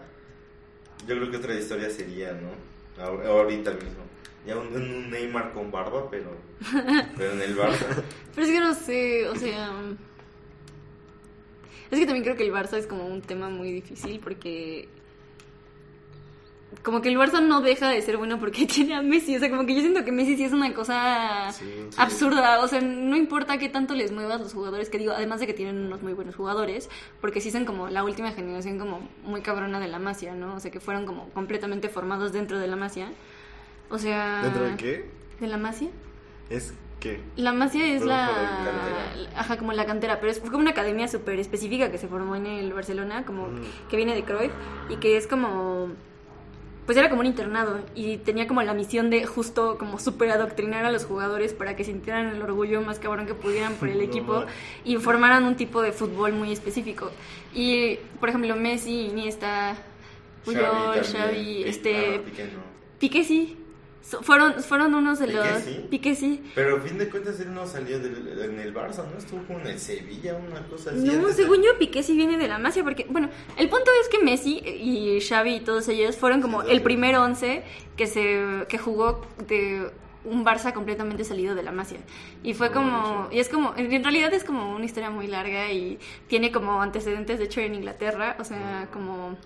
yo 1.09 1.17
creo 1.17 1.31
que 1.31 1.37
otra 1.39 1.55
historia 1.55 1.89
sería, 1.91 2.33
¿no? 2.33 2.51
Ahor- 3.03 3.25
Ahorita 3.27 3.71
mismo. 3.73 4.03
Ya 4.47 4.57
un, 4.57 4.75
un 4.75 5.11
Neymar 5.11 5.53
con 5.53 5.71
barba, 5.71 6.11
pero, 6.11 6.37
pero 7.17 7.33
en 7.33 7.43
el 7.43 7.57
Barça. 7.57 8.03
Pero 8.35 8.47
es 8.47 8.53
que 8.53 8.61
no 8.61 8.75
sé, 8.75 9.29
o 9.29 9.37
sea... 9.37 9.71
Es 11.91 11.99
que 11.99 12.07
también 12.07 12.25
creo 12.25 12.37
que 12.37 12.45
el 12.45 12.53
Barça 12.53 12.79
es 12.79 12.87
como 12.87 13.07
un 13.07 13.21
tema 13.23 13.49
muy 13.51 13.71
difícil 13.71 14.19
porque... 14.21 14.89
Como 16.83 17.03
que 17.03 17.11
el 17.11 17.17
Barça 17.19 17.41
no 17.47 17.61
deja 17.61 17.91
de 17.91 18.01
ser 18.01 18.17
bueno 18.17 18.41
porque 18.41 18.67
tiene 18.67 18.95
a 18.95 19.03
Messi. 19.03 19.37
O 19.37 19.39
sea, 19.39 19.51
como 19.51 19.67
que 19.67 19.75
yo 19.75 19.81
siento 19.83 20.05
que 20.05 20.11
Messi 20.11 20.37
sí 20.37 20.45
es 20.45 20.53
una 20.53 20.73
cosa 20.75 21.53
Sí, 21.53 21.67
sí. 21.91 21.97
absurda. 21.99 22.61
O 22.65 22.67
sea, 22.67 22.81
no 22.81 23.15
importa 23.15 23.59
qué 23.59 23.69
tanto 23.69 23.95
les 23.95 24.11
muevas 24.11 24.41
los 24.41 24.55
jugadores, 24.55 24.89
que 24.89 24.99
digo, 24.99 25.13
además 25.13 25.39
de 25.41 25.47
que 25.47 25.53
tienen 25.55 25.77
unos 25.79 26.03
muy 26.03 26.15
buenos 26.15 26.35
jugadores, 26.35 26.89
porque 27.21 27.41
sí 27.43 27.51
son 27.51 27.67
como 27.67 27.89
la 27.89 28.03
última 28.03 28.33
generación 28.33 28.79
como 28.79 29.07
muy 29.23 29.43
cabrona 29.43 29.79
de 29.79 29.89
la 29.89 29.99
Masia, 29.99 30.35
¿no? 30.35 30.55
O 30.55 30.61
sea, 30.61 30.71
que 30.71 30.81
fueron 30.81 31.05
como 31.05 31.29
completamente 31.31 31.89
formados 31.91 32.33
dentro 32.33 32.59
de 32.59 32.67
la 32.67 32.77
Masia. 32.77 33.13
O 33.93 33.99
sea... 33.99 34.41
¿Dentro 34.43 34.65
de 34.65 34.77
qué? 34.77 35.11
¿De 35.39 35.47
la 35.47 35.57
Masia? 35.59 35.89
¿Es 36.51 36.75
qué? 36.99 37.21
La 37.37 37.53
Masia 37.53 37.87
es 37.95 38.03
la, 38.05 38.29
Ajá, 39.37 39.57
como 39.59 39.73
la 39.73 39.87
cantera, 39.87 40.19
pero 40.19 40.33
es 40.33 40.41
como 40.41 40.59
una 40.59 40.71
academia 40.71 41.07
súper 41.09 41.39
específica 41.39 41.91
que 41.93 41.99
se 41.99 42.09
formó 42.09 42.35
en 42.37 42.47
el 42.47 42.73
Barcelona, 42.73 43.25
como 43.25 43.47
Mm. 43.49 43.61
que 43.89 43.97
viene 43.97 44.15
de 44.15 44.25
Cruyff 44.25 44.53
y 44.89 44.97
que 44.97 45.17
es 45.17 45.27
como... 45.27 45.89
Pues 46.87 46.99
era 46.99 47.09
como 47.09 47.21
un 47.21 47.27
internado 47.27 47.79
y 47.95 48.17
tenía 48.17 48.49
como 48.49 48.61
la 48.63 48.75
misión 48.75 49.09
de 49.09 49.25
justo 49.25 49.79
como 49.79 50.01
súper 50.01 50.33
adoctrinar 50.33 50.85
a 50.85 50.91
los 50.91 51.05
jugadores 51.05 51.53
para 51.53 51.77
que 51.77 51.85
sintieran 51.85 52.27
el 52.35 52.43
orgullo 52.43 52.81
más 52.83 52.99
cabrón 52.99 53.25
que 53.25 53.35
pudieran 53.35 53.75
por 53.75 53.89
el 53.89 54.01
equipo 54.09 54.45
y 54.85 54.97
formaran 54.97 55.45
un 55.45 55.55
tipo 55.55 55.81
de 55.81 55.93
fútbol 55.93 56.33
muy 56.33 56.51
específico. 56.51 57.13
Y, 57.55 57.99
por 58.19 58.31
ejemplo, 58.31 58.57
Messi, 58.57 59.07
Iniesta, 59.07 59.77
Puyol, 60.45 61.03
Xavi, 61.05 61.37
Piqué- 61.37 61.69
este... 61.69 62.19
Piqué 62.25 62.45
no. 62.47 62.61
Piqué 62.99 63.23
sí. 63.25 63.57
So- 64.03 64.23
fueron, 64.23 64.63
fueron 64.63 64.95
unos 64.95 65.19
de 65.21 65.27
¿Piqué 65.29 65.39
los... 65.39 65.63
sí? 65.63 65.87
Piqué 65.91 66.15
sí. 66.15 66.43
Pero 66.55 66.77
a 66.77 66.81
fin 66.81 66.99
de 66.99 67.09
cuentas 67.09 67.39
él 67.41 67.55
no 67.55 67.67
salió 67.67 67.99
del, 68.01 68.39
en 68.43 68.59
el 68.59 68.75
Barça, 68.75 69.05
¿no? 69.11 69.17
Estuvo 69.17 69.43
como 69.45 69.61
en 69.61 69.69
el 69.69 69.79
Sevilla, 69.79 70.35
una 70.35 70.67
cosa 70.67 70.91
así. 70.91 71.01
No, 71.07 71.29
según 71.33 71.63
yo, 71.63 71.79
Piqué 71.79 72.03
sí 72.03 72.17
viene 72.17 72.37
de 72.37 72.49
la 72.49 72.59
Masia, 72.59 72.83
porque, 72.83 73.07
bueno, 73.09 73.31
el 73.57 73.69
punto 73.69 73.91
es 74.03 74.09
que 74.09 74.19
Messi 74.25 74.59
y 74.59 75.21
Xavi 75.21 75.55
y 75.57 75.61
todos 75.61 75.89
ellos 75.89 76.17
fueron 76.17 76.43
como 76.43 76.63
Sí, 76.63 76.69
el 76.71 76.83
primer 76.83 77.17
once 77.17 77.63
que 77.97 78.07
se 78.07 78.67
que 78.69 78.79
jugó 78.79 79.23
de 79.47 79.91
un 80.25 80.45
Barça 80.45 80.73
completamente 80.73 81.25
salido 81.25 81.55
de 81.55 81.63
la 81.63 81.73
Masia. 81.73 81.99
Y 82.43 82.55
fue 82.55 82.71
como, 82.71 83.29
y 83.33 83.39
es 83.41 83.49
como, 83.49 83.75
en 83.77 84.03
realidad 84.05 84.33
es 84.35 84.45
como 84.45 84.75
una 84.75 84.85
historia 84.85 85.11
muy 85.11 85.27
larga 85.27 85.71
y 85.73 85.99
tiene 86.29 86.53
como 86.53 86.81
antecedentes, 86.83 87.39
de 87.39 87.47
hecho, 87.47 87.61
en 87.61 87.75
Inglaterra, 87.75 88.37
o 88.39 88.45
sea, 88.45 88.89
como, 88.93 89.37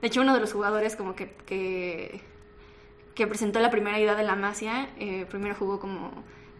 de 0.00 0.06
hecho, 0.08 0.20
uno 0.20 0.34
de 0.34 0.40
los 0.40 0.52
jugadores 0.52 0.96
como 0.96 1.14
que, 1.14 1.30
que, 1.46 2.20
que 3.18 3.26
presentó 3.26 3.58
la 3.58 3.72
primera 3.72 3.98
idea 3.98 4.14
de 4.14 4.22
la 4.22 4.36
Masia, 4.36 4.90
eh, 4.96 5.26
primero 5.28 5.56
jugó 5.56 5.80
como 5.80 6.12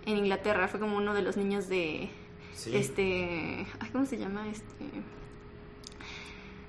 en 0.05 0.17
Inglaterra, 0.17 0.67
fue 0.67 0.81
como 0.81 0.97
uno 0.97 1.15
de 1.15 1.23
los 1.23 1.37
niños 1.37 1.69
de... 1.69 2.11
Sí. 2.53 2.77
Este. 2.77 3.65
ay, 3.79 3.89
¿Cómo 3.93 4.05
se 4.07 4.19
llama? 4.19 4.49
Este. 4.49 4.85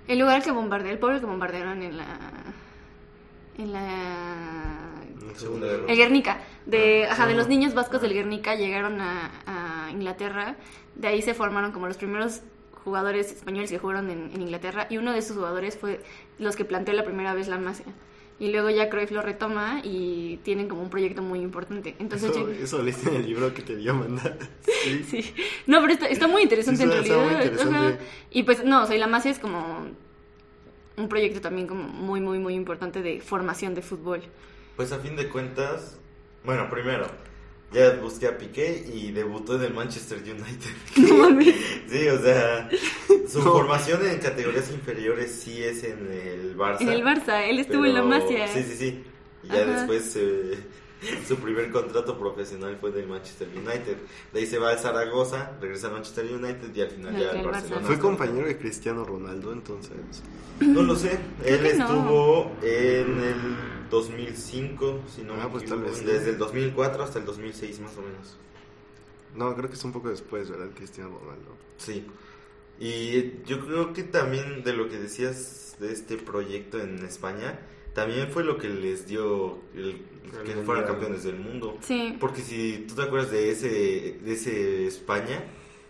El 0.07 0.19
lugar 0.19 0.43
que 0.43 0.51
bombardearon, 0.51 0.93
el 0.93 0.99
pueblo 0.99 1.19
que 1.19 1.25
bombardearon 1.25 1.81
en 1.81 1.97
la. 1.97 2.19
En 3.57 3.73
la. 3.73 4.91
Segunda 5.35 5.65
Guerra. 5.65 5.83
El 5.87 5.97
Guernica. 5.97 6.41
De, 6.67 7.07
Ah. 7.09 7.13
ajá, 7.13 7.25
de 7.25 7.33
los 7.33 7.47
Ah. 7.47 7.49
niños 7.49 7.73
vascos 7.73 8.01
del 8.01 8.13
Guernica 8.13 8.53
llegaron 8.53 9.01
a, 9.01 9.31
a 9.47 9.89
Inglaterra. 9.91 10.55
De 10.93 11.07
ahí 11.07 11.23
se 11.23 11.33
formaron 11.33 11.71
como 11.71 11.87
los 11.87 11.97
primeros 11.97 12.41
jugadores 12.83 13.31
españoles 13.31 13.71
que 13.71 13.79
jugaron 13.79 14.11
en, 14.11 14.29
en 14.35 14.41
Inglaterra. 14.43 14.85
Y 14.91 14.97
uno 14.99 15.11
de 15.11 15.17
esos 15.17 15.35
jugadores 15.35 15.75
fue 15.75 16.01
los 16.37 16.55
que 16.55 16.65
planteó 16.65 16.93
la 16.93 17.03
primera 17.03 17.33
vez 17.33 17.47
la 17.47 17.57
Masia. 17.57 17.85
Y 18.39 18.51
luego 18.51 18.69
ya 18.69 18.89
Cruyff 18.89 19.11
lo 19.11 19.21
retoma 19.21 19.81
y 19.83 20.37
tienen 20.43 20.69
como 20.69 20.81
un 20.81 20.89
proyecto 20.89 21.21
muy 21.21 21.39
importante. 21.39 21.95
Entonces, 21.99 22.29
Eso, 22.31 22.47
yo- 22.47 22.53
eso 22.63 22.81
leíste 22.81 23.09
en 23.09 23.17
el 23.17 23.25
libro 23.25 23.53
que 23.53 23.61
te 23.61 23.75
dio 23.75 23.91
Amanda. 23.91 24.37
Sí. 24.61 25.03
Sí. 25.09 25.33
No, 25.67 25.81
pero 25.81 25.91
está, 25.93 26.05
está 26.07 26.27
muy 26.27 26.43
interesante 26.43 26.77
Sí, 26.77 26.83
en 26.83 26.89
realidad. 26.89 27.17
muy 27.25 27.33
interesante. 27.33 27.97
Y 28.31 28.43
pues 28.43 28.63
no, 28.63 28.83
o 28.83 28.85
sea, 28.85 28.95
y 28.95 28.99
la 28.99 29.07
Masia 29.07 29.31
es 29.31 29.39
como 29.39 29.87
un 30.97 31.09
proyecto 31.09 31.41
también 31.41 31.67
como 31.67 31.83
muy, 31.83 32.21
muy, 32.21 32.39
muy 32.39 32.53
importante 32.55 33.01
de 33.01 33.19
formación 33.19 33.75
de 33.75 33.81
fútbol. 33.81 34.21
Pues 34.77 34.91
a 34.93 34.99
fin 34.99 35.15
de 35.17 35.27
cuentas, 35.27 35.97
bueno, 36.45 36.69
primero, 36.69 37.07
ya 37.71 37.91
busqué 38.01 38.27
a 38.27 38.37
Piqué 38.37 38.85
y 38.93 39.11
debutó 39.11 39.55
en 39.55 39.63
el 39.63 39.73
Manchester 39.73 40.17
United. 40.19 40.69
No. 40.97 41.41
Sí, 41.89 42.07
o 42.07 42.21
sea, 42.21 42.69
su 43.27 43.39
No. 43.39 43.51
formación 43.53 44.05
en 44.07 44.19
categorías 44.19 44.69
inferiores 44.71 45.31
sí 45.43 45.63
es 45.63 45.83
en 45.83 46.11
el 46.11 46.57
Barça. 46.57 46.81
En 46.81 46.89
el 46.89 47.03
Barça, 47.03 47.47
él 47.47 47.59
estuvo 47.59 47.85
en 47.85 47.93
la 47.93 48.03
Masia. 48.03 48.47
Sí, 48.47 48.63
sí, 48.63 48.75
sí. 48.77 49.03
Y 49.43 49.47
ya 49.47 49.61
Ajá. 49.63 49.65
después 49.77 50.15
eh, 50.17 50.57
su 51.27 51.37
primer 51.37 51.71
contrato 51.71 52.17
profesional 52.19 52.77
fue 52.77 52.91
del 52.91 53.07
Manchester 53.07 53.47
United. 53.55 53.97
De 54.33 54.39
ahí 54.39 54.45
se 54.45 54.57
va 54.59 54.71
al 54.71 54.79
Zaragoza, 54.79 55.51
regresa 55.61 55.87
al 55.87 55.93
Manchester 55.93 56.25
United 56.25 56.73
y 56.75 56.81
al 56.81 56.89
final 56.89 57.15
Al- 57.15 57.21
ya 57.21 57.31
al 57.31 57.45
Barcelona. 57.45 57.87
Fue 57.87 57.99
compañero 57.99 58.47
de 58.47 58.57
Cristiano 58.57 59.03
Ronaldo, 59.05 59.53
entonces. 59.53 59.93
No 60.59 60.83
lo 60.83 60.93
sé. 60.95 61.17
Él 61.45 61.77
no. 61.77 61.85
estuvo 61.85 62.51
en 62.61 63.23
el 63.23 63.89
2005, 63.89 64.99
si 65.15 65.21
no 65.23 65.33
Ah, 65.35 65.45
me 65.45 65.49
pues 65.51 65.63
tal 65.65 65.79
equivoco, 65.79 65.89
vez 65.91 65.99
sí. 65.99 66.05
desde 66.05 66.29
el 66.31 66.37
2004 66.37 67.03
hasta 67.03 67.19
el 67.19 67.25
2006 67.25 67.79
más 67.79 67.97
o 67.97 68.01
menos. 68.01 68.37
No, 69.35 69.55
creo 69.55 69.69
que 69.69 69.75
es 69.75 69.83
un 69.85 69.93
poco 69.93 70.09
después, 70.09 70.49
¿verdad? 70.49 70.67
Cristiano 70.75 71.17
Ronaldo. 71.17 71.55
Sí. 71.77 72.05
Y 72.79 73.41
yo 73.45 73.65
creo 73.65 73.93
que 73.93 74.03
también 74.03 74.63
de 74.63 74.73
lo 74.73 74.89
que 74.89 74.97
decías 74.97 75.75
de 75.79 75.91
este 75.93 76.17
proyecto 76.17 76.79
en 76.79 77.05
España, 77.05 77.59
también 77.93 78.29
fue 78.29 78.43
lo 78.43 78.57
que 78.57 78.69
les 78.69 79.07
dio 79.07 79.59
El 79.75 80.01
que 80.45 80.53
fueran 80.65 80.85
campeones 80.85 81.23
del 81.23 81.35
mundo. 81.37 81.77
Sí. 81.81 82.15
Porque 82.19 82.41
si 82.41 82.85
tú 82.87 82.95
te 82.95 83.03
acuerdas 83.03 83.31
de 83.31 83.51
ese, 83.51 83.67
de 84.21 84.33
ese 84.33 84.87
España, 84.87 85.43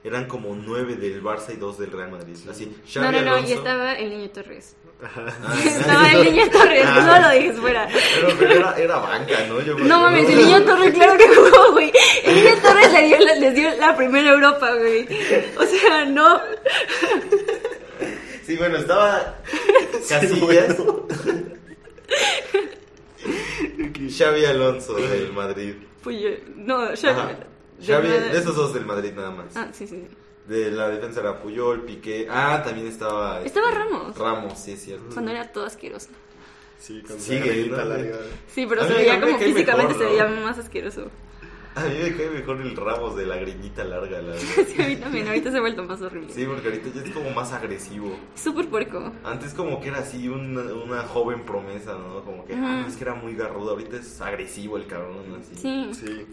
eran 0.04 0.28
como 0.28 0.56
nueve 0.56 0.96
del 0.96 1.22
Barça 1.22 1.54
y 1.54 1.58
dos 1.58 1.78
del 1.78 1.92
Real 1.92 2.10
Madrid. 2.12 2.36
Así, 2.50 2.66
No, 2.68 2.74
Xavi 2.92 3.06
no, 3.06 3.12
no, 3.12 3.38
y 3.38 3.42
Alonso- 3.42 3.54
estaba 3.56 3.94
el 3.94 4.10
niño 4.10 4.30
Torres. 4.30 4.76
Ah, 5.02 5.34
Estaba 5.66 6.12
el 6.12 6.24
niño 6.34 6.50
Torres, 6.50 6.84
Ah. 6.86 7.02
no 7.06 7.22
lo 7.22 7.30
dejes 7.34 7.58
fuera. 7.60 7.88
Pero, 8.16 8.36
pero 8.38 8.52
era, 8.54 8.78
era 8.78 8.98
banca, 8.98 9.46
¿no? 9.48 9.62
Yo 9.62 9.78
No 9.80 10.02
mames, 10.02 10.30
el 10.30 10.38
niño 10.38 10.64
Torres, 10.64 10.94
claro 10.94 11.18
que 11.18 11.28
jugó, 11.28 11.72
güey. 11.74 11.92
El 12.26 12.36
niño 12.36 12.56
Torres 12.62 12.92
le 12.94 13.08
dio 13.08 13.18
les 13.40 13.56
dio 13.56 13.76
la 13.78 13.96
primera 13.96 14.32
Europa, 14.32 14.74
güey. 14.76 15.08
O 15.58 15.64
sea, 15.66 16.06
no. 16.06 16.42
Sí, 18.46 18.56
bueno, 18.58 18.78
estaba 18.78 19.38
Casillas, 20.10 20.76
Xavi 24.18 24.46
Alonso 24.46 24.96
del 24.96 25.34
Madrid. 25.34 25.76
Pues 26.04 26.22
yo, 26.22 26.30
no, 26.56 26.88
Xavi. 26.96 27.20
Ajá. 27.20 27.28
de 27.78 27.86
Xavi, 27.86 28.08
nada. 28.08 28.20
de 28.32 28.38
esos 28.38 28.56
dos 28.56 28.74
del 28.74 28.86
Madrid 28.86 29.12
nada 29.16 29.32
más. 29.32 29.56
Ah, 29.56 29.70
sí, 29.74 29.88
sí. 29.88 30.08
De 30.48 30.72
la 30.72 30.90
defensa 30.90 31.20
era 31.22 31.40
Puyol, 31.40 31.84
Piqué. 31.84 32.28
Ah, 32.30 32.62
también 32.64 32.88
estaba. 32.88 33.42
Estaba 33.42 33.70
este, 33.70 33.80
Ramos. 33.80 34.18
Ramos, 34.18 34.60
sí, 34.60 34.72
es 34.72 34.84
cierto. 34.84 35.14
Cuando 35.14 35.32
era 35.32 35.52
todo 35.52 35.66
asqueroso. 35.66 36.10
Sí, 36.80 37.02
con 37.02 37.20
Sigue, 37.20 37.68
la 37.68 37.86
greñita 37.86 37.86
¿no? 37.86 38.18
Sí, 38.48 38.66
pero 38.68 38.88
se 38.88 38.94
veía 38.94 39.20
como 39.20 39.38
físicamente 39.38 39.94
mejor, 39.94 39.98
se 39.98 40.04
veía 40.06 40.28
más 40.28 40.58
asqueroso. 40.58 41.12
A 41.76 41.86
mí 41.86 41.96
me 42.02 42.16
cae 42.16 42.30
mejor 42.30 42.60
el 42.62 42.76
Ramos 42.76 43.16
de 43.16 43.26
la 43.26 43.38
greñita 43.38 43.84
larga, 43.84 44.22
la 44.22 44.32
verdad. 44.34 44.42
Sí, 44.68 44.82
a 44.82 44.88
mí 44.88 44.96
también, 44.98 45.28
ahorita 45.28 45.52
se 45.52 45.58
ha 45.58 45.62
vuelto 45.62 45.84
más 45.84 46.02
horrible. 46.02 46.34
Sí, 46.34 46.46
porque 46.46 46.68
ahorita 46.68 46.90
ya 46.94 47.02
es 47.04 47.12
como 47.12 47.30
más 47.32 47.52
agresivo. 47.54 48.16
Súper 48.36 48.68
puerco. 48.68 49.12
Antes 49.24 49.54
como 49.54 49.80
que 49.80 49.90
era 49.90 50.00
así 50.00 50.28
una, 50.28 50.62
una 50.74 51.04
joven 51.04 51.46
promesa, 51.46 51.94
¿no? 51.94 52.24
Como 52.24 52.44
que, 52.46 52.54
ah, 52.56 52.80
Ujú. 52.82 52.90
es 52.90 52.96
que 52.98 53.04
era 53.04 53.14
muy 53.16 53.36
garrudo. 53.36 53.72
Ahorita 53.72 53.98
es 53.98 54.20
agresivo 54.20 54.78
el 54.78 54.88
cabrón, 54.88 55.18
así. 55.40 55.56
Sí. 55.56 55.90
Sí. 55.94 56.26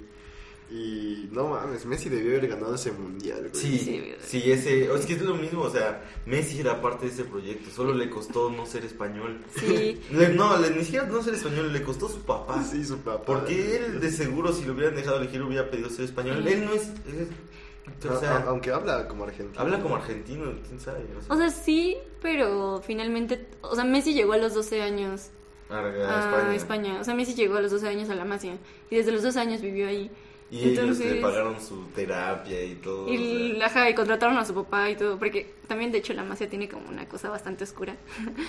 Y 0.68 1.28
no 1.30 1.48
mames, 1.50 1.86
Messi 1.86 2.08
debió 2.08 2.30
haber 2.36 2.48
ganado 2.48 2.74
ese 2.74 2.90
mundial, 2.90 3.38
güey. 3.50 3.54
Sí, 3.54 3.78
Sí, 3.78 4.14
sí, 4.26 4.50
ese, 4.50 4.92
es 4.92 5.06
que 5.06 5.12
es 5.12 5.22
lo 5.22 5.36
mismo, 5.36 5.62
o 5.62 5.70
sea, 5.70 6.02
Messi 6.26 6.58
era 6.58 6.82
parte 6.82 7.06
de 7.06 7.12
ese 7.12 7.24
proyecto, 7.24 7.70
solo 7.70 7.94
le 7.94 8.10
costó 8.10 8.50
no 8.50 8.66
ser 8.66 8.84
español. 8.84 9.40
Sí. 9.54 10.00
Le- 10.10 10.30
no, 10.30 10.56
le, 10.58 10.70
ni 10.70 10.82
siquiera 10.82 11.06
no 11.06 11.22
ser 11.22 11.34
español, 11.34 11.72
le 11.72 11.82
costó 11.84 12.08
su 12.08 12.20
papá. 12.22 12.64
Sí, 12.64 12.84
su 12.84 12.98
papá. 12.98 13.24
Porque 13.24 13.76
él 13.76 14.00
de 14.00 14.10
seguro 14.10 14.52
si 14.52 14.64
lo 14.64 14.72
hubieran 14.72 14.96
dejado 14.96 15.18
elegir 15.20 15.40
hubiera 15.42 15.70
pedido 15.70 15.88
ser 15.88 16.06
español. 16.06 16.42
Sí. 16.44 16.52
Él 16.52 16.64
no 16.64 16.72
es, 16.72 16.82
es- 16.82 18.04
o 18.04 18.12
A- 18.12 18.18
sea, 18.18 18.36
a- 18.38 18.42
aunque 18.48 18.72
habla 18.72 19.06
como 19.06 19.22
argentino. 19.22 19.60
habla 19.60 19.80
como 19.80 19.94
argentino, 19.94 20.52
quién 20.66 20.80
sabe. 20.80 21.04
o 21.16 21.22
sea, 21.22 21.32
O 21.34 21.38
sea, 21.38 21.50
sí, 21.50 21.96
pero 22.20 22.82
finalmente, 22.84 23.46
o 23.60 23.76
sea, 23.76 23.84
Messi 23.84 24.12
llegó 24.14 24.32
a 24.32 24.38
los 24.38 24.52
12 24.52 24.82
años 24.82 25.30
a, 25.70 25.76
a 25.78 25.84
a 25.84 26.18
España. 26.18 26.54
España. 26.56 27.00
O 27.00 27.04
sea, 27.04 27.14
Messi 27.14 27.34
llegó 27.34 27.56
a 27.56 27.60
los 27.60 27.70
12 27.70 27.86
años 27.86 28.10
a 28.10 28.16
la 28.16 28.24
Masia 28.24 28.58
y 28.90 28.96
desde 28.96 29.12
los 29.12 29.22
12 29.22 29.38
años 29.38 29.60
vivió 29.60 29.86
ahí. 29.86 30.10
Y 30.50 30.68
ellos 30.68 30.98
le 30.98 31.16
pagaron 31.16 31.60
su 31.60 31.86
terapia 31.88 32.62
y 32.64 32.76
todo. 32.76 33.06
o 33.06 33.08
Y, 33.12 33.56
sea, 33.56 33.66
ajá, 33.66 33.90
y 33.90 33.94
contrataron 33.94 34.36
a 34.38 34.44
su 34.44 34.54
papá 34.54 34.88
y 34.90 34.96
todo, 34.96 35.18
porque 35.18 35.54
también 35.66 35.90
de 35.92 35.98
hecho 35.98 36.14
la 36.14 36.22
Masia 36.24 36.48
tiene 36.48 36.68
como 36.68 36.88
una 36.88 37.08
cosa 37.08 37.30
bastante 37.30 37.64
oscura, 37.64 37.96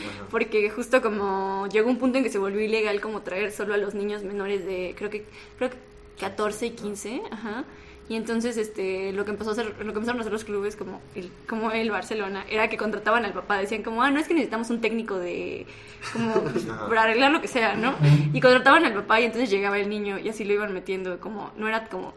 ajá. 0.03 0.27
porque 0.29 0.69
justo 0.69 1.01
como 1.01 1.67
llegó 1.71 1.89
un 1.89 1.97
punto 1.97 2.17
en 2.19 2.23
que 2.23 2.29
se 2.29 2.37
volvió 2.37 2.61
ilegal 2.61 3.01
como 3.01 3.21
traer 3.23 3.51
solo 3.51 3.73
a 3.73 3.77
los 3.77 3.95
niños 3.95 4.23
menores 4.23 4.65
de, 4.65 4.93
creo 4.97 5.09
que, 5.09 5.25
creo 5.57 5.71
que 5.71 5.77
14 6.19 6.67
y 6.67 6.71
15, 6.71 7.21
ajá. 7.31 7.65
Y 8.09 8.15
entonces 8.15 8.55
este 8.55 9.11
lo 9.11 9.25
que 9.25 9.31
empezó 9.31 9.49
a 9.49 9.53
hacer, 9.53 9.65
lo 9.79 9.91
que 9.91 9.99
empezaron 9.99 10.17
a 10.17 10.21
hacer 10.21 10.31
los 10.31 10.45
clubes 10.45 10.75
como 10.77 11.01
el, 11.13 11.29
como 11.47 11.71
el 11.71 11.91
Barcelona, 11.91 12.45
era 12.49 12.69
que 12.69 12.77
contrataban 12.77 13.25
al 13.25 13.33
papá, 13.33 13.57
decían 13.57 13.83
como, 13.83 14.01
ah, 14.01 14.09
no 14.11 14.19
es 14.19 14.27
que 14.29 14.33
necesitamos 14.33 14.69
un 14.69 14.79
técnico 14.79 15.17
de 15.17 15.65
como 16.13 16.33
para 16.87 17.03
arreglar 17.03 17.31
lo 17.33 17.41
que 17.41 17.49
sea, 17.49 17.75
¿no? 17.75 17.95
Y 18.33 18.39
contrataban 18.39 18.85
al 18.85 18.93
papá 18.93 19.19
y 19.19 19.25
entonces 19.25 19.49
llegaba 19.49 19.77
el 19.77 19.89
niño 19.89 20.19
y 20.19 20.29
así 20.29 20.45
lo 20.45 20.53
iban 20.53 20.73
metiendo, 20.73 21.19
como, 21.19 21.51
no 21.57 21.67
era 21.67 21.89
como 21.89 22.13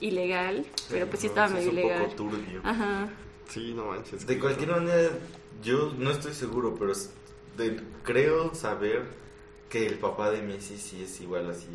ilegal, 0.00 0.64
pero 0.90 1.06
pues 1.06 1.20
sí 1.20 1.26
No, 1.26 1.30
estaba 1.32 1.46
es 1.48 1.52
medio 1.54 1.70
un 1.70 1.78
ilegal. 1.78 2.02
poco 2.04 2.14
turbio. 2.14 2.60
Ajá. 2.64 3.08
Sí, 3.48 3.74
no 3.76 3.84
manches. 3.86 4.26
De 4.26 4.38
cualquier 4.38 4.70
manera, 4.70 5.10
yo 5.62 5.92
no 5.98 6.10
estoy 6.10 6.32
seguro, 6.32 6.74
pero 6.78 6.92
es- 6.92 7.12
de- 7.58 7.80
creo 8.02 8.54
saber 8.54 9.02
que 9.68 9.86
el 9.86 9.98
papá 9.98 10.30
de 10.30 10.40
Messi 10.42 10.76
sí 10.78 11.02
es 11.02 11.20
igual 11.20 11.50
así, 11.50 11.68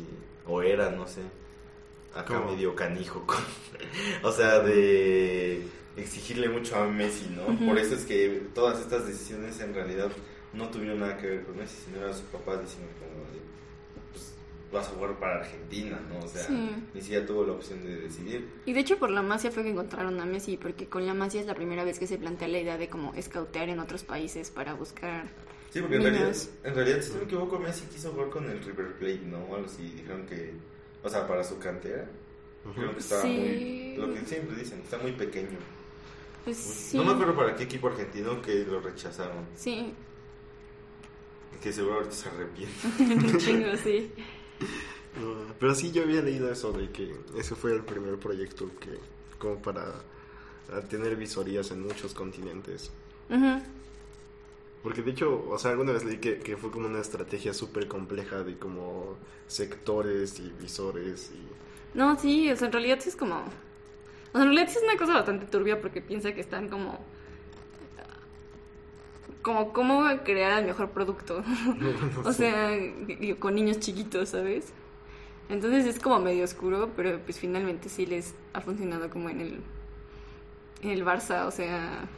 o 0.46 0.62
era, 0.62 0.90
no 0.90 1.06
sé, 1.06 1.20
acá 2.14 2.34
¿Cómo? 2.38 2.52
medio 2.52 2.74
canijo. 2.74 3.24
con- 3.26 3.38
o 4.22 4.32
sea, 4.32 4.60
de 4.60 5.62
exigirle 5.96 6.48
mucho 6.48 6.76
a 6.76 6.86
Messi, 6.86 7.26
¿no? 7.36 7.66
Por 7.66 7.78
eso 7.78 7.94
es 7.94 8.04
que 8.04 8.42
todas 8.54 8.80
estas 8.80 9.06
decisiones 9.06 9.60
en 9.60 9.74
realidad 9.74 10.10
no 10.52 10.68
tuvieron 10.68 11.00
nada 11.00 11.16
que 11.18 11.26
ver 11.28 11.42
con 11.44 11.56
Messi, 11.56 11.76
sino 11.84 11.98
era 11.98 12.12
su 12.12 12.22
papá 12.24 12.56
diciendo 12.60 12.88
como, 12.98 13.24
de, 13.32 13.40
pues 14.12 14.34
vas 14.72 14.86
a 14.88 14.90
jugar 14.90 15.18
para 15.18 15.40
Argentina, 15.40 16.00
¿no? 16.08 16.24
O 16.24 16.28
sea, 16.28 16.44
Sí. 16.46 16.70
ni 16.94 17.00
siquiera 17.00 17.26
tuvo 17.26 17.44
la 17.44 17.52
opción 17.52 17.84
de 17.84 17.96
decidir. 18.00 18.48
Y 18.66 18.72
de 18.72 18.80
hecho 18.80 18.98
por 18.98 19.10
la 19.10 19.22
Masia 19.22 19.50
fue 19.50 19.62
que 19.62 19.70
encontraron 19.70 20.18
a 20.20 20.24
Messi, 20.26 20.56
porque 20.56 20.86
con 20.86 21.06
la 21.06 21.14
Masia 21.14 21.40
es 21.40 21.46
la 21.46 21.54
primera 21.54 21.84
vez 21.84 21.98
que 21.98 22.06
se 22.06 22.18
plantea 22.18 22.48
la 22.48 22.60
idea 22.60 22.78
de 22.78 22.88
como 22.88 23.12
escautear 23.14 23.68
en 23.68 23.78
otros 23.80 24.04
países 24.04 24.50
para 24.50 24.74
buscar... 24.74 25.24
Sí, 25.72 25.80
porque 25.80 25.96
en 25.96 26.02
realidad, 26.02 26.34
en 26.64 26.74
realidad, 26.74 27.00
si 27.00 27.12
no 27.12 27.18
me 27.18 27.24
equivoco, 27.24 27.58
Messi 27.60 27.84
quiso 27.86 28.10
jugar 28.10 28.30
con 28.30 28.50
el 28.50 28.58
River 28.64 28.94
Plate, 28.94 29.20
¿no? 29.26 29.38
O 29.44 29.54
algo 29.54 29.66
así, 29.66 29.82
dijeron 29.96 30.26
que, 30.26 30.52
o 31.02 31.08
sea, 31.08 31.26
para 31.26 31.42
su 31.44 31.58
cantera, 31.58 32.08
dijeron 32.66 32.92
que 32.94 33.00
estaba 33.00 33.22
Sí. 33.22 33.28
muy, 33.28 33.96
lo 33.96 34.14
que 34.14 34.20
siempre 34.26 34.56
dicen, 34.56 34.80
está 34.80 34.98
muy 34.98 35.12
pequeño. 35.12 35.58
Pues 36.44 36.56
sí. 36.56 36.96
No 36.96 37.04
me 37.04 37.12
acuerdo 37.12 37.34
para 37.36 37.54
qué 37.56 37.64
equipo 37.64 37.88
argentino 37.88 38.40
que 38.42 38.64
lo 38.64 38.80
rechazaron, 38.80 39.46
Sí, 39.54 39.92
que 41.62 41.72
seguro 41.72 41.96
ahorita 41.96 42.14
se 42.14 42.28
arrepiente. 42.28 43.38
chingo, 43.38 43.76
sí. 43.76 44.12
No, 45.20 45.34
pero 45.58 45.74
sí, 45.74 45.90
yo 45.90 46.02
había 46.04 46.22
leído 46.22 46.52
eso 46.52 46.70
de 46.72 46.88
que 46.90 47.12
ese 47.36 47.56
fue 47.56 47.72
el 47.72 47.82
primer 47.82 48.16
proyecto 48.18 48.70
que, 48.78 48.96
como 49.40 49.60
para 49.60 49.92
tener 50.88 51.16
visorías 51.16 51.72
en 51.72 51.82
muchos 51.82 52.14
continentes. 52.14 52.92
Ujú. 53.28 53.60
Porque 54.82 55.02
de 55.02 55.10
hecho, 55.10 55.46
o 55.48 55.58
sea, 55.58 55.72
alguna 55.72 55.92
vez 55.92 56.04
leí 56.04 56.18
que, 56.18 56.38
que 56.38 56.56
fue 56.56 56.70
como 56.70 56.86
una 56.86 57.00
estrategia 57.00 57.52
súper 57.52 57.86
compleja 57.86 58.42
de 58.42 58.58
como 58.58 59.16
sectores 59.46 60.40
y 60.40 60.50
visores 60.58 61.32
y... 61.34 61.96
No, 61.96 62.18
sí, 62.18 62.50
o 62.50 62.56
sea, 62.56 62.66
en 62.66 62.72
realidad 62.72 62.98
sí 63.00 63.10
es 63.10 63.16
como... 63.16 63.36
O 63.36 64.32
sea, 64.32 64.42
en 64.42 64.46
realidad 64.46 64.68
sí 64.68 64.78
es 64.78 64.84
una 64.84 64.96
cosa 64.96 65.14
bastante 65.14 65.46
turbia 65.46 65.80
porque 65.80 66.00
piensa 66.00 66.32
que 66.32 66.40
están 66.40 66.68
como... 66.68 66.98
Como 69.42 69.72
cómo 69.72 70.04
crear 70.24 70.58
el 70.60 70.66
mejor 70.66 70.90
producto. 70.90 71.42
o 72.24 72.32
sea, 72.32 72.70
con 73.38 73.54
niños 73.54 73.80
chiquitos, 73.80 74.30
¿sabes? 74.30 74.72
Entonces 75.50 75.84
es 75.84 76.00
como 76.00 76.20
medio 76.20 76.44
oscuro, 76.44 76.90
pero 76.96 77.18
pues 77.20 77.38
finalmente 77.38 77.88
sí 77.90 78.06
les 78.06 78.34
ha 78.54 78.62
funcionado 78.62 79.10
como 79.10 79.28
en 79.28 79.40
el... 79.40 79.60
En 80.82 80.90
el 80.90 81.04
Barça, 81.04 81.46
o 81.46 81.50
sea... 81.50 82.08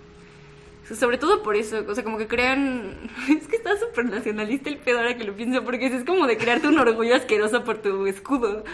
Sobre 0.84 1.16
todo 1.18 1.42
por 1.42 1.56
eso, 1.56 1.84
o 1.88 1.94
sea, 1.94 2.04
como 2.04 2.18
que 2.18 2.28
crean... 2.28 3.10
Es 3.28 3.46
que 3.48 3.56
está 3.56 3.76
súper 3.78 4.06
nacionalista 4.06 4.68
el 4.68 4.78
pedo 4.78 4.98
ahora 4.98 5.16
que 5.16 5.24
lo 5.24 5.34
pienso, 5.34 5.64
porque 5.64 5.86
es 5.86 6.04
como 6.04 6.26
de 6.26 6.36
crearte 6.38 6.68
un 6.68 6.78
orgullo 6.78 7.14
asqueroso 7.14 7.64
por 7.64 7.78
tu 7.78 8.06
escudo. 8.06 8.64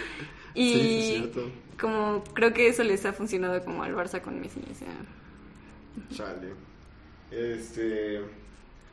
Y 0.54 0.72
Sí, 0.72 0.90
es 0.96 1.04
cierto. 1.04 1.52
como 1.80 2.24
creo 2.34 2.52
que 2.54 2.68
eso 2.68 2.82
les 2.84 3.04
ha 3.06 3.12
funcionado 3.12 3.64
como 3.64 3.82
al 3.82 3.94
Barça 3.94 4.20
con 4.22 4.40
Messi, 4.40 4.60
o 4.70 4.74
sea... 4.74 5.06
Chale. 6.10 6.54
Este... 7.30 8.22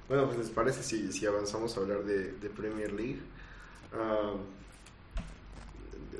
Bueno, 0.07 0.25
pues 0.27 0.37
les 0.37 0.49
parece 0.51 0.83
si, 0.83 1.11
si 1.11 1.25
avanzamos 1.25 1.75
a 1.77 1.79
hablar 1.81 2.03
de, 2.03 2.33
de 2.33 2.49
Premier 2.49 2.91
League. 2.93 3.21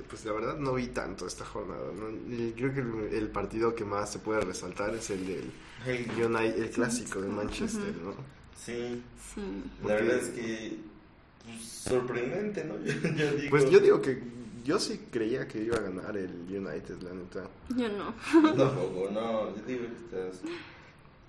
Pues 0.09 0.25
la 0.25 0.33
verdad 0.33 0.57
no 0.57 0.73
vi 0.75 0.87
tanto 0.87 1.25
esta 1.27 1.45
jornada. 1.45 1.91
¿no? 1.93 2.07
Creo 2.55 2.73
que 2.73 2.79
el, 2.81 3.13
el 3.13 3.29
partido 3.29 3.75
que 3.75 3.85
más 3.85 4.11
se 4.11 4.19
puede 4.19 4.41
resaltar 4.41 4.93
es 4.95 5.09
el 5.09 5.25
del 5.25 5.51
Hey, 5.85 6.07
United, 6.17 6.63
el 6.63 6.69
clásico 6.71 7.21
de 7.21 7.27
Manchester, 7.29 7.93
¿no? 8.03 8.13
sí, 8.57 9.01
Sí. 9.33 9.41
la 9.41 9.81
Porque- 9.81 9.93
verdad 10.03 10.17
es 10.17 10.29
que 10.29 10.77
pues, 11.45 11.63
sorprendente, 11.63 12.63
¿no? 12.65 12.75
Yo, 12.85 12.93
yo 13.15 13.31
digo, 13.33 13.49
Pues 13.51 13.69
yo 13.69 13.79
digo 13.79 14.01
que 14.01 14.23
yo 14.63 14.79
sí 14.79 14.99
creía 15.11 15.47
que 15.47 15.61
iba 15.61 15.77
a 15.77 15.81
ganar 15.81 16.17
el 16.17 16.31
United, 16.49 16.99
la 17.01 17.13
neta. 17.13 17.47
Yo 17.75 17.87
no. 17.89 18.15
Tampoco, 18.55 19.09
no, 19.13 19.55
yo 19.55 19.61
digo 19.67 19.81
que 19.85 20.17
estás 20.17 20.41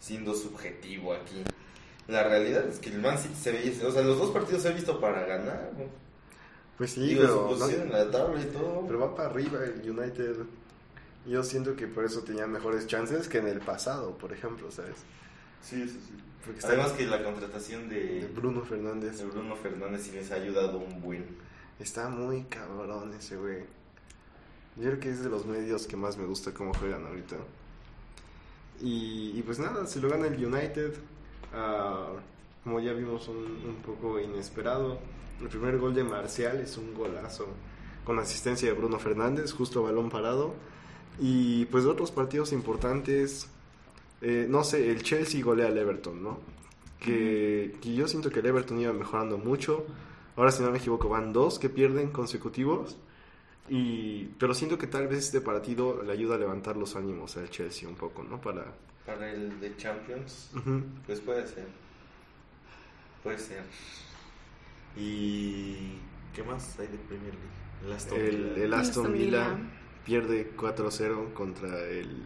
siendo 0.01 0.35
subjetivo 0.35 1.13
aquí. 1.13 1.43
La 2.09 2.23
realidad 2.23 2.67
es 2.69 2.79
que 2.79 2.91
el 2.91 3.01
Man 3.03 3.19
City 3.19 3.35
se 3.35 3.53
ve, 3.53 3.77
o 3.85 3.91
sea, 3.91 4.03
los 4.03 4.17
dos 4.19 4.31
partidos 4.31 4.63
se 4.63 4.69
han 4.69 4.75
visto 4.77 4.99
para 5.01 5.27
ganar. 5.27 5.73
¿no? 5.77 5.85
Pues 6.79 6.93
sí, 6.93 7.01
digo, 7.09 7.23
su 7.23 7.27
pero, 7.27 7.35
no- 7.43 7.49
posición 7.49 7.83
en 7.83 7.93
la 7.93 8.11
tabla 8.11 8.41
y 8.41 8.47
todo. 8.47 8.85
pero 8.87 8.99
va 9.01 9.15
para 9.15 9.29
arriba 9.31 9.59
el 9.65 9.91
United. 9.91 10.37
Yo 11.27 11.43
siento 11.43 11.75
que 11.77 11.87
por 11.87 12.05
eso 12.05 12.23
tenía 12.23 12.47
mejores 12.47 12.87
chances 12.87 13.29
que 13.29 13.39
en 13.39 13.49
el 13.49 13.61
pasado, 13.61 14.17
por 14.17 14.33
ejemplo, 14.33 14.71
¿sabes? 14.71 14.97
sí, 15.63 15.83
sí, 15.89 16.01
sí. 16.07 16.13
Porque 16.45 16.61
está 16.61 16.69
Además 16.73 16.93
que 16.93 17.07
la 17.07 17.25
contratación 17.25 17.89
de, 17.89 18.21
de 18.21 18.29
Bruno 18.29 18.63
Fernández 18.63 19.19
de 19.19 19.25
Bruno 19.25 19.57
Fernández 19.57 20.03
sí 20.03 20.13
les 20.13 20.31
ha 20.31 20.37
ayudado 20.37 20.79
un 20.79 21.01
buen. 21.01 21.25
está 21.81 22.09
muy 22.09 22.45
cabrón 22.45 23.13
ese 23.19 23.37
güey. 23.37 23.65
Yo 24.77 24.83
creo 24.91 25.01
que 25.01 25.11
es 25.11 25.25
de 25.25 25.29
los 25.31 25.45
medios 25.45 25.87
que 25.89 25.97
más 25.97 26.17
me 26.17 26.25
gusta 26.25 26.53
cómo 26.55 26.73
juegan 26.75 27.05
ahorita. 27.07 27.37
Y, 28.81 29.33
y 29.35 29.43
pues 29.43 29.59
nada, 29.59 29.87
se 29.87 30.01
lo 30.01 30.09
gana 30.09 30.27
el 30.29 30.45
United. 30.45 30.95
ah, 31.53 32.11
como 32.63 32.79
ya 32.81 32.93
vimos, 32.93 33.27
un, 33.29 33.37
un 33.39 33.83
poco 33.85 34.21
inesperado. 34.21 34.99
El 35.41 35.49
primer 35.49 35.79
gol 35.79 35.95
de 35.95 36.05
Marcial 36.05 36.61
es 36.61 36.77
un 36.77 36.95
golazo. 36.95 37.49
Con 38.05 38.19
asistencia 38.19 38.69
de 38.69 38.75
Bruno 38.75 38.99
Fernández, 38.99 39.53
justo 39.53 39.83
balón 39.83 40.11
parado. 40.11 40.55
Y 41.19 41.65
pues 41.67 41.85
de 41.85 41.91
otros 41.91 42.11
partidos 42.13 42.53
importantes. 42.53 43.49
eh, 44.21 44.47
no 44.49 44.65
sé, 44.65 44.91
el 44.91 45.03
Chelsea 45.03 45.43
golea 45.45 45.69
al 45.69 45.79
Everton, 45.79 46.23
¿no? 46.23 46.41
Que, 46.99 47.77
que 47.83 47.95
yo 47.95 48.09
siento 48.09 48.31
que 48.31 48.41
el 48.41 48.47
Everton 48.47 48.81
iba 48.81 48.93
mejorando 48.93 49.39
mucho. 49.39 49.87
Ahora, 50.37 50.53
si 50.53 50.63
no 50.63 50.71
me 50.71 50.79
equivoco, 50.79 51.09
van 51.09 51.33
dos 51.33 51.59
que 51.59 51.69
pierden 51.71 52.11
consecutivos. 52.11 52.99
Y, 53.69 54.27
pero 54.39 54.55
siento 54.55 54.79
que 54.79 54.87
tal 54.87 55.09
vez 55.09 55.19
este 55.27 55.41
partido 55.41 56.03
le 56.03 56.13
ayuda 56.13 56.37
a 56.37 56.39
levantar 56.39 56.77
los 56.77 56.97
ánimos 56.97 57.37
al 57.37 57.51
Chelsea 57.51 57.89
un 57.89 57.97
poco, 57.97 58.23
¿no? 58.25 58.41
Para... 58.41 58.79
Para 59.05 59.31
el 59.33 59.59
de 59.61 59.77
Champions, 59.77 60.51
pues 61.07 61.21
puede 61.21 61.47
ser. 61.47 61.69
Puede 63.23 63.39
ser. 63.39 63.65
¿Y 64.95 66.01
qué 66.33 66.43
más 66.43 66.79
hay 66.79 66.89
de 66.89 66.99
Premier 66.99 67.35
League? 67.35 67.57
El 67.81 67.93
Aston 67.93 68.25
El, 68.25 68.27
Villa. 68.27 68.65
el 68.65 68.75
Aston 68.75 69.07
Aston 69.07 69.13
Villa 69.13 69.55
Villa. 69.55 69.61
Pierde 70.07 70.53
4-0 70.57 71.33
contra 71.35 71.79
el... 71.81 72.23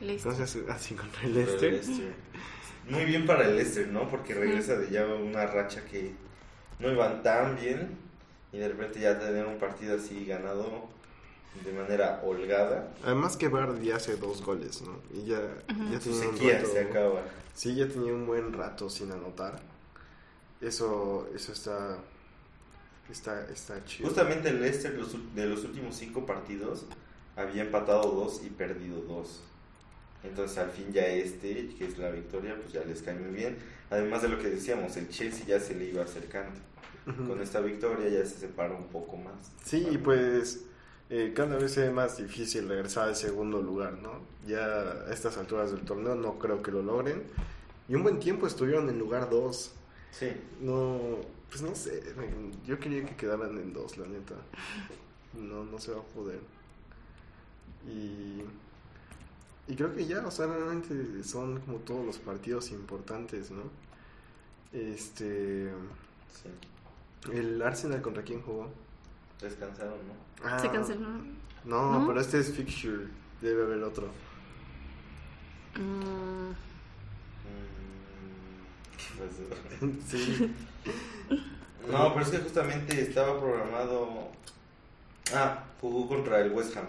Leicester. 0.00 0.32
Entonces, 0.32 0.64
así 0.70 0.94
contra 0.94 1.22
el 1.24 1.34
Leicester. 1.34 1.72
Leicester. 1.72 2.14
Muy 2.88 3.04
bien 3.04 3.26
para 3.26 3.46
el 3.46 3.56
Leicester, 3.56 3.88
¿no? 3.88 4.08
Porque 4.08 4.32
regresa 4.32 4.78
de 4.78 4.88
ya 4.88 5.04
una 5.04 5.46
racha 5.46 5.84
que 5.84 6.12
no 6.78 6.90
iban 6.90 7.22
tan 7.22 7.56
bien 7.56 7.98
y 8.52 8.58
de 8.58 8.68
repente 8.68 9.00
ya 9.00 9.18
tener 9.18 9.44
un 9.44 9.58
partido 9.58 9.96
así 9.96 10.24
ganado 10.24 10.88
de 11.64 11.72
manera 11.72 12.20
holgada, 12.24 12.88
Además 13.02 13.36
que 13.36 13.48
Vardy 13.48 13.90
hace 13.90 14.16
dos 14.16 14.42
goles, 14.42 14.82
¿no? 14.82 15.00
Y 15.12 15.26
ya, 15.26 15.40
ya 15.90 16.00
su 16.00 16.12
tenía 16.12 16.28
un 16.28 16.36
sequía 16.36 16.58
rato... 16.58 16.72
se 16.72 16.80
acaba. 16.80 17.22
Sí, 17.52 17.74
ya 17.74 17.88
tenía 17.88 18.12
un 18.12 18.26
buen 18.26 18.52
rato 18.52 18.88
sin 18.88 19.10
anotar. 19.10 19.60
Eso, 20.60 21.28
eso 21.34 21.52
está, 21.52 21.98
está, 23.10 23.44
está 23.50 23.84
chido. 23.84 24.08
Justamente 24.08 24.50
el 24.50 24.60
Leicester 24.60 24.94
de 24.94 25.46
los 25.46 25.64
últimos 25.64 25.96
cinco 25.96 26.24
partidos 26.24 26.84
había 27.38 27.62
empatado 27.62 28.10
dos 28.10 28.42
y 28.44 28.50
perdido 28.50 29.00
dos. 29.02 29.40
Entonces 30.24 30.58
al 30.58 30.70
fin 30.70 30.92
ya 30.92 31.06
este, 31.06 31.68
que 31.78 31.86
es 31.86 31.96
la 31.98 32.10
victoria, 32.10 32.56
pues 32.60 32.72
ya 32.72 32.84
les 32.84 33.02
cae 33.02 33.14
muy 33.14 33.34
bien. 33.34 33.56
Además 33.90 34.22
de 34.22 34.28
lo 34.28 34.38
que 34.38 34.48
decíamos, 34.48 34.96
el 34.96 35.08
Chelsea 35.08 35.46
ya 35.46 35.60
se 35.60 35.74
le 35.74 35.86
iba 35.86 36.02
acercando. 36.02 36.58
Ujú. 37.06 37.28
Con 37.28 37.40
este 37.40 37.44
esta 37.44 37.60
victoria 37.60 38.08
ya 38.08 38.26
se 38.26 38.38
separa 38.38 38.74
un 38.74 38.88
poco 38.88 39.16
más. 39.16 39.52
Sí, 39.64 39.86
y 39.90 39.98
pues 39.98 40.64
eh, 41.08 41.32
cada 41.34 41.56
vez 41.56 41.76
es 41.76 41.92
más 41.92 42.18
difícil 42.18 42.68
regresar 42.68 43.08
al 43.08 43.16
segundo 43.16 43.62
lugar, 43.62 43.94
¿no? 43.94 44.20
Ya 44.46 44.64
a 44.66 45.12
estas 45.12 45.38
alturas 45.38 45.70
del 45.70 45.82
torneo 45.82 46.16
no 46.16 46.38
creo 46.38 46.62
que 46.62 46.72
lo 46.72 46.82
logren. 46.82 47.22
Y 47.88 47.94
un 47.94 48.02
buen 48.02 48.18
tiempo 48.18 48.46
estuvieron 48.46 48.88
en 48.88 48.98
lugar 48.98 49.30
2. 49.30 49.72
Sí, 50.10 50.28
No, 50.60 51.18
pues 51.48 51.62
no 51.62 51.74
sé, 51.74 52.02
yo 52.66 52.78
quería 52.78 53.04
que 53.06 53.14
quedaran 53.14 53.56
en 53.56 53.72
2, 53.72 53.98
la 53.98 54.06
neta. 54.06 54.34
No, 55.34 55.64
no 55.64 55.78
se 55.78 55.92
va 55.92 56.00
a 56.00 56.02
poder. 56.02 56.40
Y, 57.86 58.42
y 59.70 59.76
creo 59.76 59.94
que 59.94 60.06
ya, 60.06 60.26
o 60.26 60.30
sea, 60.30 60.46
realmente 60.46 61.22
son 61.24 61.60
como 61.60 61.78
todos 61.78 62.04
los 62.04 62.18
partidos 62.18 62.70
importantes, 62.70 63.50
¿no? 63.50 63.62
Este, 64.72 65.70
sí. 66.32 67.30
el 67.32 67.60
Arsenal 67.62 68.02
contra 68.02 68.22
quién 68.22 68.42
jugó? 68.42 68.68
Descansaron, 69.40 69.98
¿no? 70.06 70.46
Ah, 70.48 70.58
Se 70.58 70.70
canceló. 70.70 71.08
No, 71.64 72.00
¿No? 72.00 72.06
pero 72.06 72.20
este 72.20 72.40
es 72.40 72.52
fixture. 72.52 73.06
Debe 73.40 73.62
haber 73.64 73.82
otro. 73.82 74.08
Mm, 75.76 76.52
sí. 80.08 80.54
No, 81.90 82.12
pero 82.12 82.22
es 82.22 82.30
que 82.30 82.38
justamente 82.38 83.00
estaba 83.00 83.40
programado. 83.40 84.28
Ah, 85.34 85.64
jugó 85.80 86.06
contra 86.06 86.40
el 86.40 86.52
West 86.52 86.76
Ham. 86.76 86.84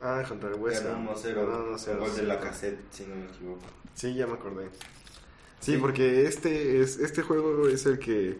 Ah, 0.00 0.22
contra 0.28 0.50
el 0.50 0.56
West 0.56 0.84
Ganó 0.84 1.10
Ham. 1.10 1.16
1-0. 1.16 1.34
Ganó 1.34 1.58
Un 1.64 1.74
1-0, 1.74 1.98
gol 1.98 2.14
de 2.16 2.22
la 2.24 2.38
cassette, 2.40 2.78
si 2.92 3.04
no 3.06 3.16
me 3.16 3.24
equivoco. 3.26 3.62
Sí, 3.94 4.14
ya 4.14 4.26
me 4.26 4.34
acordé. 4.34 4.68
Sí, 5.60 5.72
Sí. 5.72 5.78
porque 5.78 6.26
este 6.26 6.80
es 6.82 6.98
este 6.98 7.22
juego 7.22 7.66
es 7.68 7.86
el 7.86 7.98
que 7.98 8.36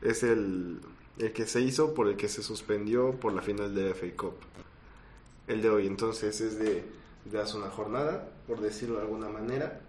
es 0.00 0.22
el, 0.22 0.80
el 1.18 1.32
que 1.32 1.46
se 1.46 1.60
hizo 1.60 1.92
por 1.92 2.06
el 2.08 2.16
que 2.16 2.28
se 2.28 2.42
suspendió 2.42 3.12
por 3.18 3.32
la 3.32 3.42
final 3.42 3.74
de 3.74 3.88
la 3.88 3.94
FA 3.94 4.06
Cup. 4.16 4.34
El 5.48 5.60
de 5.62 5.70
hoy, 5.70 5.86
entonces 5.86 6.40
es 6.40 6.58
de, 6.58 6.84
de 7.24 7.40
hace 7.40 7.56
una 7.56 7.68
jornada, 7.70 8.28
por 8.46 8.60
decirlo 8.60 8.96
de 8.96 9.02
alguna 9.02 9.28
manera. 9.28 9.80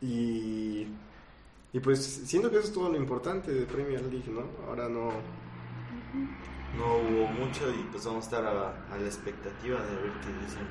Y, 0.00 0.86
y 1.72 1.80
pues 1.80 2.04
siento 2.04 2.50
que 2.50 2.58
eso 2.58 2.66
es 2.68 2.72
todo 2.72 2.88
lo 2.88 2.96
importante 2.96 3.52
de 3.52 3.66
Premier 3.66 4.02
League, 4.02 4.30
¿no? 4.30 4.42
Ahora 4.68 4.88
no... 4.88 5.10
No 6.76 6.96
hubo 6.96 7.26
mucho 7.28 7.70
y 7.70 7.82
pues 7.90 8.04
vamos 8.06 8.24
a 8.24 8.28
estar 8.28 8.46
a, 8.46 8.94
a 8.94 8.96
la 8.98 9.06
expectativa 9.06 9.78
de 9.80 9.94
ver 9.96 10.12
qué 10.22 10.44
dicen 10.44 10.66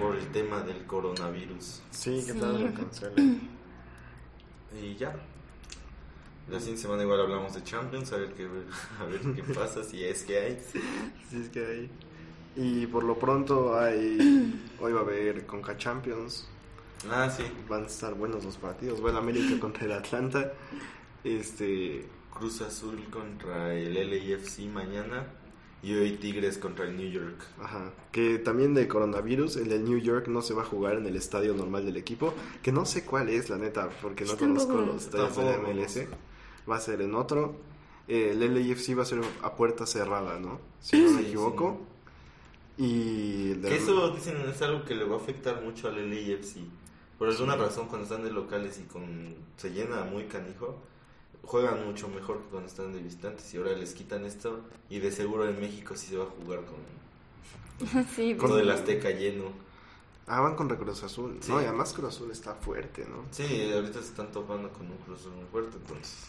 por 0.00 0.16
el 0.16 0.26
tema 0.28 0.60
del 0.60 0.84
coronavirus. 0.86 1.82
Sí, 1.90 2.22
que 2.26 2.32
Sí. 2.32 2.38
tal 2.40 2.62
lo 2.64 2.72
cancelan. 2.74 3.48
Y 4.80 4.94
ya. 4.96 5.14
La 6.50 6.58
siguiente 6.58 6.82
semana 6.82 7.02
igual 7.02 7.20
hablamos 7.22 7.54
de 7.54 7.62
Champions, 7.62 8.12
a 8.12 8.16
ver 8.18 8.32
qué, 8.34 8.46
a 9.00 9.04
ver 9.04 9.20
qué 9.34 9.42
pasa, 9.54 9.82
si 9.84 10.02
es 10.04 10.24
que 10.24 10.38
hay. 10.38 10.58
Sí, 10.72 11.40
es 11.40 11.48
que 11.50 11.66
hay. 11.66 11.90
Y 12.56 12.86
por 12.86 13.04
lo 13.04 13.18
pronto 13.18 13.78
hay. 13.78 14.62
Hoy 14.80 14.92
va 14.92 15.00
a 15.00 15.02
haber 15.02 15.44
Conca 15.46 15.76
Champions. 15.76 16.48
Ah, 17.10 17.28
sí. 17.30 17.44
Van 17.68 17.82
a 17.84 17.86
estar 17.86 18.14
buenos 18.14 18.44
los 18.44 18.56
partidos. 18.56 19.00
El 19.00 19.16
América 19.16 19.60
contra 19.60 19.84
el 19.84 19.92
Atlanta. 19.92 20.52
Este. 21.22 22.06
Cruz 22.34 22.60
Azul 22.60 23.04
contra 23.10 23.74
el 23.74 23.94
LAFC 23.94 24.60
mañana 24.72 25.26
y 25.82 25.94
hoy 25.94 26.12
Tigres 26.16 26.58
contra 26.58 26.86
el 26.86 26.96
New 26.96 27.10
York. 27.10 27.44
Ajá. 27.60 27.92
Que 28.10 28.38
también 28.38 28.74
de 28.74 28.88
coronavirus, 28.88 29.56
el 29.56 29.68
del 29.68 29.84
New 29.84 29.98
York 29.98 30.28
no 30.28 30.40
se 30.42 30.54
va 30.54 30.62
a 30.62 30.64
jugar 30.64 30.96
en 30.96 31.06
el 31.06 31.14
estadio 31.16 31.54
normal 31.54 31.84
del 31.84 31.96
equipo. 31.96 32.34
Que 32.62 32.72
no 32.72 32.86
sé 32.86 33.04
cuál 33.04 33.28
es, 33.28 33.50
la 33.50 33.58
neta, 33.58 33.90
porque 34.00 34.24
no 34.24 34.36
conozco 34.36 34.72
los 34.78 35.04
estadios 35.04 35.36
de. 35.36 35.58
MLS. 35.58 36.06
Va 36.68 36.76
a 36.76 36.80
ser 36.80 37.02
en 37.02 37.14
otro. 37.14 37.56
Eh, 38.08 38.30
el 38.32 38.40
LAFC 38.40 38.98
va 38.98 39.02
a 39.02 39.06
ser 39.06 39.20
a 39.42 39.54
puerta 39.54 39.86
cerrada, 39.86 40.38
¿no? 40.40 40.60
Si 40.80 40.98
no 41.00 41.10
me 41.12 41.20
Sí, 41.20 41.26
equivoco. 41.28 41.80
Y. 42.78 43.54
Que 43.56 43.76
eso 43.76 44.10
dicen 44.10 44.36
es 44.48 44.60
algo 44.62 44.84
que 44.84 44.94
le 44.94 45.04
va 45.04 45.16
a 45.16 45.18
afectar 45.18 45.62
mucho 45.62 45.88
al 45.88 45.96
LAFC. 46.10 46.56
Por 47.18 47.28
alguna 47.28 47.56
razón 47.56 47.86
cuando 47.88 48.04
están 48.04 48.24
de 48.24 48.32
locales 48.32 48.80
y 48.80 48.84
con 48.90 49.36
se 49.56 49.70
llena 49.70 50.04
muy 50.04 50.24
canijo, 50.24 50.78
juegan 51.46 51.84
mucho 51.86 52.08
mejor 52.08 52.38
que 52.38 52.48
cuando 52.50 52.68
están 52.68 52.92
de 52.92 53.00
visitantes 53.00 53.52
y 53.54 53.56
ahora 53.58 53.72
les 53.72 53.92
quitan 53.94 54.24
esto 54.24 54.60
y 54.88 54.98
de 55.00 55.10
seguro 55.12 55.48
en 55.48 55.60
México 55.60 55.96
sí 55.96 56.08
se 56.08 56.16
va 56.16 56.24
a 56.24 56.28
jugar 56.28 56.60
con 56.64 58.04
sí, 58.14 58.34
todo 58.38 58.58
el 58.58 58.70
Azteca 58.70 59.10
lleno. 59.10 59.46
Ah, 60.26 60.40
van 60.40 60.54
contra 60.56 60.78
Cruz 60.78 61.02
Azul. 61.02 61.36
Sí. 61.40 61.50
No, 61.52 61.60
y 61.60 61.64
además 61.64 61.92
Cruz 61.92 62.14
Azul 62.14 62.30
está 62.30 62.54
fuerte, 62.54 63.04
¿no? 63.06 63.24
Sí, 63.30 63.70
ahorita 63.72 64.00
se 64.00 64.08
están 64.08 64.32
topando 64.32 64.70
con 64.70 64.90
un 64.90 64.96
Cruz 64.98 65.20
Azul 65.20 65.32
muy 65.32 65.44
fuerte, 65.50 65.76
entonces 65.76 66.28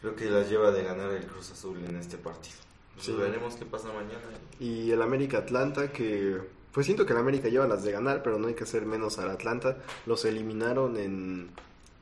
creo 0.00 0.16
que 0.16 0.24
las 0.30 0.48
lleva 0.50 0.70
de 0.72 0.82
ganar 0.82 1.10
el 1.12 1.26
Cruz 1.26 1.50
Azul 1.52 1.78
en 1.84 1.96
este 1.96 2.16
partido. 2.16 2.56
Pues 2.94 3.06
Sí. 3.06 3.12
veremos 3.12 3.54
qué 3.54 3.64
pasa 3.66 3.88
mañana. 3.92 4.18
Y 4.58 4.90
el 4.90 5.00
América 5.02 5.38
Atlanta, 5.38 5.92
que 5.92 6.40
pues 6.72 6.86
siento 6.86 7.06
que 7.06 7.12
el 7.12 7.18
América 7.20 7.48
lleva 7.48 7.66
las 7.68 7.84
de 7.84 7.92
ganar, 7.92 8.22
pero 8.22 8.38
no 8.38 8.48
hay 8.48 8.54
que 8.54 8.64
hacer 8.64 8.84
menos 8.86 9.18
al 9.18 9.30
Atlanta. 9.30 9.78
Los 10.06 10.24
eliminaron 10.24 10.96
en 10.96 11.50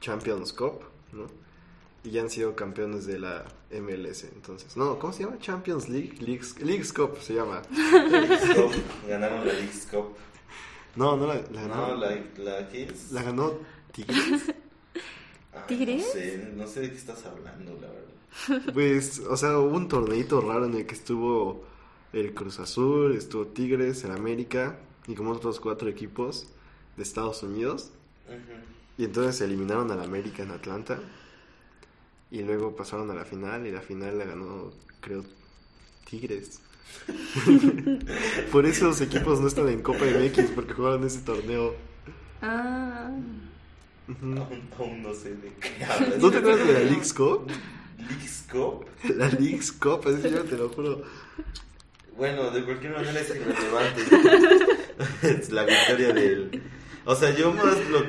Champions 0.00 0.52
Cup, 0.54 0.80
¿no? 1.12 1.26
Y 2.06 2.10
ya 2.12 2.22
han 2.22 2.30
sido 2.30 2.54
campeones 2.54 3.04
de 3.04 3.18
la 3.18 3.44
MLS. 3.72 4.24
Entonces, 4.32 4.76
no, 4.76 4.96
¿cómo 4.96 5.12
se 5.12 5.24
llama? 5.24 5.38
Champions 5.40 5.88
League, 5.88 6.14
Leagues, 6.20 6.60
Leagues 6.60 6.92
Cup 6.92 7.18
se 7.20 7.34
llama. 7.34 7.62
Leagues 7.70 8.54
Cup, 8.54 8.72
Ganaron 9.08 9.44
la 9.44 9.52
Leagues 9.52 9.88
Cup. 9.90 10.14
No, 10.94 11.16
no 11.16 11.26
la, 11.26 11.34
la 11.34 11.62
ganó. 11.62 11.88
No, 11.88 11.96
la, 11.96 12.16
la 12.38 12.68
¿qué 12.68 12.84
es? 12.84 13.10
La 13.10 13.24
ganó 13.24 13.54
Tigres. 13.90 14.54
Ay, 15.52 15.62
¿Tigres? 15.66 16.06
No 16.06 16.12
sé, 16.12 16.52
no 16.54 16.66
sé 16.68 16.80
de 16.82 16.90
qué 16.90 16.96
estás 16.96 17.26
hablando, 17.26 17.76
la 17.80 17.88
verdad. 17.88 18.72
Pues, 18.72 19.18
o 19.18 19.36
sea, 19.36 19.58
hubo 19.58 19.76
un 19.76 19.88
torneito 19.88 20.40
raro 20.40 20.66
en 20.66 20.74
el 20.74 20.86
que 20.86 20.94
estuvo 20.94 21.64
el 22.12 22.34
Cruz 22.34 22.60
Azul, 22.60 23.16
estuvo 23.16 23.48
Tigres, 23.48 24.04
el 24.04 24.12
América 24.12 24.78
y 25.08 25.16
como 25.16 25.32
otros 25.32 25.58
cuatro 25.58 25.88
equipos 25.88 26.46
de 26.96 27.02
Estados 27.02 27.42
Unidos. 27.42 27.90
Ujú. 28.28 28.36
Y 28.96 29.04
entonces 29.06 29.36
se 29.36 29.44
eliminaron 29.44 29.90
al 29.90 30.00
América 30.00 30.44
en 30.44 30.52
Atlanta. 30.52 31.00
Y 32.30 32.42
luego 32.42 32.74
pasaron 32.74 33.10
a 33.10 33.14
la 33.14 33.24
final 33.24 33.66
y 33.66 33.70
la 33.70 33.80
final 33.80 34.18
la 34.18 34.24
ganó, 34.24 34.72
creo, 35.00 35.24
Tigres. 36.08 36.60
Por 38.52 38.66
eso 38.66 38.86
los 38.86 39.00
equipos 39.00 39.40
no 39.40 39.48
están 39.48 39.68
en 39.68 39.82
Copa 39.82 40.04
MX 40.04 40.50
porque 40.52 40.74
jugaron 40.74 41.04
ese 41.04 41.20
torneo. 41.20 41.74
Ah. 42.42 43.10
Aún, 44.08 44.68
aún 44.78 45.02
no 45.02 45.14
sé 45.14 45.30
de 45.36 45.52
qué 45.60 45.84
hablas. 45.88 46.18
¿No 46.18 46.30
te 46.30 46.38
acuerdas 46.38 46.66
de 46.66 46.72
la 46.72 46.80
Leagues 46.80 47.12
Cup? 47.12 47.48
Leagues 47.98 48.46
Cup. 48.50 48.86
La 49.16 49.28
Leagues 49.28 49.72
Cup, 49.72 50.06
así 50.06 50.30
yo 50.30 50.44
te 50.44 50.56
lo 50.56 50.68
juro. 50.68 51.02
Bueno, 52.16 52.50
de 52.50 52.64
cualquier 52.64 52.92
manera 52.92 53.20
es 53.20 53.30
irrelevante. 53.30 54.02
es 55.22 55.50
la 55.50 55.64
victoria 55.64 56.12
del... 56.12 56.62
O 57.04 57.14
sea, 57.14 57.34
yo 57.34 57.52
más 57.52 57.76
lo... 57.90 58.02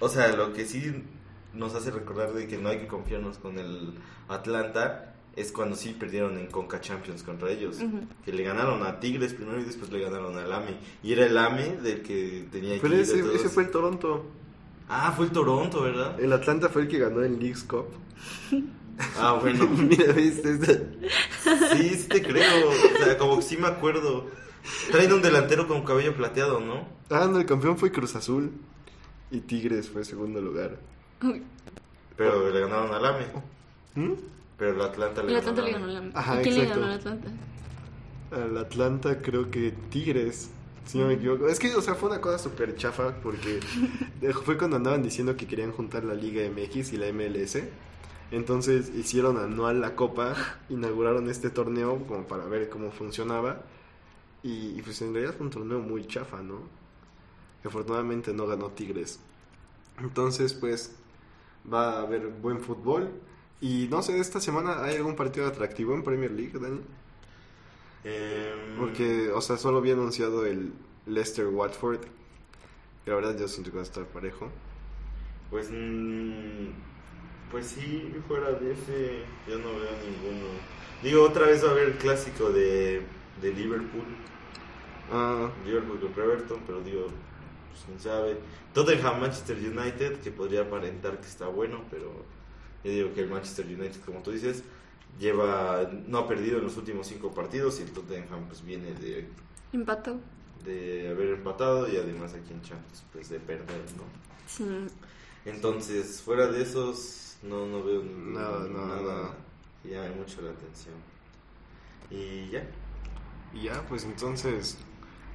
O 0.00 0.08
sea, 0.08 0.28
lo 0.36 0.52
que 0.52 0.64
sí 0.64 0.92
nos 1.54 1.74
hace 1.74 1.90
recordar 1.90 2.32
de 2.32 2.46
que 2.46 2.58
no 2.58 2.68
hay 2.68 2.78
que 2.78 2.86
confiarnos 2.86 3.38
con 3.38 3.58
el 3.58 3.94
Atlanta 4.28 5.14
es 5.36 5.52
cuando 5.52 5.76
sí 5.76 5.96
perdieron 5.98 6.38
en 6.38 6.46
Conca 6.48 6.80
Champions 6.80 7.22
contra 7.22 7.50
ellos. 7.50 7.78
Que 8.24 8.32
le 8.32 8.42
ganaron 8.42 8.82
a 8.84 9.00
Tigres 9.00 9.34
primero 9.34 9.60
y 9.60 9.64
después 9.64 9.90
le 9.90 10.00
ganaron 10.00 10.36
al 10.36 10.52
AME. 10.52 10.76
Y 11.02 11.12
era 11.12 11.26
el 11.26 11.36
AME 11.36 11.78
del 11.82 12.02
que 12.02 12.46
tenía 12.50 12.74
que 12.74 12.80
Pero 12.80 12.94
ir 12.94 13.00
ese, 13.00 13.20
ese 13.34 13.48
fue 13.48 13.64
el 13.64 13.70
Toronto. 13.70 14.26
Ah, 14.88 15.12
fue 15.16 15.26
el 15.26 15.32
Toronto, 15.32 15.82
¿verdad? 15.82 16.20
El 16.20 16.32
Atlanta 16.32 16.68
fue 16.68 16.82
el 16.82 16.88
que 16.88 16.98
ganó 16.98 17.22
el 17.22 17.38
Leagues 17.38 17.64
Cup. 17.64 17.86
Ah, 19.18 19.38
bueno. 19.40 19.66
Mira, 19.70 20.12
viste. 20.12 20.58
Sí, 21.72 21.88
sí 21.88 22.08
te 22.08 22.22
creo. 22.22 22.68
O 22.68 23.04
sea, 23.04 23.16
como 23.16 23.36
que 23.36 23.42
sí 23.42 23.56
me 23.56 23.66
acuerdo. 23.66 24.26
Traen 24.90 25.12
un 25.12 25.22
delantero 25.22 25.66
con 25.66 25.84
cabello 25.84 26.14
plateado, 26.14 26.60
¿no? 26.60 26.86
Ah, 27.08 27.26
no, 27.30 27.38
el 27.38 27.46
campeón 27.46 27.78
fue 27.78 27.90
Cruz 27.92 28.14
Azul. 28.14 28.52
Y 29.30 29.40
Tigres 29.40 29.88
fue 29.88 30.04
segundo 30.04 30.40
lugar. 30.42 30.78
Pero 32.16 32.50
le 32.50 32.60
ganaron 32.60 32.92
al 32.92 33.04
AME. 33.04 33.26
¿Mm? 33.94 34.12
Pero 34.58 34.72
el 34.74 34.80
Atlanta 34.82 35.22
le 35.22 35.28
El 35.28 35.40
ganó 35.40 35.50
Atlanta 35.50 35.62
al 35.62 35.66
le 35.66 35.72
ganó 35.72 35.86
la... 35.86 36.20
Ajá, 36.20 36.40
¿Y 36.40 36.42
quién 36.42 36.54
le 36.56 36.66
ganó 36.66 36.84
al 36.84 36.92
Atlanta? 36.92 37.28
Al 38.30 38.58
Atlanta 38.58 39.22
creo 39.22 39.50
que 39.50 39.72
Tigres, 39.90 40.50
si 40.84 40.98
no 40.98 41.06
me 41.06 41.14
equivoco. 41.14 41.48
Es 41.48 41.58
que, 41.58 41.74
o 41.74 41.80
sea, 41.80 41.94
fue 41.94 42.10
una 42.10 42.20
cosa 42.20 42.38
súper 42.38 42.76
chafa 42.76 43.14
porque 43.22 43.60
fue 44.44 44.58
cuando 44.58 44.76
andaban 44.76 45.02
diciendo 45.02 45.36
que 45.36 45.46
querían 45.46 45.72
juntar 45.72 46.04
la 46.04 46.14
Liga 46.14 46.42
MX 46.48 46.92
y 46.92 46.96
la 46.98 47.12
MLS. 47.12 47.58
Entonces 48.30 48.92
hicieron 48.94 49.38
anual 49.38 49.80
la 49.80 49.96
copa, 49.96 50.34
inauguraron 50.68 51.28
este 51.28 51.50
torneo 51.50 52.06
como 52.06 52.24
para 52.28 52.44
ver 52.44 52.68
cómo 52.68 52.90
funcionaba. 52.90 53.62
Y, 54.42 54.78
y, 54.78 54.82
pues 54.82 55.00
en 55.02 55.12
realidad 55.12 55.34
fue 55.36 55.46
un 55.46 55.52
torneo 55.52 55.80
muy 55.80 56.06
chafa, 56.06 56.42
¿no? 56.42 56.60
Que 57.60 57.68
afortunadamente 57.68 58.32
no 58.32 58.46
ganó 58.46 58.68
Tigres. 58.70 59.20
Entonces, 59.98 60.54
pues 60.54 60.96
va 61.70 61.92
a 61.98 62.02
haber 62.02 62.28
buen 62.28 62.60
fútbol. 62.60 63.10
Y 63.60 63.88
no 63.90 64.02
sé, 64.02 64.18
esta 64.20 64.40
semana 64.40 64.82
hay 64.84 64.96
algún 64.96 65.16
partido 65.16 65.46
atractivo 65.46 65.94
en 65.94 66.02
Premier 66.04 66.30
League, 66.30 66.58
Dani. 66.58 66.80
Em, 68.04 68.76
Porque, 68.76 69.30
o 69.30 69.40
sea, 69.40 69.56
solo 69.56 69.78
había 69.78 69.94
anunciado 69.94 70.46
el 70.46 70.72
Leicester 71.06 71.46
Watford. 71.48 72.00
Que 73.04 73.10
la 73.10 73.16
verdad 73.16 73.36
yo 73.38 73.48
siento 73.48 73.70
que 73.70 73.76
va 73.76 73.82
a 73.82 73.86
estar 73.86 74.06
parejo. 74.06 74.50
Pues. 75.50 75.70
mm, 75.70 76.68
pues 77.50 77.66
sí, 77.66 78.14
fuera 78.28 78.52
de 78.52 78.72
ese, 78.72 79.24
yo 79.46 79.58
no 79.58 79.78
veo 79.80 79.98
ninguno. 79.98 80.46
Digo, 81.02 81.24
otra 81.24 81.46
vez 81.46 81.64
va 81.64 81.68
a 81.68 81.72
haber 81.72 81.88
el 81.90 81.98
clásico 81.98 82.50
de, 82.52 83.02
de 83.40 83.52
Liverpool. 83.54 84.06
Ah, 85.10 85.50
Liverpool 85.64 86.00
contra 86.00 86.24
Everton, 86.24 86.62
pero 86.66 86.80
digo, 86.82 87.06
pues 87.70 87.84
quién 87.86 87.98
sabe. 88.00 88.38
Tottenham 88.74 89.20
Manchester 89.20 89.56
United, 89.56 90.20
que 90.20 90.30
podría 90.30 90.62
aparentar 90.62 91.18
que 91.20 91.26
está 91.26 91.46
bueno, 91.48 91.84
pero 91.90 92.24
yo 92.84 92.90
digo 92.90 93.12
que 93.14 93.20
el 93.22 93.28
Manchester 93.30 93.66
United, 93.66 94.00
como 94.04 94.22
tú 94.22 94.30
dices, 94.32 94.62
lleva 95.18 95.90
no 96.06 96.18
ha 96.18 96.28
perdido 96.28 96.58
en 96.58 96.64
los 96.64 96.76
últimos 96.76 97.06
cinco 97.06 97.32
partidos 97.34 97.80
y 97.80 97.82
el 97.82 97.92
Tottenham 97.92 98.46
pues 98.46 98.64
viene 98.64 98.92
de, 98.94 99.28
Empató. 99.72 100.18
de 100.64 101.08
haber 101.10 101.30
empatado 101.34 101.88
y 101.92 101.96
además 101.96 102.32
aquí 102.34 102.52
en 102.52 102.62
Champions 102.62 103.04
pues 103.12 103.28
de 103.28 103.40
perder, 103.40 103.82
¿no? 103.96 104.04
Sí. 104.46 104.64
Entonces, 105.44 106.20
fuera 106.22 106.46
de 106.48 106.62
esos, 106.62 107.38
no, 107.42 107.66
no 107.66 107.82
veo 107.82 108.02
Nada, 108.02 108.68
nada, 108.68 109.00
nada. 109.02 109.34
que 109.82 109.90
llame 109.90 110.10
mucho 110.10 110.40
la 110.42 110.50
atención. 110.50 110.94
Y 112.10 112.50
ya, 112.50 112.66
y 113.52 113.62
ya, 113.64 113.86
pues 113.88 114.04
entonces 114.04 114.78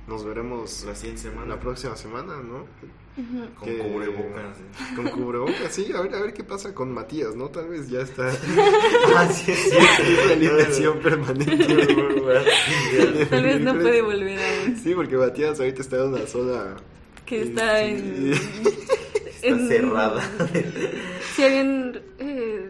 nos 0.08 0.24
veremos 0.26 0.84
la 0.86 0.96
siguiente 0.96 1.24
semana 1.24 1.56
la 1.56 1.60
próxima 1.60 1.96
semana, 1.96 2.36
¿no? 2.38 2.66
Con 3.60 3.70
que- 3.70 3.78
cubrebocas. 3.78 4.58
¿eh? 4.60 4.96
Con 4.96 5.08
cubrebocas, 5.10 5.72
sí, 5.74 5.90
a 5.96 6.02
ver, 6.02 6.14
a 6.16 6.22
ver 6.22 6.34
qué 6.34 6.44
pasa 6.44 6.74
con 6.74 6.92
Matías, 6.94 7.34
¿no? 7.36 7.48
Tal 7.50 7.70
vez 7.70 7.90
ya 7.90 8.02
está 8.02 8.28
ah, 9.16 9.28
sí, 9.32 9.52
es 9.52 9.72
en 10.26 10.32
alineación 10.32 11.00
permanente. 11.00 11.66
Tal 13.30 13.44
vez 13.44 13.62
no 13.62 13.74
puede 13.74 14.02
volver 14.02 14.38
a... 14.40 14.78
Sí, 14.84 14.94
porque 14.94 15.16
Matías 15.18 15.60
ahorita 15.60 15.82
está 15.82 15.96
en 15.98 16.04
una 16.14 16.28
zona... 16.28 16.76
Que 17.26 17.42
está 17.44 17.80
Sí. 17.80 17.92
en... 17.92 18.34
Está 19.46 19.48
en- 19.62 19.68
cerrada. 19.68 20.24
Sí, 21.36 21.44
habían 21.44 21.85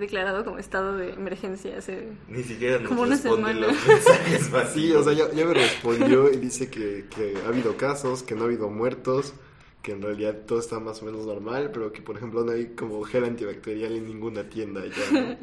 declarado 0.05 0.43
como 0.45 0.57
estado 0.57 0.95
de 0.97 1.11
emergencia 1.13 1.77
hace... 1.77 2.09
Ni 2.27 2.43
siquiera 2.43 2.79
nos 2.79 2.89
Como 2.89 3.01
una 3.03 3.17
semana. 3.17 3.53
los 3.59 3.73
mensajes 3.87 4.51
vacíos. 4.51 4.73
Sí, 4.73 4.91
o 4.93 5.03
sea, 5.03 5.13
ya, 5.13 5.31
ya 5.33 5.45
me 5.45 5.53
respondió 5.53 6.31
y 6.31 6.37
dice 6.37 6.69
que, 6.69 7.05
que 7.15 7.35
ha 7.45 7.49
habido 7.49 7.77
casos, 7.77 8.23
que 8.23 8.35
no 8.35 8.43
ha 8.43 8.45
habido 8.45 8.69
muertos, 8.69 9.33
que 9.81 9.91
en 9.91 10.01
realidad 10.01 10.35
todo 10.47 10.59
está 10.59 10.79
más 10.79 11.01
o 11.01 11.05
menos 11.05 11.25
normal, 11.25 11.69
pero 11.73 11.91
que 11.91 12.01
por 12.01 12.17
ejemplo 12.17 12.43
no 12.43 12.51
hay 12.51 12.67
como 12.75 13.03
gel 13.03 13.23
antibacterial 13.25 13.93
en 13.95 14.07
ninguna 14.07 14.49
tienda 14.49 14.81
ya. 14.85 15.11
¿no? 15.19 15.37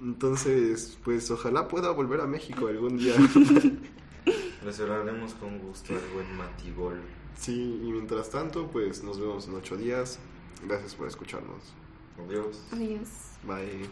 Entonces, 0.00 0.98
pues 1.04 1.30
ojalá 1.30 1.68
pueda 1.68 1.90
volver 1.92 2.20
a 2.20 2.26
México 2.26 2.66
algún 2.66 2.96
día. 2.98 3.14
Les 4.64 4.80
hablaremos 4.80 5.34
con 5.34 5.58
gusto 5.58 5.94
al 5.94 6.14
buen 6.14 6.36
Matigol. 6.36 7.00
Sí, 7.38 7.80
y 7.82 7.90
mientras 7.92 8.30
tanto, 8.30 8.68
pues 8.68 9.02
nos 9.02 9.18
vemos 9.20 9.46
en 9.48 9.54
ocho 9.54 9.76
días. 9.76 10.18
Gracias 10.66 10.94
por 10.94 11.08
escucharnos. 11.08 11.72
Adiós. 12.26 12.60
Adiós. 12.72 13.31
my 13.44 13.88